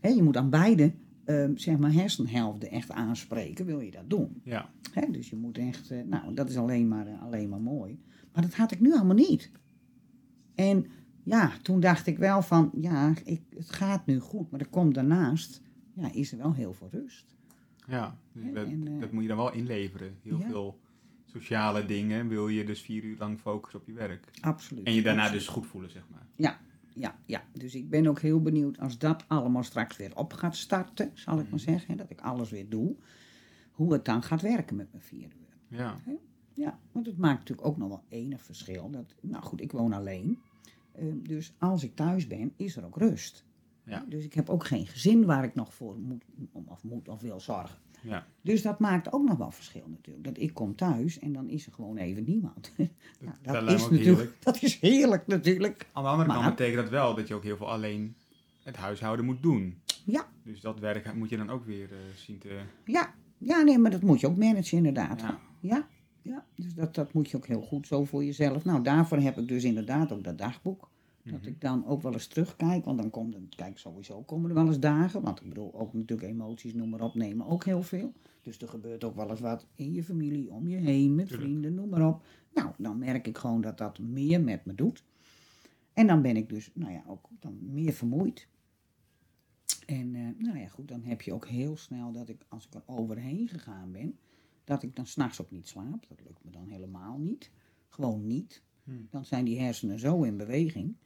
hè, 0.00 0.08
je 0.08 0.22
moet 0.22 0.36
aan 0.36 0.50
beide, 0.50 0.92
ehm, 1.28 1.56
zeg 1.56 1.78
maar, 1.78 1.92
hersenhelften 1.92 2.70
echt 2.70 2.90
aanspreken, 2.90 3.66
wil 3.66 3.80
je 3.80 3.90
dat 3.90 4.10
doen. 4.10 4.40
Ja, 4.44 4.70
dus 5.10 5.30
je 5.30 5.36
moet 5.36 5.58
echt, 5.58 5.90
eh, 5.90 6.02
nou, 6.02 6.34
dat 6.34 6.48
is 6.48 6.56
alleen 6.56 6.88
maar, 6.88 7.06
eh, 7.06 7.22
alleen 7.22 7.48
maar 7.48 7.60
mooi. 7.60 8.00
Maar 8.32 8.42
dat 8.42 8.54
had 8.54 8.72
ik 8.72 8.80
nu 8.80 8.92
allemaal 8.92 9.14
niet. 9.14 9.50
En 10.54 10.86
ja, 11.22 11.52
toen 11.62 11.80
dacht 11.80 12.06
ik 12.06 12.18
wel 12.18 12.42
van, 12.42 12.70
ja, 12.80 13.12
ik, 13.24 13.42
het 13.56 13.70
gaat 13.70 14.06
nu 14.06 14.18
goed, 14.18 14.50
maar 14.50 14.60
er 14.60 14.68
komt 14.68 14.94
daarnaast, 14.94 15.62
ja, 15.94 16.12
is 16.12 16.32
er 16.32 16.38
wel 16.38 16.54
heel 16.54 16.72
veel 16.72 16.88
rust. 16.90 17.36
ja. 17.86 18.18
Dus 18.32 18.44
Ja, 18.44 18.52
dat, 18.52 18.66
en, 18.66 18.88
eh, 18.88 19.00
dat 19.00 19.12
moet 19.12 19.22
je 19.22 19.28
dan 19.28 19.36
wel 19.36 19.52
inleveren. 19.52 20.16
Heel 20.22 20.38
ja. 20.38 20.48
veel 20.48 20.78
sociale 21.24 21.86
dingen 21.86 22.28
wil 22.28 22.48
je 22.48 22.64
dus 22.64 22.80
vier 22.80 23.02
uur 23.04 23.16
lang 23.18 23.40
focussen 23.40 23.80
op 23.80 23.86
je 23.86 23.92
werk. 23.92 24.30
Absoluut. 24.40 24.86
En 24.86 24.94
je 24.94 25.02
daarna 25.02 25.22
absoluut. 25.22 25.44
dus 25.44 25.54
goed 25.54 25.66
voelen, 25.66 25.90
zeg 25.90 26.02
maar. 26.10 26.26
Ja, 26.36 26.58
ja, 26.98 27.18
ja. 27.26 27.42
Dus 27.52 27.74
ik 27.74 27.90
ben 27.90 28.06
ook 28.06 28.20
heel 28.20 28.42
benieuwd 28.42 28.78
als 28.78 28.98
dat 28.98 29.24
allemaal 29.28 29.62
straks 29.62 29.96
weer 29.96 30.16
op 30.16 30.32
gaat 30.32 30.56
starten, 30.56 31.10
zal 31.14 31.38
ik 31.38 31.50
maar 31.50 31.60
zeggen, 31.60 31.90
hè, 31.90 31.96
dat 31.96 32.10
ik 32.10 32.20
alles 32.20 32.50
weer 32.50 32.68
doe, 32.68 32.96
hoe 33.70 33.92
het 33.92 34.04
dan 34.04 34.22
gaat 34.22 34.42
werken 34.42 34.76
met 34.76 34.92
mijn 34.92 35.02
vier 35.04 35.28
uur. 35.40 35.78
Ja, 35.78 35.96
Ja, 36.54 36.78
want 36.92 37.06
het 37.06 37.18
maakt 37.18 37.38
natuurlijk 37.38 37.68
ook 37.68 37.76
nog 37.76 37.88
wel 37.88 38.04
enig 38.08 38.42
verschil. 38.42 38.90
Dat, 38.90 39.14
nou 39.20 39.42
goed, 39.44 39.60
ik 39.60 39.72
woon 39.72 39.92
alleen. 39.92 40.38
Eh, 40.92 41.04
dus 41.22 41.54
als 41.58 41.82
ik 41.82 41.94
thuis 41.94 42.26
ben, 42.26 42.52
is 42.56 42.76
er 42.76 42.84
ook 42.84 42.96
rust. 42.96 43.44
Ja. 43.84 44.04
Dus 44.08 44.24
ik 44.24 44.34
heb 44.34 44.48
ook 44.50 44.64
geen 44.64 44.86
gezin 44.86 45.24
waar 45.24 45.44
ik 45.44 45.54
nog 45.54 45.74
voor 45.74 45.98
moet 45.98 46.24
of, 46.66 46.84
moet 46.84 47.08
of 47.08 47.20
wil 47.20 47.40
zorgen. 47.40 47.78
Ja. 48.02 48.26
Dus 48.40 48.62
dat 48.62 48.78
maakt 48.78 49.12
ook 49.12 49.28
nog 49.28 49.36
wel 49.36 49.50
verschil 49.50 49.84
natuurlijk. 49.88 50.24
Dat 50.24 50.38
ik 50.38 50.54
kom 50.54 50.74
thuis 50.74 51.18
en 51.18 51.32
dan 51.32 51.48
is 51.48 51.66
er 51.66 51.72
gewoon 51.72 51.96
even 51.96 52.24
niemand. 52.24 52.72
Nou, 53.20 53.36
dat 53.42 53.72
is 53.72 53.82
natuurlijk, 53.82 54.04
heerlijk. 54.04 54.42
dat 54.42 54.62
is 54.62 54.80
heerlijk 54.80 55.26
natuurlijk. 55.26 55.86
Aan 55.92 56.02
de 56.02 56.08
andere 56.08 56.28
kant 56.28 56.44
betekent 56.44 56.76
dat 56.76 56.90
wel 56.90 57.14
dat 57.14 57.28
je 57.28 57.34
ook 57.34 57.42
heel 57.42 57.56
veel 57.56 57.70
alleen 57.70 58.14
het 58.62 58.76
huishouden 58.76 59.24
moet 59.24 59.42
doen. 59.42 59.80
Ja, 60.04 60.26
Dus 60.42 60.60
dat 60.60 60.78
werk 60.78 61.14
moet 61.14 61.28
je 61.28 61.36
dan 61.36 61.50
ook 61.50 61.64
weer 61.64 61.92
eh, 61.92 61.98
zien 62.14 62.38
te... 62.38 62.60
ja, 62.84 63.14
ja, 63.38 63.62
nee, 63.62 63.78
maar 63.78 63.90
dat 63.90 64.02
moet 64.02 64.20
je 64.20 64.26
ook 64.26 64.36
managen 64.36 64.76
inderdaad. 64.76 65.20
Ja. 65.20 65.38
Ja, 65.60 65.88
ja. 66.22 66.44
dus 66.54 66.74
dat, 66.74 66.94
dat 66.94 67.12
moet 67.12 67.30
je 67.30 67.36
ook 67.36 67.46
heel 67.46 67.62
goed 67.62 67.86
zo 67.86 68.04
voor 68.04 68.24
jezelf. 68.24 68.64
Nou, 68.64 68.82
daarvoor 68.82 69.18
heb 69.18 69.38
ik 69.38 69.48
dus 69.48 69.64
inderdaad 69.64 70.12
ook 70.12 70.24
dat 70.24 70.38
dagboek. 70.38 70.88
Dat 71.30 71.40
Mhm. 71.40 71.48
ik 71.48 71.60
dan 71.60 71.86
ook 71.86 72.02
wel 72.02 72.12
eens 72.12 72.26
terugkijk, 72.26 72.84
want 72.84 72.98
dan 72.98 73.10
komt 73.10 73.34
er, 73.34 73.40
kijk 73.56 73.78
sowieso 73.78 74.22
komen 74.22 74.48
er 74.48 74.54
wel 74.54 74.66
eens 74.66 74.80
dagen, 74.80 75.22
want 75.22 75.40
ik 75.40 75.48
bedoel 75.48 75.74
ook 75.74 75.92
natuurlijk 75.94 76.28
emoties, 76.28 76.74
noem 76.74 76.88
maar 76.88 77.00
op, 77.00 77.14
nemen 77.14 77.46
ook 77.46 77.64
heel 77.64 77.82
veel. 77.82 78.12
Dus 78.42 78.58
er 78.58 78.68
gebeurt 78.68 79.04
ook 79.04 79.14
wel 79.16 79.30
eens 79.30 79.40
wat 79.40 79.66
in 79.74 79.92
je 79.92 80.04
familie, 80.04 80.50
om 80.50 80.68
je 80.68 80.76
heen, 80.76 81.14
met 81.14 81.28
vrienden, 81.28 81.74
noem 81.74 81.88
maar 81.88 82.08
op. 82.08 82.22
Nou, 82.54 82.70
dan 82.78 82.98
merk 82.98 83.26
ik 83.26 83.38
gewoon 83.38 83.60
dat 83.60 83.78
dat 83.78 83.98
meer 83.98 84.40
met 84.42 84.64
me 84.64 84.74
doet. 84.74 85.04
En 85.92 86.06
dan 86.06 86.22
ben 86.22 86.36
ik 86.36 86.48
dus, 86.48 86.70
nou 86.74 86.92
ja, 86.92 87.02
ook 87.06 87.28
dan 87.40 87.58
meer 87.60 87.92
vermoeid. 87.92 88.48
En 89.86 90.14
eh, 90.14 90.44
nou 90.46 90.58
ja, 90.58 90.68
goed, 90.68 90.88
dan 90.88 91.02
heb 91.02 91.22
je 91.22 91.32
ook 91.32 91.46
heel 91.46 91.76
snel 91.76 92.12
dat 92.12 92.28
ik, 92.28 92.44
als 92.48 92.66
ik 92.66 92.74
er 92.74 92.82
overheen 92.86 93.48
gegaan 93.48 93.92
ben, 93.92 94.18
dat 94.64 94.82
ik 94.82 94.96
dan 94.96 95.06
s'nachts 95.06 95.40
ook 95.40 95.50
niet 95.50 95.68
slaap. 95.68 96.06
Dat 96.08 96.20
lukt 96.26 96.44
me 96.44 96.50
dan 96.50 96.68
helemaal 96.68 97.18
niet. 97.18 97.50
Gewoon 97.88 98.26
niet. 98.26 98.62
Hmm. 98.84 99.06
Dan 99.10 99.24
zijn 99.24 99.44
die 99.44 99.60
hersenen 99.60 99.98
zo 99.98 100.22
in 100.22 100.36
beweging. 100.36 100.96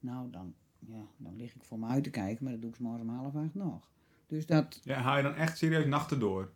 Nou, 0.00 0.30
dan, 0.30 0.54
ja, 0.78 1.06
dan 1.16 1.36
lig 1.36 1.54
ik 1.54 1.62
voor 1.64 1.78
me 1.78 1.86
uit 1.86 2.04
te 2.04 2.10
kijken, 2.10 2.44
maar 2.44 2.52
dat 2.52 2.60
doe 2.62 2.70
ik 2.70 2.76
's 2.76 2.80
morgens 2.80 3.02
om 3.02 3.08
half 3.08 3.34
acht 3.36 3.54
nog. 3.54 3.90
Dus 4.26 4.46
dat, 4.46 4.80
Ja, 4.84 5.00
haal 5.00 5.16
je 5.16 5.22
dan 5.22 5.34
echt 5.34 5.58
serieus 5.58 5.86
nachten 5.86 6.18
door? 6.20 6.52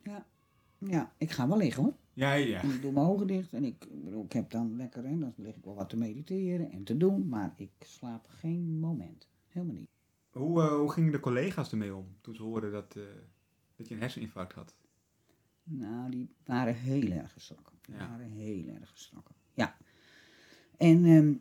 ja, 0.79 1.13
ik 1.19 1.31
ga 1.31 1.49
wel 1.49 1.57
liggen 1.57 1.83
hoor. 1.83 1.95
Ja, 2.13 2.33
ja. 2.33 2.63
En 2.63 2.71
ik 2.71 2.83
doe 2.83 2.93
mijn 2.93 3.07
ogen 3.07 3.27
dicht 3.27 3.53
en 3.53 3.65
ik, 3.65 3.85
ik 4.25 4.33
heb 4.33 4.51
dan 4.51 4.77
lekker, 4.77 5.05
hè, 5.05 5.19
dan 5.19 5.33
lig 5.37 5.57
ik 5.57 5.65
wel 5.65 5.75
wat 5.75 5.89
te 5.89 5.97
mediteren 5.97 6.71
en 6.71 6.85
te 6.85 6.97
doen, 6.97 7.29
maar 7.29 7.53
ik 7.57 7.71
slaap 7.79 8.27
geen 8.29 8.79
moment. 8.79 9.29
Helemaal 9.49 9.75
niet. 9.75 9.89
Hoe, 10.31 10.63
eh, 10.63 10.69
hoe 10.77 10.91
gingen 10.93 11.13
de 11.13 11.21
collega's 11.21 11.71
ermee 11.71 11.95
om 11.95 12.07
toen 12.21 12.35
ze 12.35 12.43
hoorden 12.43 12.73
dat, 12.73 12.97
eh, 12.97 13.03
dat 13.77 13.89
je 13.89 13.95
een 13.95 14.01
herseninfarct 14.01 14.53
had? 14.53 14.75
Nou, 15.65 16.11
die 16.11 16.29
waren 16.45 16.75
heel 16.75 17.11
erg 17.11 17.33
geschrokken. 17.33 17.75
Die 17.83 17.95
Ja. 17.95 18.09
waren 18.09 18.31
heel 18.31 18.67
erg 18.81 18.91
geschrokken. 18.91 19.35
Ja. 19.55 19.77
En 20.77 21.05
ehm, 21.05 21.35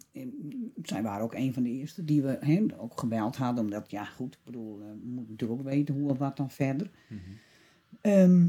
zij 0.87 1.03
waren 1.03 1.23
ook 1.23 1.33
een 1.33 1.53
van 1.53 1.63
de 1.63 1.69
eerste 1.69 2.05
die 2.05 2.21
we 2.21 2.37
hè, 2.39 2.65
ook 2.77 2.99
gebeld 2.99 3.35
hadden. 3.35 3.63
Omdat, 3.63 3.91
ja 3.91 4.05
goed, 4.05 4.33
ik 4.33 4.43
bedoel, 4.43 4.79
eh, 4.81 4.87
we 4.87 5.09
moeten 5.09 5.31
natuurlijk 5.31 5.59
ook 5.59 5.67
weten 5.67 5.95
hoe 5.95 6.09
of 6.09 6.17
wat 6.17 6.37
dan 6.37 6.49
verder. 6.49 6.91
Ehm, 8.01 8.47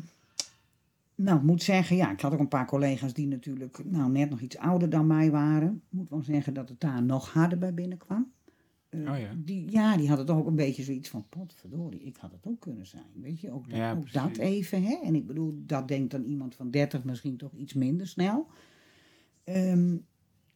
nou, 1.15 1.39
ik 1.39 1.45
moet 1.45 1.63
zeggen, 1.63 1.97
ja, 1.97 2.11
ik 2.13 2.21
had 2.21 2.33
ook 2.33 2.39
een 2.39 2.49
paar 2.49 2.67
collega's 2.67 3.13
die 3.13 3.27
natuurlijk 3.27 3.85
nou, 3.85 4.11
net 4.11 4.31
nog 4.31 4.41
iets 4.41 4.57
ouder 4.57 4.91
dan 4.91 5.07
mij 5.07 5.31
waren. 5.31 5.75
Ik 5.75 5.99
moet 5.99 6.11
wel 6.11 6.23
zeggen 6.23 6.55
dat 6.55 6.69
het 6.69 6.81
daar 6.81 7.03
nog 7.03 7.33
harder 7.33 7.59
bij 7.59 7.75
binnenkwam. 7.75 8.33
Oh 8.91 9.19
ja. 9.19 9.35
Die, 9.37 9.71
ja, 9.71 9.97
die 9.97 10.09
hadden 10.09 10.27
toch 10.27 10.37
ook 10.37 10.47
een 10.47 10.57
beetje 10.57 10.83
zoiets 10.83 11.09
van, 11.09 11.29
potverdorie, 11.29 12.01
ik 12.01 12.17
had 12.17 12.33
het 12.33 12.47
ook 12.47 12.61
kunnen 12.61 12.87
zijn. 12.87 13.07
Weet 13.15 13.41
je, 13.41 13.51
ook, 13.51 13.69
dat, 13.69 13.79
Ja, 13.79 13.93
ook 13.93 14.13
dat 14.13 14.37
even. 14.37 14.83
Hè? 14.83 15.01
En 15.03 15.15
ik 15.15 15.27
bedoel, 15.27 15.55
dat 15.67 15.89
denkt 15.89 16.11
dan 16.11 16.25
iemand 16.25 16.55
van 16.55 16.71
30 16.71 17.05
misschien 17.05 17.37
toch 17.37 17.53
iets 17.53 17.73
minder 17.73 18.07
snel. 18.07 18.47
Ehm, 19.45 19.97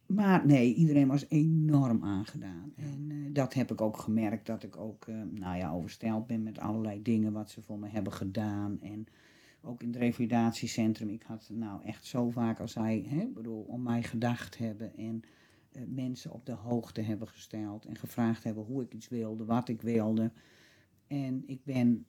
maar 0.09 0.45
nee, 0.45 0.73
iedereen 0.73 1.07
was 1.07 1.25
enorm 1.29 2.03
aangedaan. 2.03 2.73
En 2.75 3.07
eh, 3.11 3.17
dat 3.33 3.53
heb 3.53 3.71
ik 3.71 3.81
ook 3.81 3.97
gemerkt, 3.97 4.45
dat 4.45 4.63
ik 4.63 4.77
ook, 4.77 5.07
eh, 5.07 5.15
nou 5.31 5.57
ja, 5.57 5.71
oversteld 5.71 6.27
ben 6.27 6.43
met 6.43 6.59
allerlei 6.59 7.01
dingen 7.01 7.33
wat 7.33 7.49
ze 7.49 7.61
voor 7.61 7.79
me 7.79 7.87
hebben 7.87 8.13
gedaan. 8.13 8.81
En 8.81 9.07
ook 9.61 9.81
in 9.81 9.87
het 9.87 9.97
revalidatiecentrum, 9.97 11.09
ik 11.09 11.23
had 11.23 11.49
nou 11.53 11.83
echt 11.83 12.05
zo 12.05 12.29
vaak 12.29 12.59
als 12.59 12.71
zij, 12.71 13.05
hè, 13.07 13.27
bedoel, 13.27 13.61
om 13.61 13.83
mij 13.83 14.03
gedacht 14.03 14.57
hebben 14.57 14.97
en 14.97 15.21
eh, 15.71 15.81
mensen 15.87 16.31
op 16.31 16.45
de 16.45 16.51
hoogte 16.51 17.01
hebben 17.01 17.27
gesteld 17.27 17.85
en 17.85 17.95
gevraagd 17.95 18.43
hebben 18.43 18.63
hoe 18.63 18.83
ik 18.83 18.93
iets 18.93 19.09
wilde, 19.09 19.45
wat 19.45 19.69
ik 19.69 19.81
wilde. 19.81 20.31
En 21.07 21.43
ik 21.45 21.63
ben 21.63 22.05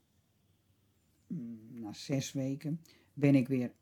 mm, 1.26 1.58
na 1.70 1.92
zes 1.92 2.32
weken 2.32 2.80
ben 3.12 3.34
ik 3.34 3.48
weer 3.48 3.72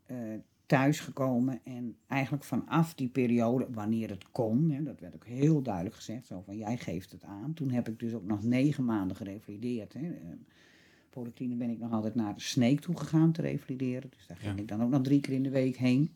thuisgekomen 0.69 1.61
en 1.65 1.97
eigenlijk 2.07 2.45
vanaf 2.45 2.95
die 2.95 3.09
periode, 3.09 3.67
wanneer 3.71 4.09
het 4.11 4.31
kon, 4.31 4.71
hè, 4.71 4.83
dat 4.83 5.01
werd 5.01 5.15
ook 5.15 5.27
heel 5.27 5.63
duidelijk 5.63 5.95
gezegd, 5.95 6.27
zo 6.27 6.43
van 6.45 6.57
jij 6.57 6.77
geeft 6.77 7.13
het 7.13 7.25
aan. 7.25 7.55
Toen 7.55 7.71
heb 7.71 7.89
ik 7.89 7.99
dus 7.99 8.15
ook 8.15 8.25
nog 8.27 8.43
negen 8.43 8.85
maanden 8.85 9.17
gerevalideerd. 9.17 9.93
Hè. 9.93 10.01
Eh, 10.01 11.57
ben 11.59 11.71
ik 11.71 11.79
nog 11.79 11.93
altijd 11.93 12.15
naar 12.15 12.35
de 12.35 12.41
Sneek 12.41 12.81
toe 12.81 12.97
gegaan 12.97 13.33
te 13.33 13.43
revalideren. 13.43 14.11
Dus 14.17 14.27
daar 14.27 14.37
ging 14.37 14.55
Ja. 14.55 14.61
ik 14.63 14.69
dan 14.69 14.83
ook 14.83 14.91
nog 14.91 15.03
drie 15.03 15.21
keer 15.21 15.35
in 15.35 15.43
de 15.43 15.51
week 15.51 15.77
heen 15.77 16.15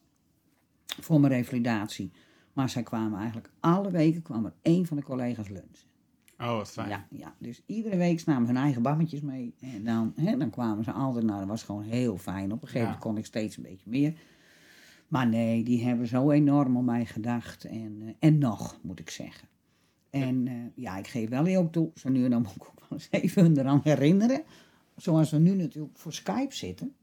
voor 0.87 1.21
mijn 1.21 1.33
revalidatie. 1.33 2.11
Maar 2.53 2.69
zij 2.69 2.83
kwamen 2.83 3.19
eigenlijk 3.19 3.51
alle 3.61 3.91
weken 3.91 4.23
kwam 4.23 4.45
er 4.45 4.53
één 4.63 4.87
van 4.87 4.97
de 4.97 5.03
collega's 5.03 5.49
lunchen. 5.49 5.91
Oh, 6.39 6.57
wat 6.57 6.71
fijn. 6.71 6.89
Ja, 6.89 7.07
ja, 7.11 7.35
dus 7.39 7.63
iedere 7.67 7.97
week 7.97 8.25
namen 8.25 8.47
hun 8.47 8.57
eigen 8.57 8.83
bammetjes 8.83 9.21
mee. 9.21 9.55
En 9.61 9.85
dan, 9.85 10.13
hè, 10.17 10.37
dan 10.37 10.51
kwamen 10.51 10.85
ze 10.85 10.93
altijd, 10.93 11.25
nou 11.25 11.39
dat 11.39 11.49
was 11.49 11.63
gewoon 11.63 11.83
heel 11.83 12.17
fijn. 12.17 12.45
Op 12.53 12.63
een 12.63 12.69
gegeven 12.69 12.81
Ja. 12.81 12.85
moment 12.85 13.03
kon 13.05 13.17
ik 13.17 13.27
steeds 13.27 13.57
een 13.57 13.63
beetje 13.63 13.91
meer. 13.91 14.15
Maar 15.13 15.29
nee, 15.29 15.65
die 15.65 15.85
hebben 15.85 16.07
zo 16.07 16.31
enorm 16.31 16.77
om 16.77 16.85
mij 16.85 17.05
gedacht. 17.07 17.65
En, 17.65 18.03
eh, 18.03 18.13
en 18.19 18.39
nog, 18.39 18.79
moet 18.83 18.99
ik 19.01 19.11
zeggen. 19.11 19.49
En 20.11 20.49
eh, 20.49 20.55
ja, 20.75 20.97
ik 20.99 21.07
geef 21.07 21.29
wel 21.29 21.45
heel 21.45 21.71
toe, 21.71 21.91
zo 21.95 22.09
nu 22.09 22.25
en 22.25 22.31
dan 22.31 22.43
moet 22.43 22.55
ik 22.57 22.65
ook 22.65 22.81
wel 22.81 22.89
eens 22.99 23.09
even 23.11 23.43
hun 23.43 23.59
eraan 23.59 23.81
herinneren. 23.85 24.43
Zoals 24.97 25.31
we 25.31 25.39
nu 25.39 25.55
natuurlijk 25.55 25.99
voor 25.99 26.13
Skype 26.13 26.55
zitten, 26.55 26.95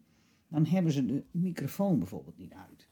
dan 0.48 0.66
hebben 0.66 0.92
ze 0.92 1.06
de 1.06 1.24
microfoon 1.32 2.00
bijvoorbeeld 2.00 2.38
niet 2.38 2.54
uit. 2.54 2.88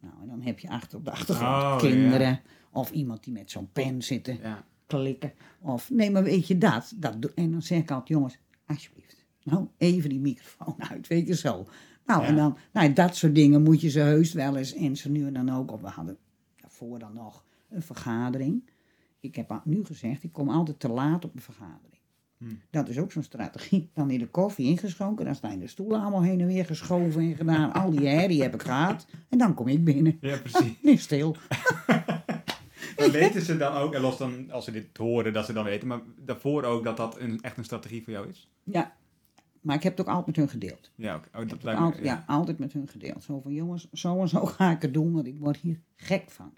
Nou, 0.00 0.14
en 0.22 0.28
dan 0.28 0.40
heb 0.42 0.58
je 0.58 0.68
achter 0.68 0.98
op 0.98 1.04
de 1.04 1.10
achtergrond 1.10 1.50
Oh, 1.52 1.78
kinderen 1.78 2.40
of 2.70 2.90
iemand 2.90 3.24
die 3.24 3.32
met 3.32 3.50
zo'n 3.50 3.72
pen 3.72 4.02
zit 4.02 4.24
te 4.24 4.38
Ja. 4.42 4.64
klikken. 4.86 5.32
Of 5.60 5.90
nee, 5.90 6.10
maar 6.10 6.22
weet 6.22 6.46
je 6.46 6.58
dat? 6.58 6.94
dat 6.96 7.32
en 7.34 7.50
dan 7.50 7.62
zeg 7.62 7.78
ik 7.78 7.90
altijd, 7.90 8.08
jongens, 8.08 8.38
alsjeblieft. 8.66 9.24
Nou, 9.42 9.66
even 9.76 10.08
die 10.08 10.20
microfoon 10.20 10.74
uit, 10.90 11.06
weet 11.06 11.26
je 11.26 11.36
zo. 11.36 11.66
Nou, 12.08 12.24
en 12.24 12.36
dan, 12.36 12.56
nou, 12.72 12.92
dat 12.92 13.16
soort 13.16 13.34
dingen 13.34 13.62
moet 13.62 13.80
je 13.80 13.88
ze 13.88 14.00
heus 14.00 14.32
wel 14.32 14.56
eens. 14.56 14.74
En 14.74 14.96
ze 14.96 15.10
nu 15.10 15.26
en 15.26 15.32
dan 15.32 15.50
ook. 15.50 15.72
Of 15.72 15.80
we 15.80 15.88
hadden 15.88 16.16
daarvoor 16.60 16.98
dan 16.98 17.14
nog 17.14 17.44
een 17.70 17.82
vergadering. 17.82 18.70
Ik 19.20 19.36
heb 19.36 19.60
nu 19.64 19.84
gezegd, 19.84 20.22
ik 20.22 20.32
kom 20.32 20.48
altijd 20.48 20.80
te 20.80 20.88
laat 20.88 21.24
op 21.24 21.34
een 21.34 21.40
vergadering. 21.40 22.02
Hmm. 22.38 22.60
Dat 22.70 22.88
is 22.88 22.98
ook 22.98 23.12
zo'n 23.12 23.22
strategie. 23.22 23.90
Dan 23.94 24.10
in 24.10 24.18
de 24.18 24.26
koffie 24.26 24.66
ingeschonken, 24.66 25.24
dan 25.24 25.34
zijn 25.34 25.58
de 25.58 25.66
stoelen 25.66 26.00
allemaal 26.00 26.22
heen 26.22 26.40
en 26.40 26.46
weer 26.46 26.64
geschoven 26.64 27.20
en 27.20 27.36
gedaan. 27.36 27.72
Al 27.72 27.90
die 27.90 28.08
herrie 28.08 28.42
heb 28.42 28.54
ik 28.54 28.62
gehad. 28.62 29.06
En 29.28 29.38
dan 29.38 29.54
kom 29.54 29.68
ik 29.68 29.84
binnen. 29.84 30.18
ja, 30.20 30.38
precies. 30.38 30.74
Nu 30.82 30.96
stil. 30.96 31.36
Maar 32.98 33.10
weten 33.10 33.42
ze 33.42 33.56
dan 33.56 33.72
ook, 33.72 33.94
en 33.94 34.00
los 34.00 34.18
dan 34.18 34.50
als 34.50 34.64
ze 34.64 34.70
dit 34.70 34.96
horen, 34.96 35.32
dat 35.32 35.46
ze 35.46 35.52
dan 35.52 35.64
weten, 35.64 35.88
maar 35.88 36.00
daarvoor 36.16 36.62
ook 36.64 36.84
dat 36.84 36.96
dat 36.96 37.18
een, 37.18 37.40
echt 37.40 37.56
een 37.56 37.64
strategie 37.64 38.02
voor 38.04 38.12
jou 38.12 38.28
is? 38.28 38.48
Ja, 38.64 38.96
maar 39.68 39.76
ik 39.76 39.82
heb 39.82 39.96
het 39.96 40.06
ook 40.06 40.14
altijd 40.14 40.26
met 40.26 40.36
hun 40.36 40.48
gedeeld. 40.48 40.90
Ja. 40.94 41.16
Oh, 41.16 41.22
dat 41.32 41.50
heb 41.50 41.62
lijkt 41.62 41.80
me, 41.80 41.86
altijd, 41.86 42.04
ja. 42.04 42.24
altijd 42.26 42.58
met 42.58 42.72
hun 42.72 42.88
gedeeld. 42.88 43.22
Zo 43.22 43.40
van, 43.40 43.52
jongens, 43.52 43.88
zo 43.92 44.20
en 44.20 44.28
zo 44.28 44.44
ga 44.46 44.70
ik 44.70 44.82
het 44.82 44.94
doen, 44.94 45.12
want 45.12 45.26
ik 45.26 45.38
word 45.38 45.56
hier 45.56 45.80
gek 45.96 46.30
van. 46.30 46.52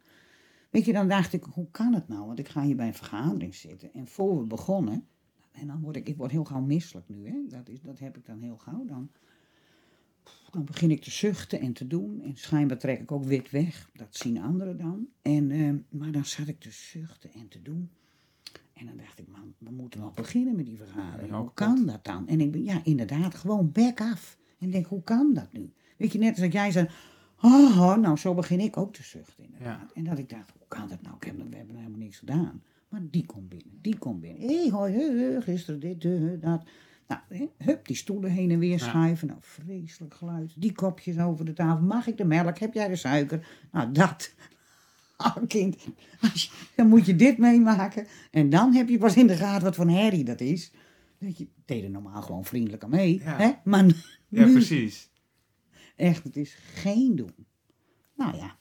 Weet 0.70 0.85
je, 0.85 0.92
dan 0.92 1.09
dacht 1.09 1.33
ik, 1.33 1.44
hoe 1.44 1.70
kan 1.70 1.94
het 1.94 2.09
nou? 2.09 2.27
Want 2.27 2.38
ik 2.38 2.49
ga 2.49 2.62
hier 2.62 2.77
bij 2.77 2.87
een 2.87 2.94
vergadering 2.94 3.55
zitten. 3.55 3.92
En 3.92 4.07
voor 4.07 4.38
we 4.38 4.44
begonnen, 4.44 5.07
en 5.53 5.66
dan 5.66 5.81
word 5.81 5.96
ik, 5.96 6.09
ik 6.09 6.16
word 6.16 6.31
heel 6.31 6.44
gauw 6.44 6.61
misselijk 6.61 7.09
nu, 7.09 7.29
hè? 7.29 7.46
Dat, 7.49 7.68
is, 7.68 7.81
dat 7.81 7.99
heb 7.99 8.16
ik 8.16 8.27
dan 8.27 8.40
heel 8.40 8.57
gauw. 8.57 8.85
Dan, 8.85 9.11
dan 10.51 10.64
begin 10.64 10.90
ik 10.90 11.03
te 11.03 11.11
zuchten 11.11 11.61
en 11.61 11.73
te 11.73 11.87
doen. 11.87 12.20
En 12.23 12.37
schijnbaar 12.37 12.79
trek 12.79 13.01
ik 13.01 13.12
ook 13.12 13.25
wit 13.25 13.51
weg. 13.51 13.90
Dat 13.94 14.16
zien 14.16 14.42
anderen 14.42 14.77
dan. 14.77 15.07
En, 15.23 15.51
eh, 15.51 15.99
maar 15.99 16.12
dan 16.12 16.25
zat 16.25 16.49
ik 16.49 16.61
te 16.61 16.70
zuchten 16.70 17.33
en 17.33 17.49
te 17.49 17.62
doen. 17.62 17.90
En 18.81 18.87
dan 18.87 18.97
dacht 18.97 19.19
ik, 19.19 19.29
man, 19.29 19.55
we 19.59 19.71
moeten 19.71 20.01
wel 20.01 20.12
beginnen 20.14 20.57
met 20.57 20.66
die 20.66 20.77
vergadering. 20.77 21.33
Hoe 21.33 21.51
kan 21.55 21.87
dat 21.87 22.05
dan? 22.05 22.29
En 22.29 22.40
ik 22.40 22.51
ben, 22.51 22.64
ja, 22.64 22.81
inderdaad, 22.85 23.35
gewoon 23.35 23.73
back 23.73 24.01
af. 24.01 24.38
En 24.59 24.71
denk, 24.71 24.87
hoe 24.87 25.03
kan 25.03 25.35
dat 25.35 25.53
nu? 25.53 25.73
Weet 25.97 26.12
je, 26.12 26.19
net 26.19 26.31
als 26.31 26.40
dat 26.40 26.53
jij 26.53 26.71
zei, 26.71 26.88
oh, 27.40 27.81
oh, 27.81 27.97
nou, 27.97 28.16
zo 28.16 28.35
begin 28.35 28.61
ik 28.61 28.77
ook 28.77 28.93
te 28.93 29.03
zuchten, 29.03 29.45
inderdaad. 29.45 29.93
En 29.93 30.05
dat 30.05 30.19
ik 30.19 30.29
dacht, 30.29 30.51
hoe 30.59 30.69
kan 30.69 30.88
dat 30.88 31.03
nou? 31.03 31.16
Ik 31.16 31.25
heb, 31.25 31.37
we 31.37 31.57
hebben 31.57 31.77
helemaal 31.77 31.99
niks 31.99 32.19
gedaan. 32.19 32.62
Maar 32.88 33.01
die 33.11 33.27
komt 33.27 33.49
binnen, 33.49 33.79
die 33.81 33.99
komt 33.99 34.21
binnen. 34.21 34.40
Hé, 34.43 34.61
hey, 34.61 34.71
hoi, 34.71 34.93
he, 34.93 35.01
he, 35.01 35.40
gisteren 35.40 35.81
dit, 35.81 36.03
dat. 36.43 36.62
Nou, 37.09 37.49
hup, 37.57 37.87
die 37.87 37.97
stoelen 37.97 38.31
heen 38.31 38.51
en 38.51 38.59
weer 38.59 38.79
schuiven. 38.79 39.29
Nou, 39.29 39.38
vreselijk 39.43 40.14
geluid. 40.14 40.53
Die 40.57 40.73
kopjes 40.73 41.19
over 41.19 41.45
de 41.45 41.53
tafel. 41.53 41.85
Mag 41.85 42.07
ik 42.07 42.16
de 42.16 42.25
melk? 42.25 42.59
Heb 42.59 42.75
jij 42.75 42.88
de 42.88 42.97
suiker? 42.97 43.49
Nou, 43.73 43.93
dat. 43.93 44.35
Oh, 45.26 45.37
kind, 45.48 45.76
als 46.20 46.44
je- 46.44 46.50
dan 46.76 46.88
moet 46.88 47.06
je 47.06 47.16
dit 47.16 47.38
meemaken. 47.38 48.06
En 48.30 48.50
dan 48.50 48.74
heb 48.74 48.88
je 48.88 48.98
pas 48.98 49.16
in 49.16 49.26
de 49.26 49.37
gaten 49.37 49.62
wat 49.64 49.74
voor 49.74 49.85
een 49.85 49.90
herrie 49.94 50.24
dat 50.24 50.40
is. 50.40 50.72
Weet 51.18 51.38
je, 51.38 51.48
deed 51.64 51.83
er 51.85 51.90
normaal 51.90 52.22
gewoon 52.22 52.44
vriendelijk 52.44 52.85
aan 52.85 52.90
mee. 52.90 53.18
Ja. 53.18 53.37
Hè? 53.37 53.50
Maar 53.64 53.85
Ja, 54.28 54.44
nu, 54.46 54.52
precies. 54.52 55.11
echt, 55.96 56.24
het 56.24 56.37
is 56.37 56.54
geen 56.54 57.16
doen. 57.16 57.35
Nou 58.16 58.37
ja, 58.37 58.59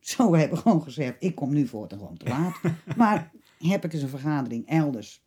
zo 0.00 0.34
hebben 0.34 0.56
we 0.56 0.62
gewoon 0.62 0.82
gezegd, 0.82 1.14
ik 1.18 1.34
kom 1.34 1.52
nu 1.52 1.66
voor 1.66 1.88
gewoon 1.88 2.16
te 2.16 2.28
laat. 2.28 2.60
maar 2.96 3.30
heb 3.58 3.84
ik 3.84 3.92
eens 3.92 4.02
een 4.02 4.08
vergadering 4.08 4.68
elders, 4.68 5.24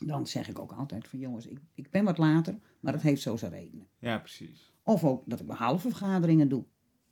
dan 0.00 0.26
zeg 0.26 0.48
ik 0.48 0.58
ook 0.58 0.72
altijd 0.72 1.08
van 1.08 1.18
jongens, 1.18 1.46
ik, 1.46 1.58
ik 1.74 1.90
ben 1.90 2.04
wat 2.04 2.18
later, 2.18 2.58
maar 2.80 2.92
dat 2.92 3.02
heeft 3.02 3.22
zo 3.22 3.36
zijn 3.36 3.52
redenen. 3.52 3.86
Ja, 3.98 4.18
precies. 4.18 4.72
Of 4.82 5.04
ook 5.04 5.22
dat 5.26 5.40
ik 5.40 5.50
halve 5.50 5.88
vergaderingen 5.88 6.48
doe. 6.48 6.60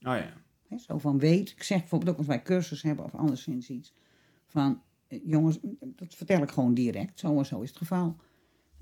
Oh 0.00 0.16
ja. 0.16 0.32
Zo 0.78 0.98
van 0.98 1.18
weet, 1.18 1.50
ik 1.50 1.62
zeg 1.62 1.78
bijvoorbeeld 1.78 2.10
ook 2.10 2.18
als 2.18 2.26
wij 2.26 2.42
cursus 2.42 2.82
hebben 2.82 3.04
of 3.04 3.14
anderszins 3.14 3.70
iets. 3.70 3.94
Van 4.46 4.82
eh, 5.08 5.20
jongens, 5.24 5.58
dat 5.80 6.14
vertel 6.14 6.42
ik 6.42 6.50
gewoon 6.50 6.74
direct, 6.74 7.18
zo 7.18 7.38
en 7.38 7.46
zo 7.46 7.60
is 7.60 7.68
het 7.68 7.78
geval. 7.78 8.16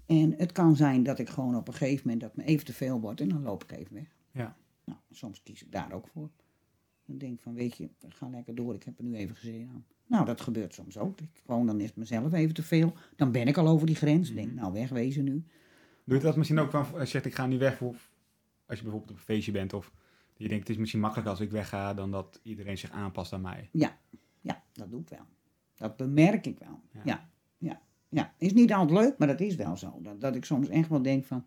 En 0.06 0.34
het 0.36 0.52
kan 0.52 0.76
zijn 0.76 1.02
dat 1.02 1.18
ik 1.18 1.28
gewoon 1.28 1.56
op 1.56 1.68
een 1.68 1.74
gegeven 1.74 2.02
moment 2.04 2.20
dat 2.20 2.36
me 2.36 2.44
even 2.44 2.64
te 2.64 2.72
veel 2.72 3.00
wordt 3.00 3.20
en 3.20 3.28
dan 3.28 3.42
loop 3.42 3.64
ik 3.64 3.72
even 3.72 3.94
weg. 3.94 4.16
Ja. 4.30 4.56
Nou, 4.84 4.98
soms 5.10 5.42
kies 5.42 5.62
ik 5.62 5.72
daar 5.72 5.92
ook 5.92 6.08
voor. 6.08 6.30
Dan 7.06 7.18
denk 7.18 7.34
ik 7.34 7.40
van, 7.40 7.54
weet 7.54 7.76
je, 7.76 7.88
ga 8.08 8.28
lekker 8.28 8.54
door, 8.54 8.74
ik 8.74 8.82
heb 8.82 8.98
er 8.98 9.04
nu 9.04 9.14
even 9.14 9.36
gezien 9.36 9.68
aan. 9.72 9.84
Nou, 10.06 10.24
dat 10.24 10.40
gebeurt 10.40 10.74
soms 10.74 10.98
ook. 10.98 11.20
Ik, 11.20 11.42
gewoon, 11.46 11.66
dan 11.66 11.80
is 11.80 11.86
het 11.86 11.96
mezelf 11.96 12.32
even 12.32 12.54
te 12.54 12.62
veel. 12.62 12.92
Dan 13.16 13.32
ben 13.32 13.48
ik 13.48 13.56
al 13.56 13.68
over 13.68 13.86
die 13.86 13.96
grens. 13.96 14.28
Ik 14.28 14.34
denk, 14.36 14.52
nou, 14.52 14.72
wegwezen 14.72 15.24
nu. 15.24 15.44
Doe 16.04 16.16
je 16.16 16.22
dat 16.22 16.36
misschien 16.36 16.58
ook 16.58 16.70
van, 16.70 16.80
als 16.80 17.00
je 17.02 17.06
zegt 17.06 17.24
ik 17.24 17.34
ga 17.34 17.46
nu 17.46 17.58
weg, 17.58 17.80
of 17.80 18.10
als 18.66 18.78
je 18.78 18.82
bijvoorbeeld 18.82 19.10
op 19.10 19.16
een 19.16 19.22
feestje 19.22 19.52
bent, 19.52 19.72
of 19.72 19.92
je 20.42 20.48
denkt 20.48 20.62
het 20.62 20.72
is 20.72 20.76
misschien 20.76 21.00
makkelijker 21.00 21.32
als 21.32 21.42
ik 21.42 21.50
wegga 21.50 21.94
dan 21.94 22.10
dat 22.10 22.40
iedereen 22.42 22.78
zich 22.78 22.90
aanpast 22.90 23.32
aan 23.32 23.40
mij. 23.40 23.68
Ja, 23.72 23.98
ja, 24.40 24.62
dat 24.72 24.90
doe 24.90 25.00
ik 25.00 25.08
wel. 25.08 25.26
Dat 25.74 25.96
bemerk 25.96 26.46
ik 26.46 26.58
wel. 26.58 26.80
Ja. 26.92 27.00
Ja, 27.04 27.28
ja, 27.58 27.80
ja. 28.08 28.34
Is 28.38 28.52
niet 28.52 28.72
altijd 28.72 28.98
leuk, 28.98 29.18
maar 29.18 29.28
dat 29.28 29.40
is 29.40 29.54
wel 29.54 29.76
zo. 29.76 29.98
Dat, 30.02 30.20
dat 30.20 30.36
ik 30.36 30.44
soms 30.44 30.68
echt 30.68 30.88
wel 30.88 31.02
denk 31.02 31.24
van, 31.24 31.44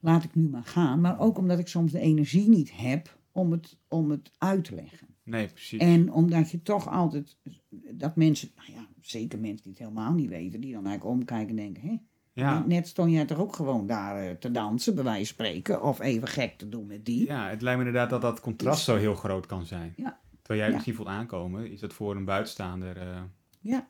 laat 0.00 0.24
ik 0.24 0.34
nu 0.34 0.48
maar 0.48 0.64
gaan. 0.64 1.00
Maar 1.00 1.20
ook 1.20 1.38
omdat 1.38 1.58
ik 1.58 1.68
soms 1.68 1.92
de 1.92 2.00
energie 2.00 2.48
niet 2.48 2.76
heb 2.76 3.18
om 3.32 3.52
het, 3.52 3.78
om 3.88 4.10
het 4.10 4.30
uit 4.38 4.64
te 4.64 4.74
leggen. 4.74 5.08
Nee, 5.22 5.48
precies. 5.48 5.80
En 5.80 6.12
omdat 6.12 6.50
je 6.50 6.62
toch 6.62 6.88
altijd, 6.88 7.36
dat 7.70 8.16
mensen, 8.16 8.50
nou 8.56 8.72
ja, 8.72 8.88
zeker 9.00 9.38
mensen 9.38 9.62
die 9.62 9.72
het 9.72 9.80
helemaal 9.80 10.12
niet 10.12 10.28
weten, 10.28 10.60
die 10.60 10.72
dan 10.72 10.86
eigenlijk 10.86 11.16
omkijken 11.16 11.48
en 11.48 11.56
denken, 11.56 11.82
hé, 11.82 11.96
ja. 12.32 12.64
net 12.66 12.86
stond 12.88 13.10
jij 13.12 13.24
toch 13.24 13.38
ook 13.38 13.56
gewoon 13.56 13.86
daar 13.86 14.16
eh, 14.28 14.30
te 14.34 14.50
dansen, 14.50 14.94
bij 14.94 15.04
wijze 15.04 15.34
van 15.34 15.46
spreken, 15.46 15.82
of 15.82 16.00
even 16.00 16.28
gek 16.28 16.58
te 16.58 16.68
doen 16.68 16.86
met 16.86 17.04
die. 17.04 17.26
ja, 17.26 17.48
het 17.48 17.62
lijkt 17.62 17.80
me 17.80 17.86
inderdaad 17.86 18.10
dat 18.10 18.22
dat 18.22 18.40
contrast 18.40 18.84
zo 18.84 18.96
heel 18.96 19.14
groot 19.14 19.46
kan 19.46 19.66
zijn. 19.66 19.92
Ja. 19.96 20.20
Terwijl 20.42 20.46
jij 20.46 20.56
het 20.58 20.68
Ja. 20.68 20.72
misschien 20.74 20.94
voelt 20.94 21.08
aankomen, 21.08 21.70
is 21.70 21.80
dat 21.80 21.92
voor 21.92 22.16
een 22.16 22.24
buitenstaander 22.24 22.96
eh, 22.96 23.20
Ja. 23.60 23.88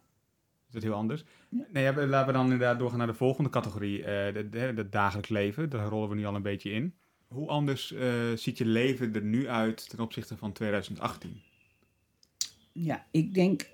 is 0.68 0.72
dat 0.72 0.82
heel 0.82 0.95
anders. 0.95 1.24
Ja. 1.49 1.64
Nee, 1.72 2.07
laten 2.07 2.26
we 2.26 2.32
dan 2.32 2.45
inderdaad 2.45 2.78
doorgaan 2.78 2.99
naar 2.99 3.07
de 3.07 3.14
volgende 3.14 3.51
categorie, 3.51 4.05
eh 4.05 4.34
het 4.76 4.93
dagelijks 4.93 5.28
leven. 5.30 5.70
Daar 5.70 5.86
rollen 5.88 6.09
we 6.09 6.14
nu 6.14 6.26
al 6.26 6.34
een 6.34 6.43
beetje 6.43 6.70
in. 6.70 6.95
Hoe 7.28 7.49
anders 7.49 7.95
ziet 8.34 8.59
je 8.59 8.66
leven 8.66 9.14
er 9.14 9.22
nu 9.22 9.49
uit 9.49 9.88
ten 9.88 10.01
opzichte 10.01 10.36
van 10.36 10.53
2018? 10.53 11.40
Ja, 12.72 13.07
ik 13.11 13.34
denk. 13.34 13.66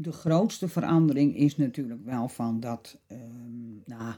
De 0.00 0.12
grootste 0.12 0.68
verandering 0.68 1.36
is 1.36 1.56
natuurlijk 1.56 2.04
wel 2.04 2.28
van 2.28 2.60
dat. 2.60 2.98
ehm, 3.06 3.74
nou, 3.86 4.14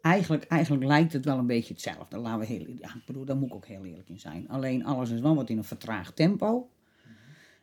eigenlijk, 0.00 0.44
eigenlijk 0.44 0.84
lijkt 0.84 1.12
het 1.12 1.24
wel 1.24 1.38
een 1.38 1.46
beetje 1.46 1.72
hetzelfde. 1.74 2.18
Laten 2.18 2.40
we 2.40 2.46
heel, 2.46 2.66
ja, 2.80 2.88
ik 2.94 3.02
bedoel, 3.06 3.24
daar 3.24 3.36
moet 3.36 3.48
ik 3.48 3.54
ook 3.54 3.66
heel 3.66 3.84
eerlijk 3.84 4.08
in 4.08 4.20
zijn. 4.20 4.48
Alleen 4.48 4.84
alles 4.84 5.10
is 5.10 5.20
wel 5.20 5.34
wat 5.34 5.50
in 5.50 5.58
een 5.58 5.64
vertraagd 5.64 6.16
tempo. 6.16 6.68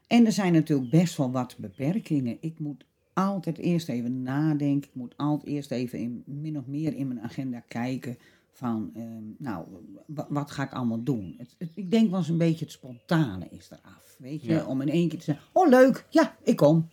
En 0.08 0.26
er 0.26 0.32
zijn 0.32 0.54
natuurlijk 0.54 0.90
best 0.90 1.18
wel 1.18 1.32
wat 1.32 1.56
beperkingen. 1.60 2.38
Ik 2.40 2.60
moet 2.60 2.86
altijd 3.14 3.58
eerst 3.58 3.90
even 3.90 4.22
nadenken. 4.24 4.90
Ik 4.90 4.96
moet 4.96 5.18
altijd 5.18 5.48
eerst 5.54 5.72
even 5.72 6.00
in, 6.00 6.24
min 6.26 6.58
of 6.58 6.66
meer 6.66 6.96
in 6.96 7.08
mijn 7.08 7.22
agenda 7.22 7.60
kijken. 7.68 8.18
Van, 8.52 8.92
ehm, 8.96 9.24
nou, 9.38 9.66
wa- 10.08 10.28
wat 10.30 10.52
ga 10.52 10.64
ik 10.64 10.74
allemaal 10.74 11.04
doen? 11.04 11.36
Het, 11.38 11.56
het- 11.58 11.72
ik 11.76 11.92
denk 11.92 12.10
wel 12.10 12.20
eens 12.20 12.30
een 12.30 12.38
beetje 12.38 12.66
het 12.66 12.74
spontane 12.74 13.48
is 13.50 13.70
eraf. 13.72 14.16
Weet 14.20 14.42
je, 14.42 14.52
Ja. 14.52 14.66
om 14.66 14.82
in 14.82 14.90
één 14.90 15.10
keer 15.10 15.18
te 15.20 15.26
zeggen: 15.26 15.46
Oh, 15.54 15.70
leuk, 15.70 16.06
ja, 16.10 16.36
ik 16.44 16.56
kom. 16.56 16.88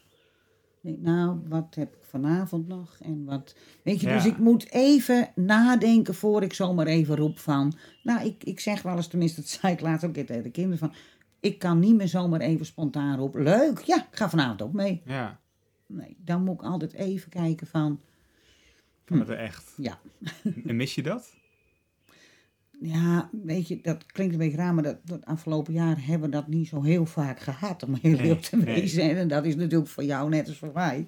Ik 0.83 0.89
denk, 0.89 0.99
nou, 1.01 1.41
wat 1.49 1.75
heb 1.75 1.95
ik 1.95 2.03
vanavond 2.05 2.69
nog? 2.69 2.97
En 3.01 3.25
wat, 3.25 3.55
weet 3.83 4.01
je, 4.01 4.07
dus 4.07 4.25
ik 4.27 4.39
moet 4.39 4.71
even 4.71 5.31
nadenken 5.35 6.15
voor 6.15 6.43
ik 6.43 6.55
zomaar 6.55 6.87
even 6.87 7.17
roep 7.17 7.39
van... 7.39 7.73
Nou, 8.03 8.27
ik, 8.27 8.45
ik 8.45 8.61
zeg 8.61 8.83
wel 8.83 8.97
eens, 8.97 9.07
tenminste, 9.07 9.41
dat 9.41 9.51
zei 9.51 9.73
ik 9.73 9.81
laatst 9.81 10.05
ook 10.07 10.15
tegen 10.15 10.43
de 10.43 10.51
kinderen 10.51 10.79
van... 10.79 10.93
Ik 11.41 11.59
kan 11.59 11.79
niet 11.79 11.95
meer 11.95 12.09
zomaar 12.09 12.41
even 12.41 12.67
spontaan 12.67 13.19
roepen, 13.19 13.43
leuk, 13.43 13.79
ja, 13.79 13.97
ik 13.97 14.17
ga 14.17 14.31
vanavond 14.31 14.63
ook 14.63 14.73
mee. 14.73 15.03
Ja, 15.05 15.41
Nee, 15.87 16.17
dan 16.19 16.45
moet 16.45 16.55
ik 16.55 16.63
altijd 16.63 16.93
even 16.93 17.31
kijken 17.31 17.67
van, 17.67 18.01
kan 19.05 19.19
het 19.19 19.29
er 19.29 19.39
echt. 19.39 19.75
ja, 19.77 19.99
En 20.67 20.77
mis 20.77 20.95
je 20.95 21.03
dat? 21.03 21.35
Ja, 22.83 23.31
weet 23.43 23.69
je, 23.69 23.79
dat 23.83 24.07
klinkt 24.07 24.33
een 24.33 24.39
beetje 24.39 24.57
raar, 24.57 24.75
maar 24.75 24.83
dat, 24.83 24.97
dat 25.05 25.25
afgelopen 25.25 25.73
jaar 25.73 25.97
hebben 26.07 26.31
we 26.31 26.37
dat 26.37 26.49
niet 26.49 26.69
zo 26.69 26.83
heel 26.83 27.07
vaak 27.07 27.41
gehad, 27.41 27.83
om 27.83 27.95
heel 28.03 28.19
eerlijk 28.19 28.41
te 28.41 28.57
nee. 28.57 28.65
wezen. 28.65 29.17
En 29.17 29.29
dat 29.29 29.45
is 29.45 29.57
natuurlijk 29.57 29.91
voor 29.91 30.05
jou 30.05 30.29
net 30.29 30.49
als 30.49 30.59
voor 30.59 30.73
mij. 30.75 31.07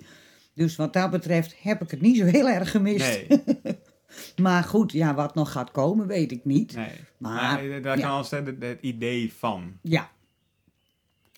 Dus 0.54 0.76
wat 0.76 0.92
dat 0.92 1.10
betreft 1.10 1.62
heb 1.62 1.82
ik 1.82 1.90
het 1.90 2.00
niet 2.00 2.16
zo 2.16 2.24
heel 2.24 2.48
erg 2.48 2.70
gemist. 2.70 3.24
Nee, 3.28 3.42
Maar 4.42 4.64
goed, 4.64 4.92
ja, 4.92 5.14
wat 5.14 5.34
nog 5.34 5.52
gaat 5.52 5.70
komen, 5.70 6.06
weet 6.06 6.32
ik 6.32 6.44
niet. 6.44 6.74
nee. 6.74 6.86
Maar, 7.18 7.32
Maar, 7.34 7.70
eh, 7.70 7.82
daar 7.82 7.98
ja. 7.98 8.02
kan 8.02 8.10
al 8.12 8.24
het, 8.30 8.62
het 8.62 8.80
idee 8.80 9.32
van. 9.32 9.72
Ja. 9.82 10.10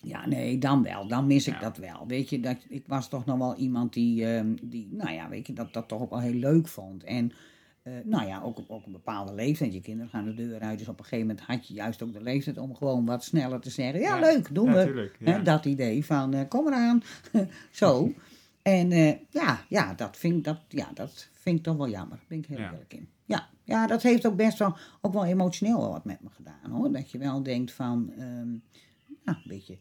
Ja, 0.03 0.27
nee, 0.27 0.57
dan 0.57 0.83
wel. 0.83 1.07
Dan 1.07 1.27
mis 1.27 1.47
ik 1.47 1.53
Ja. 1.53 1.59
dat 1.59 1.77
wel. 1.77 2.07
Weet 2.07 2.29
je, 2.29 2.39
dat, 2.39 2.57
ik 2.69 2.83
was 2.87 3.09
toch 3.09 3.25
nog 3.25 3.37
wel 3.37 3.55
iemand 3.55 3.93
die, 3.93 4.25
ehm, 4.25 4.55
die 4.61 4.87
nou 4.91 5.11
ja, 5.11 5.29
weet 5.29 5.47
je, 5.47 5.53
dat, 5.53 5.73
dat 5.73 5.87
toch 5.87 6.01
ook 6.01 6.09
wel 6.09 6.19
heel 6.19 6.33
leuk 6.33 6.67
vond. 6.67 7.03
En 7.03 7.31
eh, 7.87 8.05
nou 8.05 8.27
ja, 8.27 8.41
ook 8.41 8.57
op 8.57 8.69
ook 8.69 8.85
een 8.85 8.91
bepaalde 8.91 9.33
leeftijd. 9.33 9.73
Je 9.73 9.81
kinderen 9.81 10.09
gaan 10.09 10.25
de 10.25 10.33
deur 10.33 10.59
uit. 10.59 10.77
Dus 10.79 10.87
op 10.87 10.97
een 10.99 11.03
gegeven 11.05 11.27
moment 11.27 11.45
had 11.45 11.67
je 11.67 11.73
juist 11.73 12.01
ook 12.03 12.13
de 12.13 12.21
leeftijd 12.21 12.57
om 12.57 12.75
gewoon 12.75 13.05
wat 13.05 13.23
sneller 13.23 13.59
te 13.59 13.69
zeggen. 13.69 13.99
Ja, 13.99 14.15
Ja. 14.15 14.21
leuk, 14.33 14.53
doen 14.55 14.73
we. 14.73 15.11
ja. 15.19 15.39
dat 15.39 15.65
idee 15.65 16.05
van, 16.05 16.33
eh, 16.33 16.47
kom 16.47 16.67
eraan. 16.67 17.01
Zo. 17.71 18.13
En 18.61 18.91
eh, 18.91 19.13
ja, 19.29 19.59
ja, 19.69 19.93
dat 19.93 20.17
vind, 20.17 20.37
ik- 20.37 20.43
dat, 20.43 20.59
ja, 20.67 20.89
dat 20.93 21.29
vind 21.33 21.57
ik 21.57 21.63
toch 21.63 21.77
wel 21.77 21.89
jammer. 21.89 22.17
Daar 22.17 22.25
ben 22.27 22.37
ik 22.37 22.45
heel 22.45 22.57
Ja. 22.57 22.71
eerlijk 22.71 22.93
in. 22.93 23.07
Ja, 23.25 23.47
ja, 23.63 23.87
dat 23.87 24.01
heeft 24.03 24.25
ook 24.27 24.35
best 24.35 24.57
wel, 24.59 24.75
ook 25.01 25.13
wel 25.13 25.25
emotioneel 25.25 25.77
wel 25.79 25.91
wat 25.91 26.05
met 26.05 26.21
me 26.21 26.29
gedaan 26.29 26.71
hoor. 26.71 26.91
Dat 26.91 27.11
je 27.11 27.17
wel 27.17 27.43
denkt 27.43 27.71
van, 27.71 28.11
ehm, 28.17 28.47
nou, 29.23 29.37
een 29.37 29.43
beetje, 29.47 29.77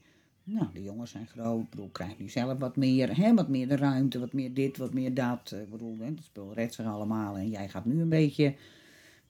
nou, 0.49 0.67
de 0.73 0.83
jongens 0.83 1.11
zijn 1.11 1.27
groot. 1.27 1.63
Ik 1.63 1.71
bedoel, 1.71 1.89
krijg 1.89 2.19
nu 2.19 2.29
zelf 2.29 2.59
wat 2.59 2.77
meer, 2.77 3.17
hè, 3.17 3.35
wat 3.35 3.49
meer 3.49 3.69
de 3.69 3.77
ruimte, 3.77 4.19
wat 4.19 4.33
meer 4.33 4.55
dit, 4.55 4.77
wat 4.77 4.95
meer 4.95 5.15
dat. 5.15 5.51
Eh, 5.53 5.61
Ik 5.61 5.71
bedoel, 5.71 5.97
hè, 5.99 6.05
het 6.05 6.25
spul 6.25 6.53
redt 6.55 6.75
zich 6.75 6.87
allemaal 6.87 7.37
en 7.37 7.49
jij 7.49 7.69
gaat 7.69 7.85
nu 7.85 8.01
een 8.01 8.09
beetje... 8.09 8.55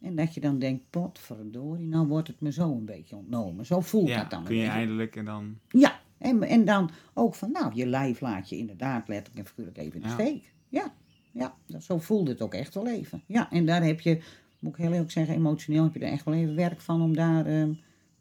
En 0.01 0.17
dat 0.17 0.35
je 0.35 0.41
dan 0.41 0.59
denkt, 0.59 0.83
potverdorie, 0.91 1.87
nou 1.87 2.07
wordt 2.07 2.29
het 2.29 2.41
me 2.41 2.53
zo 2.53 2.73
een 2.73 2.85
beetje 2.85 3.17
ontnomen. 3.17 3.67
Zo 3.67 3.81
voelt 3.81 4.09
Ja, 4.09 4.21
dat 4.21 4.31
dan. 4.31 4.45
kun 4.45 4.57
je 4.57 4.67
eindelijk 4.67 5.17
en 5.17 5.25
dan... 5.25 5.59
Ja, 5.69 6.01
en, 6.19 6.43
en 6.43 6.64
dan 6.64 6.91
ook 7.14 7.35
van, 7.35 7.51
nou, 7.53 7.75
je 7.75 7.87
lijf 7.87 8.21
laat 8.21 8.49
je 8.49 8.57
inderdaad 8.57 9.09
letterlijk 9.09 9.39
en 9.39 9.47
figuurlijk 9.47 9.79
even 9.79 9.95
in 9.95 10.01
de 10.01 10.07
Ja. 10.09 10.12
steek. 10.14 10.53
Ja, 10.69 10.93
ja, 11.33 11.55
dat, 11.67 11.83
zo 11.83 11.99
voelde 11.99 12.31
het 12.31 12.41
ook 12.43 12.55
echt 12.55 12.75
wel 12.75 12.89
even. 12.89 13.23
Ja, 13.27 13.51
en 13.51 13.67
daar 13.67 13.83
heb 13.85 14.01
je, 14.01 14.23
moet 14.59 14.73
ik 14.73 14.79
heel 14.79 14.93
eerlijk 14.93 15.11
zeggen, 15.11 15.35
emotioneel 15.35 15.83
heb 15.85 15.95
je 15.95 16.01
er 16.01 16.12
echt 16.12 16.25
wel 16.25 16.35
even 16.35 16.55
werk 16.55 16.81
van 16.81 17.03
om 17.03 17.14
daar, 17.17 17.47
ehm, 17.47 17.73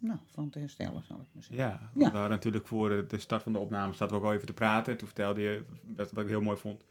nou, 0.06 0.20
van 0.34 0.50
te 0.50 0.60
herstellen, 0.60 1.04
zal 1.08 1.16
ik 1.18 1.26
maar 1.34 1.44
zeggen. 1.44 1.66
Ja, 1.68 1.90
Ja. 1.94 2.00
we 2.00 2.04
hadden 2.18 2.30
natuurlijk 2.30 2.68
voor 2.68 3.08
de- 3.08 3.20
start 3.20 3.44
van 3.44 3.54
de 3.54 3.60
opname 3.60 3.94
zaten 3.94 4.16
we 4.16 4.22
ook 4.22 4.28
al 4.28 4.34
even 4.34 4.48
te 4.48 4.54
praten. 4.54 4.92
En 4.92 4.98
toen 4.98 5.08
vertelde 5.08 5.42
je, 5.42 5.64
wat 5.96 6.18
ik 6.18 6.28
heel 6.28 6.42
mooi 6.42 6.58
vond. 6.58 6.84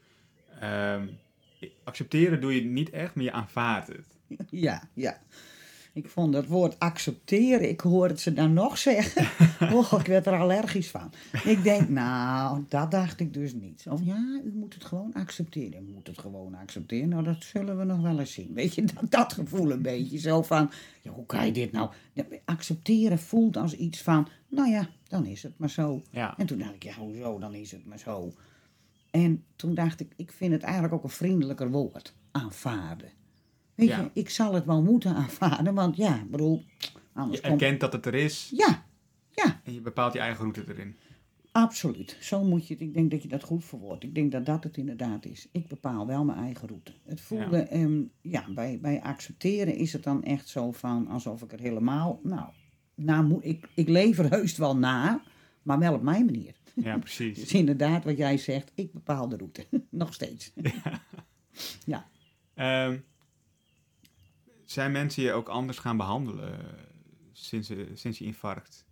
Ehm, 0.59 1.07
accepteren 1.83 2.41
doe 2.41 2.55
je 2.55 2.61
niet 2.63 2.89
echt, 2.89 3.15
maar 3.15 3.23
je 3.23 3.31
aanvaardt 3.31 3.87
het. 3.87 4.17
Ja, 4.49 4.89
ja. 4.93 5.17
Ik 5.95 6.09
vond 6.09 6.33
dat 6.33 6.45
woord 6.45 6.79
accepteren, 6.79 7.69
ik 7.69 7.81
hoor 7.81 8.07
het 8.07 8.19
ze 8.19 8.33
dan 8.33 8.53
nog 8.53 8.77
zeggen. 8.77 9.27
Oh, 9.73 9.93
ik 9.99 10.05
werd 10.05 10.25
er 10.25 10.39
allergisch 10.39 10.89
van. 10.89 11.11
Ik 11.43 11.63
denk, 11.63 11.89
nou, 11.89 12.63
dat 12.69 12.91
dacht 12.91 13.19
ik 13.19 13.33
dus 13.33 13.53
niet. 13.53 13.85
Of 13.89 14.01
ja, 14.03 14.41
u 14.43 14.51
moet 14.53 14.73
het 14.73 14.85
gewoon 14.85 15.13
accepteren. 15.13 15.87
U 15.87 15.91
moet 15.93 16.07
het 16.07 16.17
gewoon 16.17 16.55
accepteren. 16.55 17.09
Nou, 17.09 17.23
dat 17.23 17.43
zullen 17.43 17.77
we 17.77 17.83
nog 17.83 18.01
wel 18.01 18.19
eens 18.19 18.33
zien. 18.33 18.53
Weet 18.53 18.75
je, 18.75 18.83
dat, 18.83 19.11
dat 19.11 19.33
gevoel 19.33 19.71
een 19.71 19.81
beetje 19.81 20.17
zo 20.17 20.41
van, 20.41 20.71
ja, 21.01 21.11
hoe 21.11 21.25
kan 21.25 21.45
je 21.45 21.51
dit 21.51 21.71
nou? 21.71 21.89
Accepteren 22.45 23.19
voelt 23.19 23.57
als 23.57 23.75
iets 23.75 24.01
van, 24.01 24.27
nou 24.47 24.69
ja, 24.69 24.89
dan 25.07 25.25
is 25.25 25.43
het 25.43 25.57
maar 25.57 25.69
zo. 25.69 26.01
Ja, 26.09 26.37
En 26.37 26.45
toen 26.45 26.57
dacht 26.57 26.75
ik, 26.75 26.83
ja, 26.83 26.93
hoezo, 26.93 27.39
dan 27.39 27.53
is 27.53 27.71
het 27.71 27.85
maar 27.85 27.99
zo. 27.99 28.33
En 29.11 29.43
toen 29.55 29.73
dacht 29.73 29.99
ik, 29.99 30.13
ik 30.15 30.31
vind 30.31 30.51
het 30.51 30.63
eigenlijk 30.63 30.93
ook 30.93 31.03
een 31.03 31.09
vriendelijker 31.09 31.71
woord, 31.71 32.13
aanvaarden. 32.31 33.09
Weet 33.75 33.87
Ja. 33.87 33.99
je, 33.99 34.09
ik 34.13 34.29
zal 34.29 34.53
het 34.53 34.65
wel 34.65 34.81
moeten 34.83 35.15
aanvaarden, 35.15 35.73
want 35.73 35.95
ja, 35.95 36.15
ik 36.21 36.31
bedoel, 36.31 36.63
anders 37.13 37.41
je 37.41 37.47
komt... 37.47 37.61
erkent 37.61 37.79
dat 37.79 37.93
het 37.93 38.05
er 38.05 38.13
is 38.13 38.51
Ja, 38.55 38.85
ja, 39.31 39.61
en 39.63 39.73
je 39.73 39.81
bepaalt 39.81 40.13
je 40.13 40.19
eigen 40.19 40.39
route 40.41 40.63
erin. 40.67 40.95
absoluut. 41.51 42.17
Zo 42.19 42.43
moet 42.43 42.67
je 42.67 42.73
het, 42.73 42.83
ik 42.83 42.93
denk 42.93 43.11
dat 43.11 43.21
je 43.21 43.27
dat 43.27 43.43
goed 43.43 43.65
verwoordt. 43.65 44.03
Ik 44.03 44.15
denk 44.15 44.31
dat 44.31 44.45
dat 44.45 44.63
het 44.63 44.77
inderdaad 44.77 45.25
is. 45.25 45.47
Ik 45.51 45.67
bepaal 45.67 46.07
wel 46.07 46.25
mijn 46.25 46.37
eigen 46.37 46.67
route. 46.67 46.93
Het 47.05 47.21
voelde, 47.21 47.67
ja, 48.21 48.41
ja 48.43 48.53
bij, 48.53 48.79
bij 48.81 49.01
accepteren 49.01 49.75
is 49.75 49.93
het 49.93 50.03
dan 50.03 50.23
echt 50.23 50.49
zo 50.49 50.71
van, 50.71 51.07
alsof 51.07 51.41
ik 51.41 51.51
er 51.51 51.59
helemaal, 51.59 52.19
nou, 52.23 52.49
na 52.95 53.21
moet, 53.21 53.45
ik, 53.45 53.67
ik 53.73 53.87
leef 53.89 54.17
er 54.17 54.29
heus 54.29 54.57
wel 54.57 54.77
na, 54.77 55.21
maar 55.63 55.79
wel 55.79 55.93
op 55.93 56.01
mijn 56.01 56.25
manier. 56.25 56.53
Ja, 56.75 56.97
precies. 56.97 57.37
Dus 57.39 57.53
inderdaad, 57.53 58.03
wat 58.03 58.17
jij 58.17 58.37
zegt, 58.37 58.71
ik 58.75 58.93
bepaal 58.93 59.27
de 59.29 59.37
route. 59.37 59.65
Nog 59.89 60.13
steeds. 60.13 60.53
ja. 61.85 62.07
Ehm, 62.53 62.97
zijn 64.75 64.91
mensen 64.91 65.23
je 65.23 65.31
ook 65.31 65.47
anders 65.47 65.77
gaan 65.77 65.97
behandelen 65.97 66.51
eh, 66.53 66.65
sinds, 67.31 67.69
eh, 67.69 67.77
sinds 67.93 68.17
je 68.17 68.25
infarct? 68.25 68.85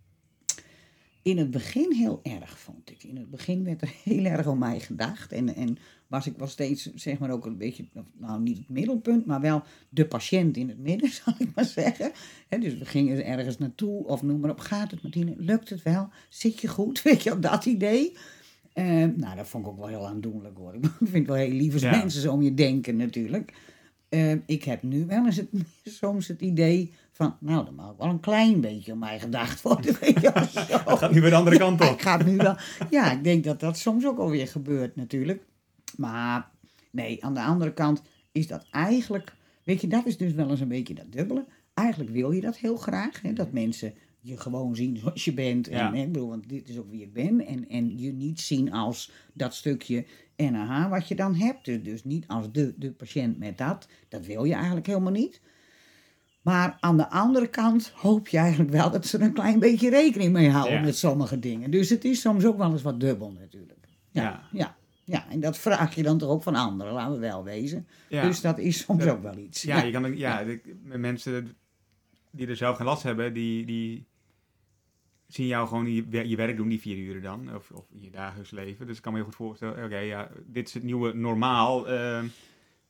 In 1.22 1.38
het 1.38 1.50
begin 1.50 1.92
heel 1.92 2.20
erg, 2.22 2.58
vond 2.58 2.90
ik. 2.90 3.02
In 3.04 3.16
het 3.16 3.30
begin 3.30 3.64
werd 3.64 3.82
er 3.82 3.92
heel 4.04 4.24
erg 4.24 4.46
om 4.46 4.58
mij 4.58 4.80
gedacht. 4.80 5.32
En, 5.32 5.54
en 5.54 5.78
was 6.06 6.26
ik 6.26 6.36
wel 6.36 6.46
steeds, 6.46 6.94
zeg 6.94 7.18
maar, 7.18 7.30
ook 7.30 7.46
een 7.46 7.56
beetje, 7.58 7.84
nou 8.18 8.40
niet 8.40 8.58
het 8.58 8.68
middelpunt, 8.68 9.26
maar 9.26 9.40
wel 9.40 9.62
de 9.88 10.06
patiënt 10.06 10.56
in 10.56 10.68
het 10.68 10.78
midden, 10.78 11.10
zal 11.24 11.34
ik 11.38 11.48
maar 11.54 11.64
zeggen. 11.64 12.12
Dus 12.48 12.78
we 12.78 12.84
gingen 12.84 13.24
ergens 13.24 13.58
naartoe, 13.58 14.06
of 14.06 14.22
noem 14.22 14.40
maar 14.40 14.50
op, 14.50 14.60
gaat 14.60 14.90
het 14.90 15.02
Martine, 15.02 15.34
lukt 15.38 15.70
het 15.70 15.82
wel? 15.82 16.08
Zit 16.28 16.60
je 16.60 16.68
goed? 16.68 17.02
Weet 17.08 17.22
je, 17.22 17.32
op 17.32 17.42
dat 17.42 17.64
idee. 17.64 18.16
Eh, 18.72 18.84
nou, 19.16 19.36
dat 19.36 19.48
vond 19.48 19.66
ik 19.66 19.70
ook 19.72 19.78
wel 19.78 19.88
heel 19.88 20.06
aandoenlijk 20.06 20.56
hoor. 20.56 20.74
Ik 20.74 20.90
vind 20.98 21.12
het 21.12 21.26
wel 21.26 21.36
heel 21.36 21.78
Ja. 21.78 21.90
mensen 21.90 22.20
zo 22.20 22.32
om 22.32 22.42
je 22.42 22.54
denken 22.54 22.96
natuurlijk. 22.96 23.52
Eh, 24.14 24.32
ik 24.46 24.64
heb 24.64 24.82
nu 24.82 25.06
wel 25.06 25.24
eens 25.26 25.36
het, 25.36 25.48
soms 26.00 26.28
het 26.28 26.40
idee 26.40 26.92
van, 27.12 27.36
nou, 27.40 27.64
dan 27.64 27.74
mag 27.74 27.94
wel 27.98 28.08
een 28.08 28.20
klein 28.20 28.60
beetje 28.60 28.92
om 28.92 28.98
mij 28.98 29.20
gedacht 29.20 29.62
worden. 29.62 29.96
Dat 30.22 30.98
gaat 30.98 31.12
nu 31.12 31.20
weer 31.20 31.30
de 31.30 31.36
andere 31.36 31.58
kant 31.58 31.80
Ja, 31.80 31.86
op. 31.88 31.94
ik 31.94 32.02
ga 32.02 32.16
het 32.18 32.26
nu 32.26 32.36
wel. 32.36 32.56
Ja, 32.90 33.12
ik 33.12 33.24
denk 33.24 33.44
dat 33.44 33.60
dat 33.60 33.78
soms 33.78 34.06
ook 34.06 34.18
alweer 34.18 34.48
gebeurt 34.48 34.96
natuurlijk. 34.96 35.42
Maar 35.96 36.50
nee, 36.90 37.24
aan 37.24 37.34
de 37.34 37.42
andere 37.42 37.72
kant 37.72 38.02
is 38.32 38.46
dat 38.46 38.66
eigenlijk, 38.70 39.32
weet 39.64 39.80
je, 39.80 39.86
dat 39.86 40.06
is 40.06 40.16
dus 40.16 40.32
wel 40.32 40.50
eens 40.50 40.60
een 40.60 40.68
beetje 40.68 40.94
dat 40.94 41.12
dubbele. 41.12 41.44
Eigenlijk 41.74 42.10
wil 42.10 42.30
je 42.30 42.40
dat 42.40 42.56
heel 42.56 42.76
graag, 42.76 43.22
hè, 43.22 43.32
dat 43.32 43.52
mensen 43.52 43.94
je 44.20 44.36
gewoon 44.38 44.76
zien 44.76 44.96
zoals 44.96 45.24
je 45.24 45.32
bent. 45.34 45.68
En, 45.68 45.78
Ja. 45.78 45.92
hè, 45.92 46.00
ik 46.02 46.12
bedoel, 46.12 46.28
want 46.28 46.48
dit 46.48 46.68
is 46.68 46.78
ook 46.78 46.90
wie 46.90 47.02
ik 47.02 47.12
ben. 47.12 47.46
En, 47.46 47.68
en 47.68 47.98
je 47.98 48.12
niet 48.12 48.40
zien 48.40 48.72
als 48.72 49.10
dat 49.32 49.54
stukje 49.54 50.04
NAH 50.36 50.88
wat 50.90 51.08
je 51.08 51.14
dan 51.14 51.34
hebt. 51.34 51.64
Dus, 51.64 51.82
dus 51.82 52.04
niet 52.04 52.28
als 52.28 52.52
de, 52.52 52.74
de 52.76 52.90
patiënt 52.92 53.38
met 53.38 53.58
dat. 53.58 53.88
Dat 54.08 54.26
wil 54.26 54.44
je 54.44 54.54
eigenlijk 54.54 54.86
helemaal 54.86 55.12
niet. 55.12 55.40
Maar 56.42 56.76
aan 56.80 56.96
de 56.96 57.10
andere 57.10 57.46
kant 57.48 57.92
hoop 57.94 58.28
je 58.28 58.38
eigenlijk 58.38 58.70
wel 58.70 58.90
dat 58.90 59.06
ze 59.06 59.18
er 59.18 59.24
een 59.24 59.32
klein 59.32 59.58
beetje 59.58 59.90
rekening 59.90 60.32
mee 60.32 60.50
houden 60.50 60.74
Ja. 60.74 60.80
met 60.80 60.96
sommige 60.96 61.38
dingen. 61.38 61.70
Dus 61.70 61.88
het 61.90 62.04
is 62.04 62.20
soms 62.20 62.44
ook 62.44 62.56
wel 62.58 62.70
eens 62.72 62.82
wat 62.82 63.00
dubbel 63.00 63.32
natuurlijk. 63.32 63.78
Ja, 64.10 64.22
Ja. 64.22 64.42
ja. 64.52 64.76
ja. 65.04 65.30
en 65.30 65.40
dat 65.40 65.58
vraag 65.58 65.94
je 65.94 66.02
dan 66.02 66.18
toch 66.18 66.28
ook 66.30 66.42
van 66.42 66.54
anderen, 66.54 66.92
laten 66.92 67.12
we 67.14 67.18
wel 67.18 67.44
wezen. 67.44 67.86
Ja. 68.08 68.22
Dus 68.26 68.40
dat 68.40 68.58
is 68.58 68.78
soms 68.78 69.06
ook 69.06 69.22
wel 69.22 69.36
iets. 69.36 69.62
Ja, 69.62 69.82
je 69.82 69.92
kan, 69.92 70.16
ja, 70.16 70.44
de- 70.44 70.60
met 70.82 70.98
mensen 71.00 71.56
die 72.30 72.46
er 72.46 72.56
zelf 72.56 72.76
geen 72.76 72.86
last 72.86 73.02
hebben, 73.02 73.32
die, 73.34 73.66
die 73.66 74.06
zien 75.26 75.46
jou 75.46 75.68
gewoon 75.68 75.92
je, 75.92 76.28
je 76.28 76.36
werk 76.36 76.56
doen, 76.56 76.68
die 76.68 76.80
vier 76.80 76.96
uren 76.96 77.22
dan, 77.22 77.54
of, 77.54 77.70
of 77.70 77.84
je 77.92 78.10
dagelijks 78.10 78.50
leven. 78.50 78.86
Dus 78.86 78.96
ik 78.96 79.02
kan 79.02 79.12
me 79.12 79.18
heel 79.18 79.26
goed 79.26 79.36
voorstellen, 79.36 79.84
oké, 79.84 79.96
ja, 79.98 80.30
dit 80.46 80.68
is 80.68 80.74
het 80.74 80.82
nieuwe 80.82 81.12
normaal, 81.14 81.88
eh, 81.88 82.18
en 82.18 82.30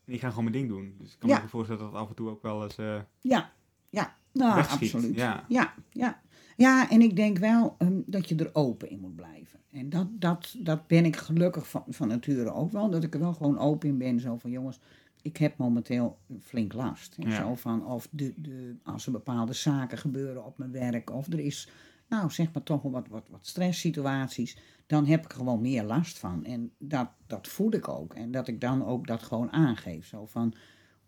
ik 0.05 0.21
ga 0.21 0.29
gewoon 0.29 0.45
mijn 0.45 0.57
ding 0.57 0.69
doen. 0.69 0.95
Dus 0.99 1.13
ik 1.13 1.19
kan 1.19 1.29
Ja. 1.29 1.35
me 1.35 1.41
goed 1.41 1.51
voorstellen 1.51 1.83
dat 1.83 1.93
dat 1.93 2.01
af 2.01 2.09
en 2.09 2.15
toe 2.15 2.29
ook 2.31 2.43
wel 2.43 2.63
eens 2.63 2.79
eh 2.79 3.01
Ja, 3.21 3.53
ja. 3.91 4.17
Nou, 4.33 4.55
wegschiet. 4.55 4.95
absoluut. 4.95 5.17
Ja. 5.17 5.45
Ja, 5.49 5.75
ja. 5.91 6.23
Ja, 6.57 6.91
en 6.91 7.01
ik 7.01 7.17
denk 7.17 7.39
wel 7.39 7.75
ehm, 7.79 8.01
dat 8.07 8.29
je 8.29 8.35
er 8.37 8.51
open 8.53 8.91
in 8.91 9.01
moet 9.01 9.17
blijven. 9.17 9.61
En 9.71 9.89
dat, 9.91 10.07
dat, 10.11 10.55
dat 10.59 10.87
ben 10.87 11.05
ik 11.05 11.17
gelukkig 11.17 11.69
van, 11.69 11.85
van 11.89 12.09
nature 12.09 12.53
ook 12.53 12.73
wel. 12.73 12.91
Dat 12.91 13.03
ik 13.03 13.15
er 13.15 13.21
wel 13.21 13.33
gewoon 13.35 13.59
open 13.59 13.89
in 13.89 13.99
ben. 13.99 14.21
Zo 14.21 14.37
van 14.37 14.51
jongens, 14.51 14.81
ik 15.23 15.37
heb 15.37 15.57
momenteel 15.57 16.19
flink 16.43 16.73
last. 16.73 17.17
Ja. 17.19 17.31
Zo 17.37 17.55
van 17.55 17.87
of 17.87 18.09
de, 18.11 18.33
de, 18.37 18.77
als 18.83 19.07
er 19.07 19.13
bepaalde 19.13 19.53
zaken 19.53 19.99
gebeuren 19.99 20.45
op 20.45 20.59
mijn 20.59 20.73
werk. 20.73 21.11
Of 21.11 21.27
er 21.33 21.41
is, 21.41 21.69
nou 22.09 22.31
zeg 22.31 22.53
maar 22.53 22.63
toch 22.63 22.83
wat, 22.83 23.09
wat, 23.09 23.29
wat 23.29 23.47
stresssituaties. 23.47 24.59
Dan 24.87 25.07
heb 25.07 25.25
ik 25.25 25.31
er 25.31 25.37
gewoon 25.39 25.61
meer 25.61 25.83
last 25.83 26.19
van. 26.19 26.45
En 26.45 26.73
dat, 26.79 27.09
dat 27.27 27.49
voel 27.49 27.75
ik 27.75 27.89
ook. 27.89 28.15
En 28.15 28.31
dat 28.31 28.49
ik 28.49 28.61
dan 28.61 28.85
ook 28.85 29.07
dat 29.07 29.23
gewoon 29.23 29.53
aangeef. 29.53 30.07
Zo 30.07 30.27
van, 30.27 30.55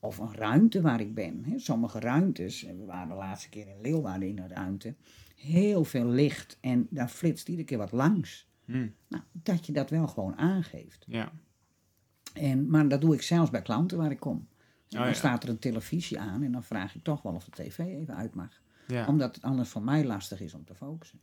of 0.00 0.18
een 0.18 0.34
ruimte 0.34 0.80
waar 0.80 1.00
ik 1.00 1.14
ben. 1.14 1.44
Hè. 1.44 1.58
Sommige 1.58 2.00
ruimtes, 2.00 2.62
we 2.62 2.84
waren 2.84 3.08
de 3.08 3.14
laatste 3.14 3.48
keer 3.48 3.68
in 3.68 3.80
Leeuwarden 3.80 4.28
in 4.28 4.38
een 4.38 4.48
ruimte, 4.48 4.94
heel 5.36 5.84
veel 5.84 6.06
licht 6.06 6.58
en 6.60 6.86
daar 6.90 7.08
flitst 7.08 7.48
iedere 7.48 7.66
keer 7.66 7.78
wat 7.78 7.92
langs. 7.92 8.48
Hm, 8.64 8.88
Nou, 9.08 9.22
dat 9.32 9.66
je 9.66 9.72
dat 9.72 9.90
wel 9.90 10.06
gewoon 10.08 10.36
aangeeft. 10.36 11.04
ja. 11.08 11.32
En, 12.32 12.70
maar 12.70 12.88
dat 12.88 13.00
doe 13.00 13.14
ik 13.14 13.22
zelfs 13.22 13.50
bij 13.50 13.62
klanten 13.62 13.98
waar 13.98 14.10
ik 14.10 14.20
kom. 14.20 14.48
dan 14.88 15.00
Oh, 15.00 15.06
ja. 15.06 15.12
staat 15.12 15.42
er 15.42 15.48
een 15.48 15.58
televisie 15.58 16.18
aan 16.20 16.42
en 16.42 16.52
dan 16.52 16.62
vraag 16.64 16.94
ik 16.94 17.02
toch 17.02 17.22
wel 17.22 17.34
of 17.34 17.44
de 17.44 17.50
tv 17.50 17.78
even 17.78 18.16
uit 18.16 18.34
mag. 18.34 18.60
Ja. 18.86 19.06
Omdat 19.06 19.34
het 19.34 19.44
anders 19.44 19.68
voor 19.68 19.82
mij 19.82 20.04
lastig 20.04 20.40
is 20.40 20.54
om 20.54 20.64
te 20.64 20.74
focussen. 20.74 21.20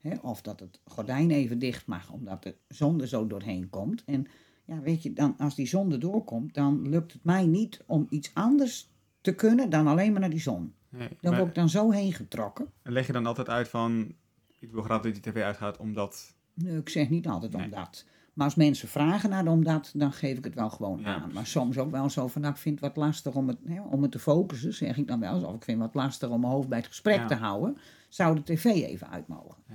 ja. 0.00 0.18
Of 0.22 0.42
dat 0.42 0.60
het 0.60 0.80
gordijn 0.84 1.30
even 1.30 1.58
dicht 1.58 1.86
mag, 1.86 2.10
omdat 2.10 2.42
de 2.42 2.54
zon 2.68 3.00
er 3.00 3.08
zo 3.08 3.26
doorheen 3.26 3.70
komt. 3.70 4.04
En 4.04 4.26
ja, 4.64 4.80
weet 4.80 5.02
je, 5.02 5.12
dan, 5.12 5.34
als 5.38 5.54
die 5.54 5.66
zon 5.66 5.92
er 5.92 6.00
doorkomt, 6.00 6.54
dan 6.54 6.88
lukt 6.88 7.12
het 7.12 7.24
mij 7.24 7.46
niet 7.46 7.82
om 7.86 8.06
iets 8.10 8.30
anders 8.34 8.90
te 9.20 9.34
kunnen 9.34 9.70
dan 9.70 9.86
alleen 9.86 10.10
maar 10.12 10.20
naar 10.20 10.30
die 10.30 10.40
zon. 10.40 10.74
Nee, 10.88 11.08
maar 11.20 11.36
word 11.36 11.48
ik 11.48 11.54
dan 11.54 11.68
zo 11.68 11.90
heen 11.90 12.12
getrokken. 12.12 12.70
leg 12.82 13.06
je 13.06 13.12
dan 13.12 13.26
altijd 13.26 13.48
uit 13.48 13.68
van, 13.68 14.14
ik 14.58 14.72
wil 14.72 14.82
graag 14.82 15.00
dat 15.02 15.12
die 15.12 15.22
tv 15.22 15.42
uitgaat, 15.42 15.76
omdat... 15.78 16.34
Nee, 16.54 16.76
ik 16.78 16.88
zeg 16.88 17.10
niet 17.10 17.26
altijd 17.26 17.52
Nee. 17.52 17.64
omdat. 17.64 18.04
Maar 18.34 18.44
als 18.46 18.54
mensen 18.54 18.88
vragen 18.88 19.30
naar 19.30 19.44
de 19.44 19.50
omdat, 19.50 19.92
dan 19.94 20.12
geef 20.12 20.38
ik 20.38 20.44
het 20.44 20.54
wel 20.54 20.70
gewoon 20.70 21.00
Ja, 21.00 21.14
aan. 21.14 21.30
Maar 21.32 21.46
soms 21.46 21.78
ook 21.78 21.90
wel 21.90 22.10
zo 22.10 22.26
van, 22.28 22.40
nou, 22.40 22.54
ik 22.54 22.60
vind 22.60 22.80
het 22.80 22.94
wat 22.94 23.04
lastig 23.04 23.34
om 23.34 23.48
het, 23.48 23.58
hè, 23.64 23.80
om 23.80 24.02
het 24.02 24.10
te 24.12 24.18
focussen, 24.18 24.74
zeg 24.74 24.96
ik 24.96 25.06
dan 25.08 25.20
wel. 25.20 25.34
Of 25.44 25.54
ik 25.54 25.64
vind 25.64 25.82
het 25.82 25.92
wat 25.92 26.02
lastig 26.04 26.28
om 26.28 26.40
mijn 26.40 26.52
hoofd 26.52 26.68
bij 26.68 26.78
het 26.78 26.86
gesprek 26.86 27.16
Ja. 27.18 27.26
te 27.26 27.34
houden. 27.34 27.76
Zou 28.08 28.34
de 28.34 28.42
tv 28.42 28.64
even 28.64 29.10
uit 29.10 29.28
mogen? 29.28 29.56
Ja. 29.68 29.74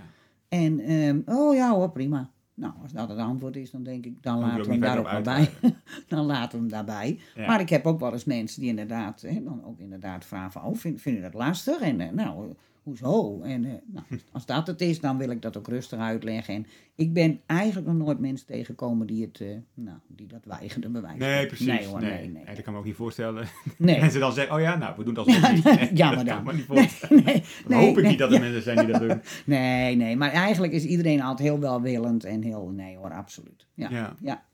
En, 0.50 0.80
ehm, 0.80 1.20
oh 1.26 1.56
ja 1.56 1.72
hoor, 1.74 1.92
prima. 1.92 2.30
Nou, 2.54 2.74
als 2.82 2.92
dat 2.92 3.10
het 3.10 3.18
antwoord 3.18 3.56
is, 3.56 3.72
dan 3.72 3.84
denk 3.84 4.06
ik, 4.06 4.24
dan 4.24 4.40
laten 4.40 4.66
we 4.66 4.72
hem 4.72 4.80
daar 4.80 4.98
ook 4.98 5.04
maar 5.04 5.22
bij. 5.22 5.50
dan 6.08 6.26
laten 6.26 6.52
we 6.52 6.58
hem 6.58 6.70
daarbij. 6.70 7.20
Ja. 7.36 7.48
Maar 7.48 7.60
ik 7.60 7.70
heb 7.70 7.86
ook 7.86 8.00
wel 8.00 8.12
eens 8.14 8.24
mensen 8.26 8.62
die 8.62 8.70
inderdaad, 8.70 9.22
hè, 9.22 9.44
dan 9.44 9.66
ook 9.66 9.80
inderdaad 9.80 10.26
vragen 10.26 10.52
van, 10.52 10.64
oh, 10.64 10.76
vind, 10.76 11.02
vind 11.02 11.16
je 11.16 11.22
dat 11.22 11.34
lastig? 11.34 11.80
En 11.80 12.02
eh, 12.02 12.12
nou, 12.12 12.54
hoezo? 12.84 13.42
En 13.42 13.66
eh, 13.66 13.72
nou, 13.86 14.06
als 14.32 14.46
dat 14.46 14.68
het 14.68 14.82
is, 14.82 15.00
dan 15.00 15.18
wil 15.18 15.30
ik 15.30 15.42
dat 15.42 15.58
ook 15.58 15.68
rustig 15.68 16.00
uitleggen. 16.00 16.54
En 16.54 16.66
ik 16.96 17.14
ben 17.14 17.40
eigenlijk 17.46 17.88
nog 17.88 17.98
nooit 17.98 18.20
mensen 18.20 18.48
tegengekomen 18.48 19.08
die, 19.08 19.22
het, 19.26 19.42
eh, 19.42 19.48
nou, 19.74 19.98
die 20.08 20.28
dat 20.28 20.46
weigerden 20.46 20.92
bewijzen. 20.92 21.20
Nee, 21.20 21.46
precies. 21.46 21.66
Nee 21.66 21.86
hoor, 21.86 22.00
nee, 22.02 22.12
nee, 22.12 22.44
nee. 22.44 22.56
dat 22.56 22.62
kan 22.64 22.74
me 22.74 22.80
ook 22.80 22.86
niet 22.86 22.96
voorstellen. 22.96 23.48
Nee. 23.78 24.00
Mensen 24.02 24.20
dan 24.20 24.34
zeggen, 24.34 24.56
oh 24.56 24.62
ja, 24.62 24.76
nou, 24.78 24.94
we 24.98 25.04
doen 25.04 25.14
dat 25.14 25.28
alsnog 25.28 25.54
niet. 25.54 25.64
Nee, 25.80 25.94
Jammer 25.94 26.18
dat 26.18 26.26
dan. 26.26 26.36
kan 26.36 26.46
me 26.46 26.54
niet 26.54 26.66
voorstellen. 26.78 27.24
nee, 27.24 27.44
Dan 27.68 27.80
hoop 27.80 27.98
ik 27.98 28.08
niet 28.08 28.20
dat 28.20 28.30
er 28.30 28.36
ja. 28.36 28.42
mensen 28.42 28.62
zijn 28.62 28.78
die 28.78 28.88
dat 28.88 29.02
doen. 29.02 29.22
Nee, 29.46 29.96
nee, 29.96 30.16
maar 30.16 30.32
eigenlijk 30.32 30.74
is 30.74 30.84
iedereen 30.86 31.22
altijd 31.22 31.48
heel 31.50 31.60
welwillend 31.60 32.24
en 32.24 32.42
heel, 32.42 32.70
nee 32.70 32.98
hoor, 32.98 33.12
absoluut. 33.14 33.68
Ja, 33.74 33.90
Ja. 33.90 34.16
ja. 34.22 34.48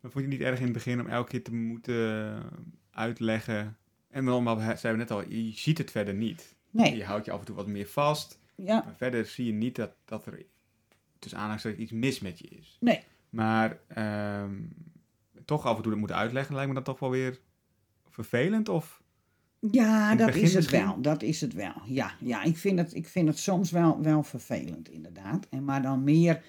Maar 0.00 0.12
vond 0.12 0.24
je 0.24 0.30
het 0.30 0.38
niet 0.40 0.48
erg 0.48 0.58
in 0.58 0.64
het 0.64 0.72
begin 0.72 1.00
om 1.00 1.06
elke 1.06 1.30
keer 1.30 1.42
te 1.42 1.54
moeten 1.54 2.42
uitleggen? 2.90 3.76
En 4.10 4.24
dan, 4.24 4.42
maar 4.42 4.56
zeiden 4.78 4.90
we 4.92 4.96
net 4.96 5.10
al, 5.10 5.24
je 5.28 5.52
ziet 5.54 5.78
het 5.78 5.90
verder 5.90 6.14
niet. 6.14 6.53
Nee, 6.74 6.96
Je 6.96 7.04
houdt 7.04 7.24
je 7.24 7.32
af 7.32 7.38
en 7.38 7.44
toe 7.44 7.56
wat 7.56 7.66
meer 7.66 7.86
vast. 7.86 8.38
ja, 8.54 8.82
Maar 8.84 8.94
verder 8.96 9.26
zie 9.26 9.46
je 9.46 9.52
niet 9.52 9.76
dat, 9.76 9.90
dat 10.04 10.26
er 10.26 10.42
tussen 11.18 11.38
aanhalingstekens 11.38 11.82
iets 11.82 11.92
mis 11.92 12.20
met 12.20 12.38
je 12.38 12.46
is. 12.48 12.76
nee. 12.80 13.02
Maar 13.30 13.78
ehm, 13.86 14.52
toch 15.44 15.64
af 15.66 15.76
en 15.76 15.82
toe 15.82 15.90
dat 15.90 16.00
moeten 16.00 16.16
uitleggen, 16.16 16.54
lijkt 16.54 16.68
me 16.68 16.74
dat 16.74 16.84
toch 16.84 16.98
wel 16.98 17.10
weer 17.10 17.38
vervelend? 18.10 18.68
Of? 18.68 19.02
Ja, 19.70 20.14
dat 20.14 20.34
is 20.34 20.54
het 20.54 20.70
wel. 20.70 21.00
Dat 21.00 21.22
is 21.22 21.40
het 21.40 21.52
wel. 21.52 21.74
Ja, 21.84 22.12
ja 22.20 22.42
ik, 22.42 22.56
vind 22.56 22.78
het, 22.78 22.94
ik 22.94 23.08
vind 23.08 23.28
het 23.28 23.38
soms 23.38 23.70
wel, 23.70 24.02
wel 24.02 24.22
vervelend, 24.22 24.90
inderdaad. 24.90 25.46
En 25.50 25.64
maar 25.64 25.82
dan 25.82 26.04
meer, 26.04 26.42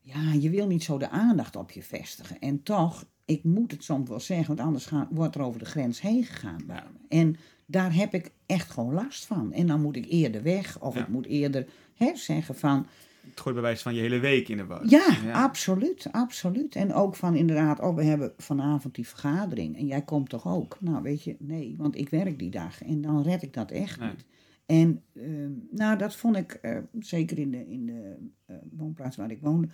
ja, 0.00 0.32
je 0.32 0.50
wil 0.50 0.66
niet 0.66 0.84
zo 0.84 0.98
de 0.98 1.08
aandacht 1.08 1.56
op 1.56 1.70
je 1.70 1.82
vestigen. 1.82 2.38
En 2.38 2.62
toch, 2.62 3.04
ik 3.24 3.44
moet 3.44 3.70
het 3.70 3.84
soms 3.84 4.08
wel 4.08 4.20
zeggen, 4.20 4.46
want 4.46 4.60
anders 4.60 4.90
wordt 5.10 5.34
er 5.34 5.42
over 5.42 5.58
de 5.58 5.64
grens 5.64 6.00
heen 6.00 6.24
gegaan 6.24 6.62
bij 6.66 6.82
me. 6.92 6.98
En 7.08 7.36
daar 7.70 7.94
heb 7.94 8.14
ik 8.14 8.30
echt 8.46 8.70
gewoon 8.70 8.94
last 8.94 9.26
van. 9.26 9.52
En 9.52 9.66
dan 9.66 9.80
moet 9.82 9.96
ik 9.96 10.06
eerder 10.08 10.42
weg, 10.42 10.80
of 10.80 10.94
Ja. 10.94 11.00
ik 11.00 11.08
moet 11.08 11.26
eerder 11.26 11.66
hè, 11.94 12.16
zeggen 12.16 12.54
van, 12.54 12.86
Het 13.30 13.40
gooit 13.40 13.54
bij 13.54 13.64
wijze 13.64 13.82
van 13.82 13.94
je 13.94 14.00
hele 14.00 14.18
week 14.18 14.48
in 14.48 14.56
de 14.56 14.66
war. 14.66 14.86
ja, 14.88 15.32
absoluut, 15.32 16.08
absoluut. 16.12 16.74
En 16.76 16.92
ook 16.94 17.16
van 17.16 17.34
inderdaad, 17.34 17.80
oh, 17.80 17.94
we 17.96 18.02
hebben 18.04 18.32
vanavond 18.36 18.94
die 18.94 19.08
vergadering 19.08 19.76
en 19.76 19.86
jij 19.86 20.02
komt 20.02 20.28
toch 20.28 20.46
ook? 20.46 20.76
Nou, 20.80 21.02
weet 21.02 21.22
je, 21.24 21.36
nee, 21.38 21.74
want 21.78 21.96
ik 21.96 22.08
werk 22.08 22.38
die 22.38 22.50
dag 22.50 22.82
en 22.82 23.00
dan 23.00 23.22
red 23.22 23.42
ik 23.42 23.52
dat 23.52 23.70
echt 23.70 24.00
Nee. 24.00 24.08
niet. 24.10 24.24
En 24.66 25.02
ehm, 25.14 25.50
nou, 25.70 25.98
dat 25.98 26.16
vond 26.16 26.36
ik, 26.36 26.52
eh, 26.52 26.78
zeker 26.98 27.38
in 27.38 27.50
de, 27.50 27.68
in 27.68 27.86
de 27.86 28.16
eh, 28.46 28.56
woonplaats 28.70 29.16
waar 29.16 29.30
ik 29.30 29.40
woonde, 29.40 29.68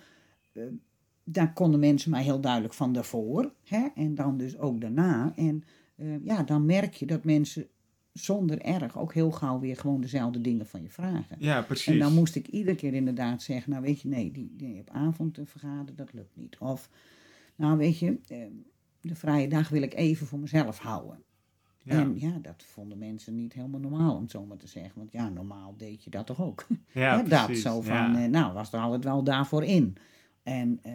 eh, 0.53 0.63
daar 1.23 1.53
konden 1.53 1.79
mensen 1.79 2.11
mij 2.11 2.23
heel 2.23 2.41
duidelijk 2.41 2.73
van 2.73 2.93
daarvoor. 2.93 3.53
Hè? 3.63 3.87
En 3.95 4.15
dan 4.15 4.37
dus 4.37 4.57
ook 4.57 4.81
daarna. 4.81 5.33
En 5.35 5.63
ja, 6.23 6.43
dan 6.43 6.65
merk 6.65 6.93
je 6.93 7.05
dat 7.05 7.23
mensen 7.23 7.67
zonder 8.19 8.61
erg 8.61 8.97
ook 8.97 9.13
heel 9.13 9.31
gauw 9.31 9.59
weer 9.59 9.77
gewoon 9.77 10.01
dezelfde 10.01 10.41
dingen 10.41 10.65
van 10.65 10.81
je 10.81 10.89
vragen. 10.89 11.35
Ja, 11.39 11.61
precies. 11.61 11.93
En 11.93 11.99
dan 11.99 12.13
moest 12.13 12.35
ik 12.35 12.47
iedere 12.47 12.75
keer 12.75 12.93
inderdaad 12.93 13.41
zeggen, 13.41 13.71
nou 13.71 13.83
weet 13.83 14.01
je, 14.01 14.07
nee, 14.07 14.31
die, 14.31 14.53
die 14.57 14.79
op 14.79 14.89
avond 14.89 15.33
te 15.33 15.45
vergaderen, 15.45 15.95
dat 15.95 16.13
lukt 16.13 16.35
niet. 16.35 16.57
Of, 16.57 16.89
nou 17.55 17.77
weet 17.77 17.99
je, 17.99 18.17
eh, 18.27 18.37
de 19.01 19.15
vrije 19.15 19.47
dag 19.47 19.69
wil 19.69 19.81
ik 19.81 19.93
even 19.93 20.27
voor 20.27 20.39
mezelf 20.39 20.77
houden. 20.79 21.23
Ja. 21.83 21.91
En 21.99 22.19
ja, 22.19 22.39
dat 22.41 22.63
vonden 22.67 22.97
mensen 22.97 23.35
niet 23.35 23.53
helemaal 23.53 23.79
normaal, 23.79 24.15
om 24.15 24.21
het 24.21 24.31
zo 24.31 24.45
maar 24.45 24.57
te 24.57 24.67
zeggen. 24.67 24.93
Want 24.95 25.11
ja, 25.11 25.29
normaal 25.29 25.73
deed 25.77 26.03
je 26.03 26.09
dat 26.09 26.25
toch 26.25 26.41
ook. 26.41 26.67
ja, 26.93 27.17
Hè, 27.21 27.27
dat, 27.29 27.45
precies. 27.45 27.63
zo 27.63 27.81
van, 27.81 27.93
Ja. 27.95 28.23
eh, 28.23 28.29
nou, 28.29 28.53
was 28.53 28.73
er 28.73 28.79
altijd 28.79 29.03
wel 29.03 29.23
daarvoor 29.23 29.63
in. 29.63 29.97
En 30.43 30.79
eh, 30.81 30.93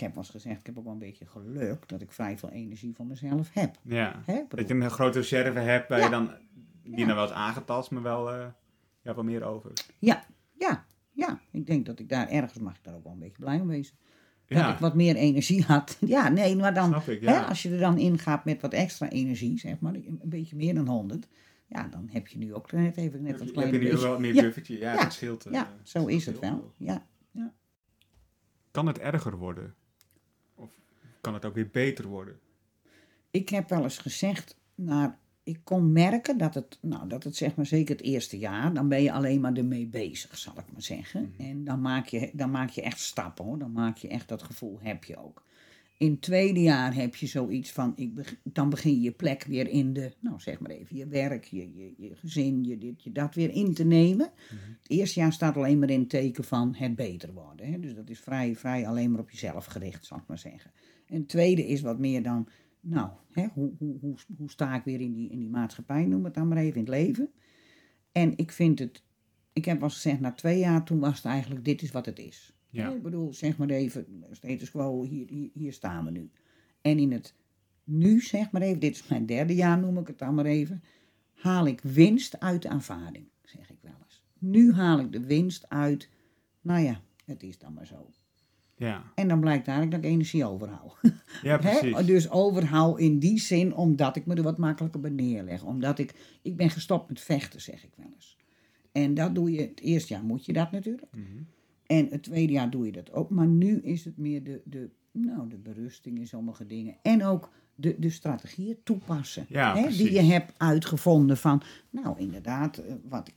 ik 0.00 0.06
heb 0.06 0.16
eens 0.16 0.30
gezegd, 0.30 0.60
ik 0.60 0.66
heb 0.66 0.78
ook 0.78 0.84
wel 0.84 0.92
een 0.92 0.98
beetje 0.98 1.26
geluk 1.26 1.88
dat 1.88 2.00
ik 2.00 2.12
vrij 2.12 2.38
veel 2.38 2.50
energie 2.50 2.94
van 2.94 3.06
mezelf 3.06 3.50
heb. 3.52 3.76
ja. 3.82 4.22
Hè? 4.26 4.42
Dat 4.48 4.68
je 4.68 4.74
een 4.74 4.90
grote 4.90 5.18
reserve 5.18 5.58
hebt 5.58 5.88
waar 5.88 5.98
Ja. 5.98 6.04
je 6.04 6.10
dan, 6.10 6.30
die 6.82 6.98
Ja. 6.98 7.06
dan 7.06 7.14
wel 7.14 7.24
eens 7.24 7.32
aangetast, 7.34 7.90
maar 7.90 8.02
wel, 8.02 8.30
eh 8.32 8.38
je 9.02 9.08
hebt 9.08 9.16
wel 9.16 9.24
meer 9.24 9.42
over. 9.44 9.72
Ja, 9.98 10.24
ja, 10.58 10.84
ja. 11.12 11.40
Ik 11.50 11.66
denk 11.66 11.86
dat 11.86 11.98
ik 11.98 12.08
daar 12.08 12.28
ergens 12.28 12.58
mag 12.58 12.76
ik 12.76 12.84
daar 12.84 12.94
ook 12.94 13.02
wel 13.04 13.12
een 13.12 13.18
beetje 13.18 13.38
blij 13.42 13.60
om 13.60 13.66
wezen. 13.66 13.96
Dat 14.46 14.68
ik 14.72 14.78
wat 14.78 14.94
meer 14.94 15.16
energie 15.16 15.64
had. 15.64 15.96
Ja, 16.06 16.28
nee, 16.28 16.56
maar 16.56 16.74
dan, 16.74 17.02
ik. 17.06 17.20
hè, 17.20 17.40
als 17.40 17.62
je 17.62 17.70
er 17.70 17.78
dan 17.78 17.98
ingaat 17.98 18.44
met 18.44 18.60
wat 18.60 18.72
extra 18.72 19.08
energie, 19.08 19.58
zeg 19.58 19.80
maar, 19.80 19.94
een 19.94 20.20
beetje 20.24 20.56
meer 20.56 20.74
dan 20.74 20.86
100, 20.88 21.26
ja, 21.66 21.88
dan 21.88 22.08
heb 22.12 22.26
je 22.28 22.38
nu 22.38 22.54
ook 22.54 22.72
net 22.72 22.96
even 22.96 23.22
net 23.22 23.40
een 23.40 23.52
klein 23.52 23.66
heb 23.72 23.76
je 23.80 23.86
nu 23.86 23.90
beetje. 23.92 24.08
wel 24.08 24.20
meer 24.20 24.32
buffertje? 24.42 24.78
Ja, 24.78 24.96
dat 24.96 25.12
scheelt. 25.12 25.46
eh, 25.46 25.52
ja, 25.52 25.70
zo 25.82 26.06
is 26.06 26.26
het 26.26 26.38
wel. 26.38 26.72
Ja. 26.76 27.06
Kan 28.70 28.86
het 28.86 28.98
erger 28.98 29.36
worden? 29.36 29.74
Kan 31.20 31.34
het 31.34 31.44
ook 31.44 31.54
weer 31.54 31.70
beter 31.70 32.06
worden? 32.06 32.38
Ik 33.30 33.48
heb 33.48 33.68
wel 33.68 33.82
eens 33.82 33.98
gezegd, 33.98 34.58
nou, 34.74 35.12
ik 35.42 35.60
kon 35.64 35.92
merken 35.92 36.38
dat 36.38 36.54
het, 36.54 36.78
nou, 36.82 37.08
dat 37.08 37.24
het 37.24 37.36
zeg 37.36 37.54
maar 37.54 37.66
zeker 37.66 37.96
het 37.96 38.04
eerste 38.04 38.38
jaar, 38.38 38.74
dan 38.74 38.88
ben 38.88 39.02
je 39.02 39.12
alleen 39.12 39.40
maar 39.40 39.52
ermee 39.52 39.86
bezig, 39.86 40.38
zal 40.38 40.58
ik 40.58 40.72
maar 40.72 40.82
zeggen. 40.82 41.32
Mhm. 41.36 41.48
En 41.48 41.64
dan 41.64 41.80
maak, 41.80 42.06
je, 42.06 42.30
dan 42.32 42.50
maak 42.50 42.70
je 42.70 42.82
echt 42.82 43.00
stappen 43.00 43.44
hoor, 43.44 43.58
dan 43.58 43.72
maak 43.72 43.96
je 43.96 44.08
echt 44.08 44.28
dat 44.28 44.42
gevoel, 44.42 44.78
heb 44.80 45.04
je 45.04 45.16
ook. 45.16 45.44
In 46.00 46.10
het 46.10 46.22
tweede 46.22 46.60
jaar 46.60 46.94
heb 46.94 47.16
je 47.16 47.26
zoiets 47.26 47.72
van, 47.72 47.92
ik 47.96 48.14
beg- 48.14 48.40
dan 48.42 48.70
begin 48.70 48.94
je 48.94 49.00
je 49.00 49.12
plek 49.12 49.44
weer 49.44 49.68
in 49.68 49.92
de, 49.92 50.12
nou 50.20 50.40
zeg 50.40 50.60
maar 50.60 50.70
even, 50.70 50.96
je 50.96 51.06
werk, 51.06 51.44
je, 51.44 51.74
je, 51.74 51.94
je 51.96 52.16
gezin, 52.16 52.64
je 52.64 52.78
dit, 52.78 53.02
je 53.02 53.12
dat 53.12 53.34
weer 53.34 53.50
in 53.50 53.74
te 53.74 53.84
nemen. 53.84 54.30
Het 54.82 54.90
eerste 54.90 55.20
jaar 55.20 55.32
staat 55.32 55.56
alleen 55.56 55.78
maar 55.78 55.90
in 55.90 56.00
het 56.00 56.08
teken 56.08 56.44
van 56.44 56.74
het 56.74 56.96
beter 56.96 57.32
worden. 57.32 57.72
Hè? 57.72 57.80
Dus 57.80 57.94
dat 57.94 58.10
is 58.10 58.20
vrij, 58.20 58.56
vrij 58.56 58.86
alleen 58.86 59.10
maar 59.10 59.20
op 59.20 59.30
jezelf 59.30 59.64
gericht, 59.64 60.06
zal 60.06 60.18
ik 60.18 60.26
maar 60.26 60.38
zeggen. 60.38 60.70
En 61.06 61.16
het 61.16 61.28
tweede 61.28 61.66
is 61.66 61.80
wat 61.80 61.98
meer 61.98 62.22
dan 62.22 62.48
nou, 62.80 63.10
hè, 63.32 63.46
hoe, 63.52 63.72
hoe, 63.78 63.98
hoe, 64.00 64.16
hoe 64.36 64.50
sta 64.50 64.74
ik 64.76 64.84
weer 64.84 65.00
in 65.00 65.12
die, 65.12 65.30
in 65.30 65.38
die 65.38 65.50
maatschappij, 65.50 66.04
noem 66.04 66.24
het 66.24 66.34
dan 66.34 66.48
maar 66.48 66.58
even, 66.58 66.74
in 66.74 66.80
het 66.80 66.88
leven. 66.88 67.30
En 68.12 68.36
ik 68.36 68.52
vind 68.52 68.78
het, 68.78 69.02
ik 69.52 69.64
heb 69.64 69.80
wel 69.80 69.90
gezegd, 69.90 70.20
na 70.20 70.32
twee 70.32 70.58
jaar, 70.58 70.84
toen 70.84 70.98
was 70.98 71.16
het 71.16 71.24
eigenlijk, 71.24 71.64
dit 71.64 71.82
is 71.82 71.90
wat 71.90 72.06
het 72.06 72.18
is. 72.18 72.54
Ja. 72.70 72.90
Ik 72.90 73.02
bedoel, 73.02 73.32
zeg 73.32 73.56
maar 73.56 73.68
even, 73.68 74.24
status 74.30 74.70
quo, 74.70 75.02
hier, 75.02 75.28
hier, 75.28 75.50
hier 75.52 75.72
staan 75.72 76.04
we 76.04 76.10
nu. 76.10 76.30
En 76.80 76.98
in 76.98 77.12
het 77.12 77.34
nu, 77.84 78.20
zeg 78.20 78.50
maar 78.50 78.62
even, 78.62 78.80
dit 78.80 78.94
is 78.94 79.08
mijn 79.08 79.26
derde 79.26 79.54
jaar, 79.54 79.78
noem 79.78 79.98
ik 79.98 80.06
het 80.06 80.18
dan 80.18 80.34
maar 80.34 80.44
even, 80.44 80.82
haal 81.34 81.66
ik 81.66 81.80
winst 81.80 82.40
uit 82.40 82.62
de 82.62 82.68
aanvaarding, 82.68 83.26
zeg 83.42 83.70
ik 83.70 83.78
wel 83.80 83.94
eens. 84.04 84.22
Nu 84.38 84.72
haal 84.72 84.98
ik 84.98 85.12
de 85.12 85.20
winst 85.20 85.68
uit, 85.68 86.08
nou 86.60 86.80
ja, 86.80 87.00
het 87.24 87.42
is 87.42 87.58
dan 87.58 87.74
maar 87.74 87.86
zo. 87.86 88.10
Ja, 88.80 89.12
En 89.14 89.28
dan 89.28 89.40
blijkt 89.40 89.66
eigenlijk 89.66 89.96
dat 89.96 90.04
ik 90.04 90.16
energie 90.16 90.44
overhoud. 90.44 90.96
ja 91.42 91.58
precies. 91.58 92.06
Dus 92.06 92.30
overhoud 92.30 92.98
in 92.98 93.18
die 93.18 93.40
zin 93.40 93.74
omdat 93.74 94.16
ik 94.16 94.26
me 94.26 94.34
er 94.34 94.42
wat 94.42 94.58
makkelijker 94.58 95.00
bij 95.00 95.10
neerleg. 95.10 95.62
Omdat 95.62 95.98
ik, 95.98 96.14
ik 96.42 96.56
ben 96.56 96.70
gestopt 96.70 97.08
met 97.08 97.20
vechten, 97.20 97.60
zeg 97.60 97.84
ik 97.84 97.90
wel 97.96 98.10
eens. 98.14 98.36
En 98.92 99.14
dat 99.14 99.34
doe 99.34 99.50
je, 99.50 99.60
het 99.60 99.80
eerste 99.80 100.12
jaar 100.12 100.24
moet 100.24 100.44
je 100.44 100.52
dat 100.52 100.70
natuurlijk. 100.70 101.06
Mhm. 101.12 101.42
En 101.90 102.08
het 102.10 102.22
tweede 102.22 102.52
jaar 102.52 102.70
doe 102.70 102.86
je 102.86 102.92
dat 102.92 103.12
ook. 103.12 103.30
Maar 103.30 103.46
nu 103.46 103.80
is 103.80 104.04
het 104.04 104.16
meer 104.16 104.44
de, 104.44 104.60
de, 104.64 104.90
nou, 105.10 105.48
de 105.48 105.56
berusting 105.56 106.18
in 106.18 106.26
sommige 106.26 106.66
dingen. 106.66 106.96
En 107.02 107.24
ook 107.24 107.50
de, 107.74 107.96
de 107.98 108.10
strategieën 108.10 108.76
toepassen. 108.82 109.44
Ja, 109.48 109.76
hè, 109.76 109.88
die 109.88 110.12
je 110.12 110.20
hebt 110.20 110.52
uitgevonden 110.56 111.36
van, 111.36 111.62
nou 111.90 112.18
inderdaad, 112.18 112.78
eh, 112.78 112.94
wat 113.08 113.28
ik 113.28 113.34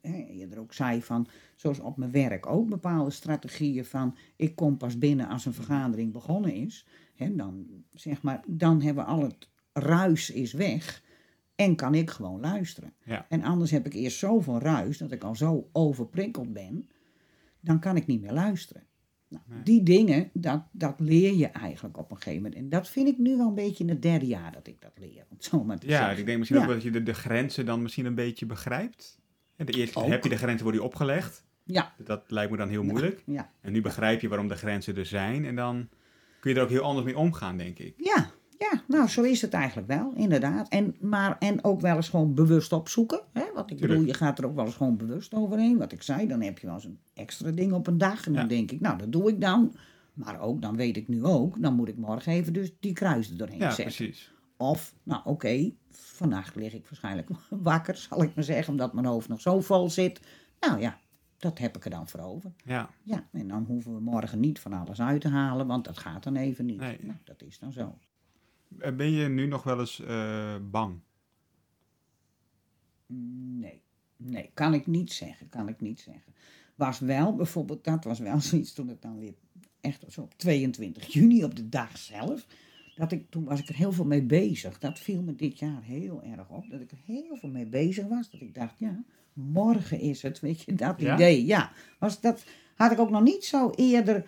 hè, 0.00 0.24
eerder 0.24 0.58
ook 0.58 0.72
zei 0.72 1.02
van, 1.02 1.26
zoals 1.54 1.80
op 1.80 1.96
mijn 1.96 2.10
werk 2.10 2.46
ook 2.46 2.68
bepaalde 2.68 3.10
strategieën 3.10 3.84
van, 3.84 4.16
ik 4.36 4.56
kom 4.56 4.76
pas 4.76 4.98
binnen 4.98 5.28
als 5.28 5.46
een 5.46 5.54
vergadering 5.54 6.12
begonnen 6.12 6.54
is. 6.54 6.86
Hè, 7.14 7.34
dan, 7.36 7.66
zeg 7.92 8.22
maar, 8.22 8.42
dan 8.46 8.82
hebben 8.82 9.04
we 9.04 9.10
al 9.10 9.22
het 9.22 9.48
ruis 9.72 10.30
is 10.30 10.52
weg 10.52 11.02
en 11.54 11.76
kan 11.76 11.94
ik 11.94 12.10
gewoon 12.10 12.40
luisteren. 12.40 12.92
Ja. 13.04 13.26
En 13.28 13.42
anders 13.42 13.70
heb 13.70 13.86
ik 13.86 13.94
eerst 13.94 14.18
zoveel 14.18 14.58
ruis 14.58 14.98
dat 14.98 15.12
ik 15.12 15.24
al 15.24 15.34
zo 15.34 15.68
overprikkeld 15.72 16.52
ben, 16.52 16.88
dan 17.64 17.80
kan 17.80 17.96
ik 17.96 18.06
niet 18.06 18.20
meer 18.20 18.32
luisteren. 18.32 18.82
Nou, 19.28 19.42
Nee. 19.48 19.62
Die 19.62 19.82
dingen, 19.82 20.30
dat, 20.32 20.62
dat 20.72 20.94
leer 21.00 21.34
je 21.34 21.46
eigenlijk 21.46 21.98
op 21.98 22.10
een 22.10 22.16
gegeven 22.16 22.42
moment. 22.42 22.54
En 22.60 22.68
dat 22.68 22.88
vind 22.88 23.08
ik 23.08 23.18
nu 23.18 23.36
wel 23.36 23.48
een 23.48 23.54
beetje 23.54 23.84
in 23.84 23.90
het 23.90 24.02
derde 24.02 24.26
jaar 24.26 24.52
dat 24.52 24.66
ik 24.66 24.80
dat 24.80 24.92
leer. 24.94 25.26
Om 25.30 25.36
zo 25.40 25.64
maar 25.64 25.78
te 25.78 25.86
Ja, 25.86 25.98
zeggen. 25.98 26.18
ik 26.18 26.26
denk 26.26 26.38
misschien 26.38 26.60
Ja. 26.60 26.66
ook 26.66 26.72
dat 26.72 26.82
je 26.82 26.90
de, 26.90 27.02
de 27.02 27.14
grenzen 27.14 27.66
dan 27.66 27.82
misschien 27.82 28.06
een 28.06 28.14
beetje 28.14 28.46
begrijpt. 28.46 29.18
Ja, 29.56 29.64
de 29.64 29.72
eerste 29.72 29.98
Ook. 29.98 30.06
heb 30.08 30.22
je 30.22 30.28
de 30.28 30.36
grenzen 30.36 30.62
worden 30.62 30.80
je 30.80 30.86
opgelegd. 30.86 31.44
Ja, 31.64 31.94
Dat 32.04 32.22
lijkt 32.30 32.50
me 32.50 32.56
dan 32.56 32.68
heel 32.68 32.82
moeilijk. 32.84 33.22
ja. 33.26 33.50
En 33.60 33.72
nu 33.72 33.80
begrijp 33.80 34.20
je 34.20 34.28
waarom 34.28 34.48
de 34.48 34.56
grenzen 34.56 34.96
er 34.96 35.06
zijn. 35.06 35.44
En 35.44 35.56
dan 35.56 35.88
kun 36.40 36.50
je 36.50 36.56
er 36.56 36.62
ook 36.62 36.70
heel 36.70 36.82
anders 36.82 37.06
mee 37.06 37.18
omgaan, 37.18 37.56
denk 37.56 37.78
ik. 37.78 37.94
Ja, 37.96 38.30
ja, 38.58 38.82
nou 38.88 39.08
zo 39.08 39.22
is 39.22 39.42
het 39.42 39.52
eigenlijk 39.52 39.88
wel, 39.88 40.12
inderdaad. 40.16 40.68
En, 40.68 40.96
maar, 41.00 41.38
en 41.38 41.64
ook 41.64 41.80
wel 41.80 41.96
eens 41.96 42.08
gewoon 42.08 42.34
bewust 42.34 42.72
opzoeken. 42.72 43.20
Hè? 43.32 43.43
Ik 43.70 43.80
bedoel, 43.80 44.02
je 44.02 44.14
gaat 44.14 44.38
er 44.38 44.46
ook 44.46 44.54
wel 44.54 44.64
eens 44.64 44.74
gewoon 44.74 44.96
bewust 44.96 45.34
overheen. 45.34 45.78
Wat 45.78 45.92
ik 45.92 46.02
zei, 46.02 46.26
dan 46.26 46.40
heb 46.40 46.58
je 46.58 46.66
wel 46.66 46.74
eens 46.74 46.84
een 46.84 46.98
extra 47.14 47.50
ding 47.50 47.72
op 47.72 47.86
een 47.86 47.98
dag. 47.98 48.26
En 48.26 48.32
dan 48.32 48.42
Ja. 48.42 48.48
denk 48.48 48.70
ik, 48.70 48.80
nou 48.80 48.98
dat 48.98 49.12
doe 49.12 49.28
ik 49.28 49.40
dan. 49.40 49.76
Maar 50.14 50.40
ook, 50.40 50.62
dan 50.62 50.76
weet 50.76 50.96
ik 50.96 51.08
nu 51.08 51.24
ook, 51.24 51.62
dan 51.62 51.74
moet 51.74 51.88
ik 51.88 51.96
morgen 51.96 52.32
even 52.32 52.52
dus 52.52 52.72
die 52.80 52.92
kruis 52.92 53.30
er 53.30 53.36
doorheen 53.36 53.58
Ja, 53.58 53.70
zetten. 53.70 53.84
precies. 53.84 54.32
Of, 54.56 54.94
nou 55.02 55.20
oké, 55.24 55.70
vannacht 55.90 56.54
lig 56.54 56.74
ik 56.74 56.86
waarschijnlijk 56.86 57.28
wakker, 57.50 57.96
zal 57.96 58.22
ik 58.22 58.34
maar 58.34 58.44
zeggen, 58.44 58.72
omdat 58.72 58.92
mijn 58.92 59.06
hoofd 59.06 59.28
nog 59.28 59.40
zo 59.40 59.60
vol 59.60 59.90
zit. 59.90 60.20
Nou 60.60 60.80
ja, 60.80 60.98
dat 61.38 61.58
heb 61.58 61.76
ik 61.76 61.84
er 61.84 61.90
dan 61.90 62.08
voor 62.08 62.20
over. 62.20 62.52
Ja, 62.64 62.90
Ja, 63.02 63.28
en 63.32 63.48
dan 63.48 63.64
hoeven 63.64 63.94
we 63.94 64.00
morgen 64.00 64.40
niet 64.40 64.58
van 64.60 64.72
alles 64.72 65.00
uit 65.00 65.20
te 65.20 65.28
halen, 65.28 65.66
want 65.66 65.84
dat 65.84 65.98
gaat 65.98 66.22
dan 66.22 66.36
even 66.36 66.66
niet. 66.66 66.78
Nee. 66.80 66.98
Nou, 67.02 67.18
dat 67.24 67.42
is 67.42 67.58
dan 67.58 67.72
zo. 67.72 67.98
Eh, 68.78 68.92
ben 68.94 69.10
je 69.10 69.28
nu 69.28 69.46
nog 69.46 69.62
wel 69.62 69.80
eens 69.80 70.00
eh, 70.00 70.54
bang? 70.70 71.00
Nee, 73.60 73.82
nee, 74.16 74.50
kan 74.54 74.74
ik 74.74 74.86
niet 74.86 75.12
zeggen, 75.12 75.48
kan 75.48 75.68
ik 75.68 75.80
niet 75.80 76.00
zeggen. 76.00 76.34
Was 76.74 76.98
wel 76.98 77.34
bijvoorbeeld, 77.34 77.84
dat 77.84 78.04
was 78.04 78.18
wel 78.18 78.40
zoiets 78.50 78.72
toen 78.72 78.88
het 78.88 79.02
dan 79.02 79.18
weer 79.18 79.34
echt 79.80 80.04
zo 80.08 80.20
op 80.20 80.34
22 80.38 81.12
juni, 81.12 81.44
op 81.44 81.56
de 81.56 81.68
dag 81.68 81.98
zelf. 81.98 82.46
Dat 82.96 83.12
ik, 83.12 83.30
toen 83.30 83.44
was 83.44 83.60
ik 83.60 83.68
er 83.68 83.74
heel 83.76 83.92
veel 83.92 84.04
mee 84.04 84.22
bezig. 84.22 84.78
Dat 84.78 84.98
viel 84.98 85.22
me 85.22 85.34
dit 85.34 85.58
jaar 85.58 85.82
heel 85.82 86.22
erg 86.22 86.48
op. 86.48 86.70
Dat 86.70 86.80
ik 86.80 86.90
er 86.90 86.98
heel 87.04 87.36
veel 87.36 87.48
mee 87.48 87.66
bezig 87.66 88.06
was. 88.06 88.30
Dat 88.30 88.40
ik 88.40 88.54
dacht, 88.54 88.78
ja, 88.78 89.04
morgen 89.32 90.00
is 90.00 90.22
het, 90.22 90.40
weet 90.40 90.60
je, 90.62 90.74
dat 90.74 91.00
Ja? 91.00 91.14
idee. 91.14 91.44
Ja, 91.46 91.72
was 91.98 92.20
dat 92.20 92.44
had 92.74 92.92
ik 92.92 92.98
ook 92.98 93.10
nog 93.10 93.22
niet 93.22 93.44
zo 93.44 93.70
eerder. 93.70 94.26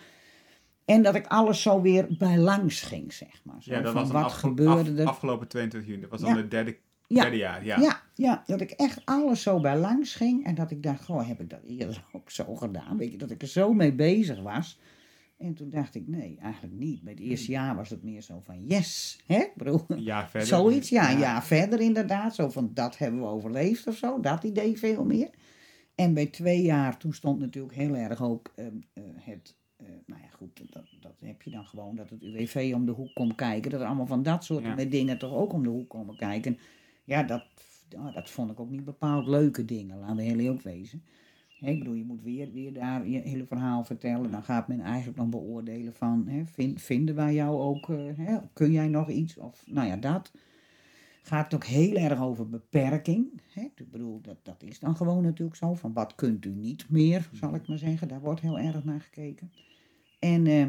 En 0.84 1.02
dat 1.02 1.14
ik 1.14 1.26
alles 1.26 1.62
zo 1.62 1.80
weer 1.80 2.06
bij 2.18 2.38
langs 2.38 2.80
ging, 2.80 3.12
zeg 3.12 3.44
maar. 3.44 3.62
Zo 3.62 3.72
Ja, 3.72 3.80
dat 3.80 3.94
was 3.94 4.10
wat 4.10 4.24
afge- 4.24 4.38
gebeurde 4.46 4.90
af- 4.92 4.98
er? 4.98 5.06
afgelopen 5.06 5.48
22 5.48 5.90
juni. 5.90 6.00
Dat 6.02 6.10
was 6.10 6.20
dan 6.20 6.30
Ja. 6.30 6.36
het 6.36 6.50
derde, 6.50 6.76
Ja. 7.08 7.22
derde 7.22 7.36
jaar. 7.36 7.64
Ja. 7.64 7.80
Ja. 7.80 8.02
ja, 8.14 8.42
dat 8.46 8.60
ik 8.60 8.70
echt 8.70 9.00
alles 9.04 9.42
zo 9.42 9.60
bij 9.60 9.78
langs 9.78 10.14
ging. 10.14 10.44
En 10.44 10.54
dat 10.54 10.70
ik 10.70 10.82
dacht, 10.82 11.04
goh, 11.04 11.28
heb 11.28 11.40
ik 11.40 11.50
dat 11.50 11.62
eerder 11.62 12.04
ook 12.12 12.30
zo 12.30 12.54
gedaan? 12.54 12.96
Weet 12.96 13.12
je, 13.12 13.18
dat 13.18 13.30
ik 13.30 13.42
er 13.42 13.48
zo 13.48 13.72
mee 13.72 13.92
bezig 13.92 14.40
was. 14.42 14.78
En 15.36 15.54
toen 15.54 15.70
dacht 15.70 15.94
ik, 15.94 16.08
nee, 16.08 16.38
eigenlijk 16.42 16.74
niet. 16.74 17.02
Bij 17.02 17.12
het 17.12 17.22
eerste 17.22 17.50
jaar 17.50 17.76
was 17.76 17.90
het 17.90 18.02
meer 18.02 18.22
zo 18.22 18.40
van, 18.44 18.64
yes, 18.66 19.18
hè? 19.26 19.44
Een 19.88 20.02
jaar 20.02 20.28
verder. 20.30 20.48
zoiets, 20.48 20.88
ja, 20.88 21.12
een 21.12 21.18
jaar 21.18 21.44
verder 21.44 21.80
inderdaad. 21.80 22.34
Zo 22.34 22.48
van, 22.48 22.70
dat 22.74 22.98
hebben 22.98 23.20
we 23.20 23.26
overleefd 23.26 23.86
of 23.86 23.96
zo. 23.96 24.20
Dat 24.20 24.44
idee 24.44 24.78
veel 24.78 25.04
meer. 25.04 25.30
En 25.94 26.14
bij 26.14 26.26
twee 26.26 26.62
jaar, 26.62 26.96
toen 26.98 27.12
stond 27.12 27.38
natuurlijk 27.40 27.74
heel 27.74 27.94
erg 27.96 28.22
ook 28.22 28.52
ehm, 28.56 28.76
eh, 28.92 29.02
het... 29.20 29.54
eh, 29.76 29.86
nou 30.06 30.20
ja, 30.22 30.28
goed, 30.28 30.62
dat, 30.72 30.84
dat 31.00 31.14
heb 31.20 31.42
je 31.42 31.50
dan 31.50 31.66
gewoon, 31.66 31.96
dat 31.96 32.10
het 32.10 32.22
UWV 32.22 32.72
om 32.74 32.86
de 32.86 32.92
hoek 32.92 33.14
komt 33.14 33.34
kijken. 33.34 33.70
Dat 33.70 33.80
er 33.80 33.86
allemaal 33.86 34.06
van 34.06 34.22
dat 34.22 34.44
soort 34.44 34.64
Ja. 34.64 34.74
dingen 34.84 35.18
toch 35.18 35.32
ook 35.32 35.52
om 35.52 35.62
de 35.62 35.68
hoek 35.68 35.88
komen 35.88 36.16
kijken. 36.16 36.58
Ja, 37.06 37.22
dat, 37.22 37.44
ja, 37.88 38.10
dat 38.10 38.30
vond 38.30 38.50
ik 38.50 38.60
ook 38.60 38.70
niet 38.70 38.84
bepaald 38.84 39.26
leuke 39.26 39.64
dingen, 39.64 39.98
laten 39.98 40.16
we 40.16 40.22
heel 40.22 40.38
eerlijk 40.38 40.62
wezen. 40.62 41.04
Ik 41.60 41.78
bedoel, 41.78 41.94
je 41.94 42.04
moet 42.04 42.22
weer, 42.22 42.52
weer 42.52 42.72
daar 42.72 43.08
je 43.08 43.18
hele 43.18 43.46
verhaal 43.46 43.84
vertellen. 43.84 44.30
Dan 44.30 44.42
gaat 44.42 44.68
men 44.68 44.80
eigenlijk 44.80 45.16
dan 45.16 45.30
beoordelen 45.30 45.94
van, 45.94 46.46
vind, 46.52 46.82
vinden 46.82 47.14
wij 47.14 47.34
jou 47.34 47.60
ook, 47.60 47.90
eh, 47.90 48.36
kun 48.52 48.72
jij 48.72 48.88
nog 48.88 49.10
iets? 49.10 49.36
Of, 49.36 49.64
nou 49.66 49.86
ja, 49.86 49.96
dat 49.96 50.32
gaat 51.22 51.54
ook 51.54 51.64
heel 51.64 51.94
erg 51.94 52.20
over 52.20 52.48
beperking. 52.48 53.40
Ik 53.54 53.90
bedoel, 53.90 54.20
dat, 54.20 54.36
dat 54.42 54.62
is 54.62 54.78
dan 54.78 54.96
gewoon 54.96 55.22
natuurlijk 55.22 55.56
zo. 55.56 55.74
Van 55.74 55.92
wat 55.92 56.14
kunt 56.14 56.44
u 56.44 56.54
niet 56.54 56.90
meer, 56.90 57.28
zal 57.32 57.54
ik 57.54 57.68
maar 57.68 57.78
zeggen. 57.78 58.08
Daar 58.08 58.20
wordt 58.20 58.40
heel 58.40 58.58
erg 58.58 58.84
naar 58.84 59.00
gekeken. 59.00 59.52
En 60.18 60.46
eh, 60.46 60.66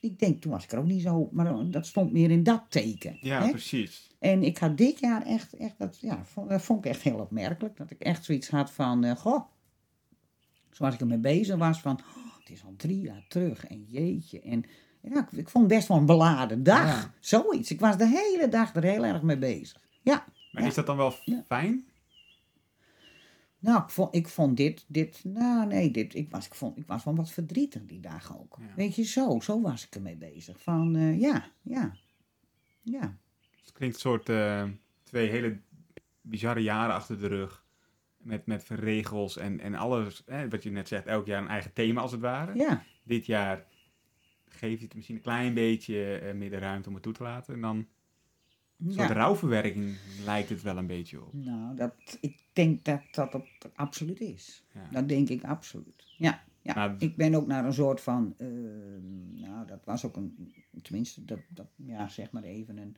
ik 0.00 0.18
denk, 0.18 0.40
toen 0.40 0.52
was 0.52 0.64
ik 0.64 0.72
er 0.72 0.78
ook 0.78 0.84
niet 0.86 1.02
zo, 1.02 1.28
maar 1.32 1.70
dat 1.70 1.86
stond 1.86 2.12
meer 2.12 2.30
in 2.30 2.42
dat 2.42 2.62
teken. 2.68 3.16
Ja, 3.20 3.42
hè? 3.42 3.50
precies. 3.50 4.08
En 4.18 4.42
ik 4.42 4.58
had 4.58 4.76
dit 4.76 4.98
jaar 5.00 5.22
echt, 5.22 5.52
echt 5.56 5.74
dat, 5.78 5.98
ja, 6.00 6.24
vond, 6.24 6.48
dat 6.50 6.62
vond 6.62 6.84
ik 6.84 6.90
echt 6.90 7.02
heel 7.02 7.18
opmerkelijk. 7.18 7.76
Dat 7.76 7.90
ik 7.90 8.00
echt 8.00 8.24
zoiets 8.24 8.48
had 8.50 8.70
van, 8.70 9.04
eh, 9.04 9.16
goh, 9.16 9.44
zoals 10.70 10.94
ik 10.94 11.00
ermee 11.00 11.18
bezig 11.18 11.56
was 11.56 11.80
van, 11.80 11.92
oh, 12.16 12.38
het 12.38 12.50
is 12.50 12.64
al 12.64 12.74
drie 12.76 13.00
jaar 13.00 13.24
terug 13.28 13.66
en 13.66 13.84
jeetje. 13.88 14.40
En 14.40 14.64
ja, 15.02 15.20
ik, 15.30 15.38
ik 15.38 15.48
vond 15.48 15.64
het 15.64 15.74
best 15.74 15.88
wel 15.88 15.96
een 15.96 16.06
beladen 16.06 16.62
dag, 16.62 16.84
Ja. 17.02 17.12
zoiets. 17.20 17.70
Ik 17.70 17.80
was 17.80 17.96
de 17.96 18.06
hele 18.08 18.48
dag 18.48 18.74
er 18.74 18.82
heel 18.82 19.04
erg 19.04 19.22
mee 19.22 19.38
bezig. 19.38 19.80
Ja, 20.02 20.24
Maar 20.52 20.62
Ja. 20.62 20.68
is 20.68 20.74
dat 20.74 20.86
dan 20.86 20.96
wel 20.96 21.14
fijn? 21.46 21.84
Nou, 23.60 23.82
ik 23.82 23.90
vond, 23.90 24.14
ik 24.14 24.28
vond 24.28 24.56
dit, 24.56 24.84
dit, 24.88 25.24
nou 25.24 25.66
nee, 25.66 25.90
dit, 25.90 26.14
ik 26.14 26.30
was, 26.30 26.46
ik 26.46 26.54
vond, 26.54 26.76
ik 26.76 26.86
was 26.86 27.04
wel 27.04 27.14
wat 27.14 27.30
verdrietig 27.30 27.86
die 27.86 28.00
dag 28.00 28.38
ook. 28.38 28.56
Ja. 28.60 28.74
Weet 28.76 28.94
je, 28.94 29.02
zo, 29.02 29.40
zo 29.40 29.60
was 29.60 29.86
ik 29.86 29.94
ermee 29.94 30.16
bezig. 30.16 30.62
Van, 30.62 30.96
eh, 30.96 31.20
ja, 31.20 31.50
ja, 31.62 31.92
ja. 32.82 33.18
Het 33.60 33.72
klinkt 33.72 33.94
een 33.94 34.00
soort 34.00 34.28
eh, 34.28 34.68
twee 35.02 35.28
hele 35.28 35.60
bizarre 36.20 36.62
jaren 36.62 36.94
achter 36.94 37.20
de 37.20 37.26
rug. 37.26 37.64
Met, 38.16 38.46
met 38.46 38.68
regels 38.68 39.36
en, 39.36 39.60
en 39.60 39.74
alles, 39.74 40.22
hè, 40.26 40.48
wat 40.48 40.62
je 40.62 40.70
net 40.70 40.88
zegt, 40.88 41.06
elk 41.06 41.26
jaar 41.26 41.42
een 41.42 41.48
eigen 41.48 41.72
thema 41.72 42.00
als 42.00 42.12
het 42.12 42.20
ware. 42.20 42.54
Ja, 42.54 42.84
Dit 43.02 43.26
jaar 43.26 43.66
geef 44.48 44.78
je 44.78 44.84
het 44.84 44.94
misschien 44.94 45.16
een 45.16 45.22
klein 45.22 45.54
beetje 45.54 46.18
eh, 46.18 46.34
meer 46.34 46.50
de 46.50 46.58
ruimte 46.58 46.88
om 46.88 46.94
het 46.94 47.02
toe 47.02 47.12
te 47.12 47.22
laten. 47.22 47.54
En 47.54 47.60
dan 47.60 47.88
een 48.86 48.92
soort 48.92 49.08
ja. 49.08 49.14
rouwverwerking 49.14 49.96
lijkt 50.24 50.48
het 50.48 50.62
wel 50.62 50.76
een 50.76 50.86
beetje 50.86 51.24
op. 51.24 51.32
Nou, 51.32 51.76
dat, 51.76 51.94
ik 52.20 52.38
denk 52.52 52.84
dat 52.84 53.00
dat 53.12 53.42
absoluut 53.74 54.20
is. 54.20 54.64
Ja. 54.74 54.88
Dat 54.90 55.08
denk 55.08 55.28
ik 55.28 55.44
absoluut. 55.44 56.14
Ja, 56.18 56.42
ja. 56.62 56.74
Maar- 56.74 56.94
ik 56.98 57.16
ben 57.16 57.34
ook 57.34 57.46
naar 57.46 57.64
een 57.64 57.72
soort 57.72 58.00
van, 58.00 58.34
eh, 58.38 58.46
nou, 59.34 59.66
dat 59.66 59.84
was 59.84 60.04
ook 60.04 60.16
een, 60.16 60.52
tenminste, 60.82 61.24
dat, 61.24 61.40
dat, 61.48 61.66
ja, 61.76 62.08
zeg 62.08 62.30
maar 62.30 62.42
even 62.42 62.78
een, 62.78 62.96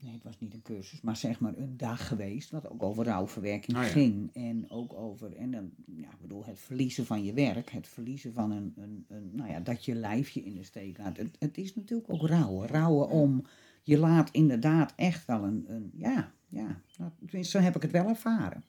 nee, 0.00 0.12
het 0.12 0.22
was 0.22 0.40
niet 0.40 0.54
een 0.54 0.62
cursus, 0.62 1.00
maar 1.00 1.16
zeg 1.16 1.40
maar 1.40 1.56
een 1.56 1.76
dag 1.76 2.08
geweest, 2.08 2.50
wat 2.50 2.70
ook 2.70 2.82
over 2.82 3.04
rouwverwerking 3.04 3.76
Oh 3.76 3.82
ja. 3.82 3.88
ging. 3.88 4.30
En 4.34 4.70
ook 4.70 4.92
over, 4.94 5.36
en 5.36 5.50
dan, 5.50 5.70
ja, 5.86 6.10
ik 6.10 6.20
bedoel, 6.20 6.44
het 6.44 6.58
verliezen 6.58 7.06
van 7.06 7.24
je 7.24 7.32
werk, 7.32 7.70
het 7.70 7.88
verliezen 7.88 8.32
van 8.32 8.50
een, 8.50 8.72
een, 8.76 9.04
een 9.08 9.30
nou 9.32 9.50
ja, 9.50 9.60
dat 9.60 9.84
je 9.84 9.94
lijfje 9.94 10.44
in 10.44 10.54
de 10.54 10.62
steek 10.62 10.98
laat. 10.98 11.16
Het, 11.16 11.36
het 11.38 11.58
is 11.58 11.74
natuurlijk 11.74 12.12
ook 12.12 12.26
rouwen. 12.26 12.68
Rouwen 12.68 13.08
om, 13.08 13.44
je 13.88 13.98
laat 13.98 14.30
inderdaad 14.30 14.92
echt 14.96 15.26
wel 15.26 15.44
een, 15.44 15.64
een 15.66 15.90
ja, 15.94 16.32
ja, 16.48 16.82
nou, 16.96 17.10
tenminste, 17.26 17.58
zo 17.58 17.64
heb 17.64 17.76
ik 17.76 17.82
het 17.82 17.90
wel 17.90 18.08
ervaren. 18.08 18.64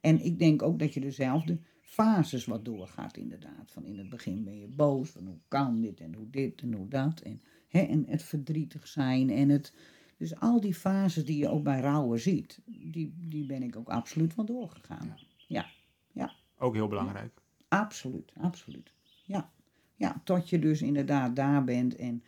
En 0.00 0.24
ik 0.24 0.38
denk 0.38 0.62
ook 0.62 0.78
dat 0.78 0.94
je 0.94 1.00
dezelfde 1.00 1.58
fases 1.80 2.44
wat 2.44 2.64
doorgaat 2.64 3.16
inderdaad. 3.16 3.72
Van 3.72 3.84
in 3.84 3.98
het 3.98 4.08
begin 4.08 4.44
ben 4.44 4.58
je 4.58 4.68
boos, 4.68 5.10
van 5.10 5.26
hoe 5.26 5.38
kan 5.48 5.80
dit 5.80 6.00
en 6.00 6.14
hoe 6.14 6.30
dit 6.30 6.62
en 6.62 6.72
hoe 6.72 6.88
dat. 6.88 7.20
En 7.20 7.42
Hè, 7.74 7.80
en 7.80 8.04
het 8.08 8.22
verdrietig 8.22 8.88
zijn 8.88 9.30
en 9.30 9.48
het... 9.48 9.74
Dus 10.16 10.40
al 10.40 10.60
die 10.60 10.74
fases 10.74 11.24
die 11.24 11.38
je 11.38 11.48
ook 11.48 11.62
bij 11.62 11.80
rouwen 11.80 12.20
ziet, 12.20 12.60
die, 12.64 13.14
die 13.18 13.46
ben 13.46 13.62
ik 13.62 13.76
ook 13.76 13.88
absoluut 13.88 14.32
van 14.32 14.46
doorgegaan. 14.46 15.14
Ja, 15.46 15.66
ja, 16.12 16.32
Ook 16.58 16.74
heel 16.74 16.88
belangrijk. 16.88 17.40
absoluut, 17.68 18.32
absoluut. 18.36 18.92
Ja. 19.24 19.52
ja, 19.94 20.20
tot 20.24 20.48
je 20.48 20.58
dus 20.58 20.82
inderdaad 20.82 21.36
daar 21.36 21.64
bent 21.64 21.96
en 21.96 22.22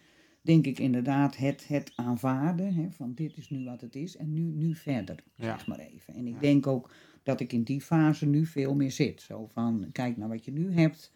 denk 0.46 0.66
ik 0.66 0.78
inderdaad 0.78 1.36
het, 1.36 1.68
het 1.68 1.92
aanvaarden 1.96 2.74
hè, 2.74 2.90
van 2.90 3.14
dit 3.14 3.36
is 3.36 3.50
nu 3.50 3.64
wat 3.64 3.80
het 3.80 3.94
is 3.94 4.16
en 4.16 4.32
nu, 4.32 4.40
nu 4.42 4.74
verder, 4.74 5.16
Ja. 5.34 5.44
zeg 5.58 5.66
maar 5.66 5.78
even. 5.78 6.14
En 6.14 6.26
ik 6.26 6.34
Ja. 6.34 6.40
denk 6.40 6.66
ook 6.66 6.90
dat 7.22 7.40
ik 7.40 7.52
in 7.52 7.62
die 7.62 7.80
fase 7.80 8.26
nu 8.26 8.46
veel 8.46 8.74
meer 8.74 8.90
zit. 8.90 9.22
Zo 9.22 9.46
van, 9.46 9.88
kijk 9.92 10.16
naar 10.16 10.28
wat 10.28 10.44
je 10.44 10.52
nu 10.52 10.72
hebt 10.72 11.12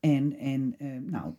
en, 0.00 0.36
en 0.38 0.74
eh, 0.78 0.98
nou, 0.98 1.34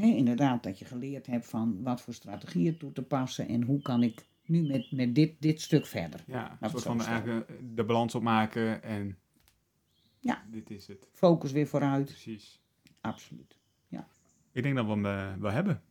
inderdaad 0.00 0.62
dat 0.62 0.78
je 0.78 0.84
geleerd 0.84 1.26
hebt 1.26 1.46
van 1.46 1.82
wat 1.82 2.00
voor 2.00 2.14
strategieën 2.14 2.76
toe 2.76 2.92
te 2.92 3.02
passen 3.02 3.48
en 3.48 3.62
hoe 3.62 3.82
kan 3.82 4.02
ik 4.02 4.26
nu 4.46 4.62
met, 4.66 4.92
met 4.92 5.14
dit, 5.14 5.34
dit 5.38 5.60
stuk 5.60 5.86
verder. 5.86 6.24
Ja, 6.26 6.58
een 6.60 6.70
soort 6.70 6.82
van 6.82 7.02
eigenlijk 7.02 7.48
eh, 7.48 7.56
de 7.74 7.84
balans 7.84 8.14
opmaken 8.14 8.82
en 8.82 9.18
Ja. 10.20 10.44
dit 10.50 10.70
is 10.70 10.86
het. 10.86 11.08
Focus 11.12 11.52
weer 11.52 11.66
vooruit, 11.66 12.04
Precies. 12.04 12.60
absoluut. 13.00 13.56
Ik 14.52 14.62
denk 14.64 14.76
dat 14.76 14.86
we 14.86 14.90
hem 14.92 15.06
eh, 15.06 15.32
wel 15.40 15.50
hebben. 15.50 15.82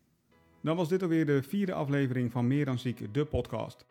Dan 0.68 0.76
was 0.76 0.90
dit 0.90 1.02
alweer 1.02 1.26
de 1.26 1.44
vierde 1.44 1.74
aflevering 1.74 2.32
van 2.32 2.48
Meer 2.48 2.66
dan 2.66 2.80
Ziek, 2.80 3.14
de 3.14 3.26
podcast. 3.26 3.86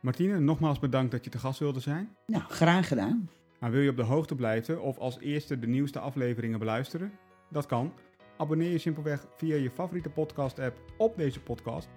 Martine, 0.00 0.40
nogmaals 0.40 0.78
bedankt 0.78 1.10
dat 1.10 1.24
je 1.24 1.30
te 1.30 1.38
gast 1.38 1.58
wilde 1.58 1.80
zijn. 1.80 2.16
Nou, 2.26 2.42
graag 2.48 2.88
gedaan. 2.88 3.30
Maar 3.60 3.70
wil 3.70 3.80
je 3.80 3.90
op 3.90 3.96
de 3.96 4.02
hoogte 4.02 4.34
blijven 4.34 4.82
of 4.82 4.98
als 4.98 5.20
eerste 5.20 5.58
de 5.58 5.66
nieuwste 5.66 5.98
afleveringen 5.98 6.58
beluisteren? 6.58 7.12
Dat 7.50 7.66
kan. 7.66 7.92
Abonneer 8.36 8.70
je 8.70 8.78
simpelweg 8.78 9.26
via 9.36 9.54
je 9.54 9.70
favoriete 9.70 10.08
podcast-app 10.08 10.80
op 10.96 11.16
deze 11.16 11.40
podcast. 11.40 11.88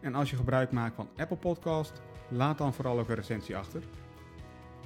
En 0.00 0.14
als 0.14 0.30
je 0.30 0.36
gebruik 0.36 0.72
maakt 0.72 0.94
van 0.94 1.08
Apple 1.16 1.36
Podcast, 1.36 2.02
laat 2.28 2.58
dan 2.58 2.74
vooral 2.74 2.98
ook 2.98 3.08
een 3.08 3.14
recensie 3.14 3.56
achter. 3.56 3.82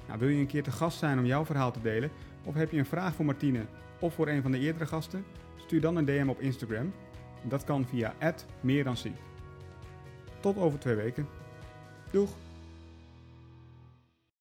Nou, 0.06 0.18
wil 0.18 0.28
je 0.28 0.40
een 0.40 0.46
keer 0.46 0.62
te 0.62 0.70
gast 0.70 0.98
zijn 0.98 1.18
om 1.18 1.26
jouw 1.26 1.44
verhaal 1.44 1.72
te 1.72 1.80
delen? 1.80 2.10
Of 2.44 2.54
heb 2.54 2.70
je 2.70 2.78
een 2.78 2.86
vraag 2.86 3.14
voor 3.14 3.24
Martine 3.24 3.66
of 4.00 4.14
voor 4.14 4.28
een 4.28 4.42
van 4.42 4.50
de 4.50 4.58
eerdere 4.58 4.86
gasten? 4.86 5.24
Stuur 5.56 5.80
dan 5.80 5.96
een 5.96 6.04
DM 6.04 6.28
op 6.28 6.40
Instagram. 6.40 6.92
Dat 7.42 7.64
kan 7.64 7.86
via 7.86 8.14
meer 8.60 8.84
dan 8.84 8.96
Tot 10.40 10.58
over 10.58 10.78
twee 10.78 10.94
weken. 10.94 11.28
Doeg! 12.10 12.30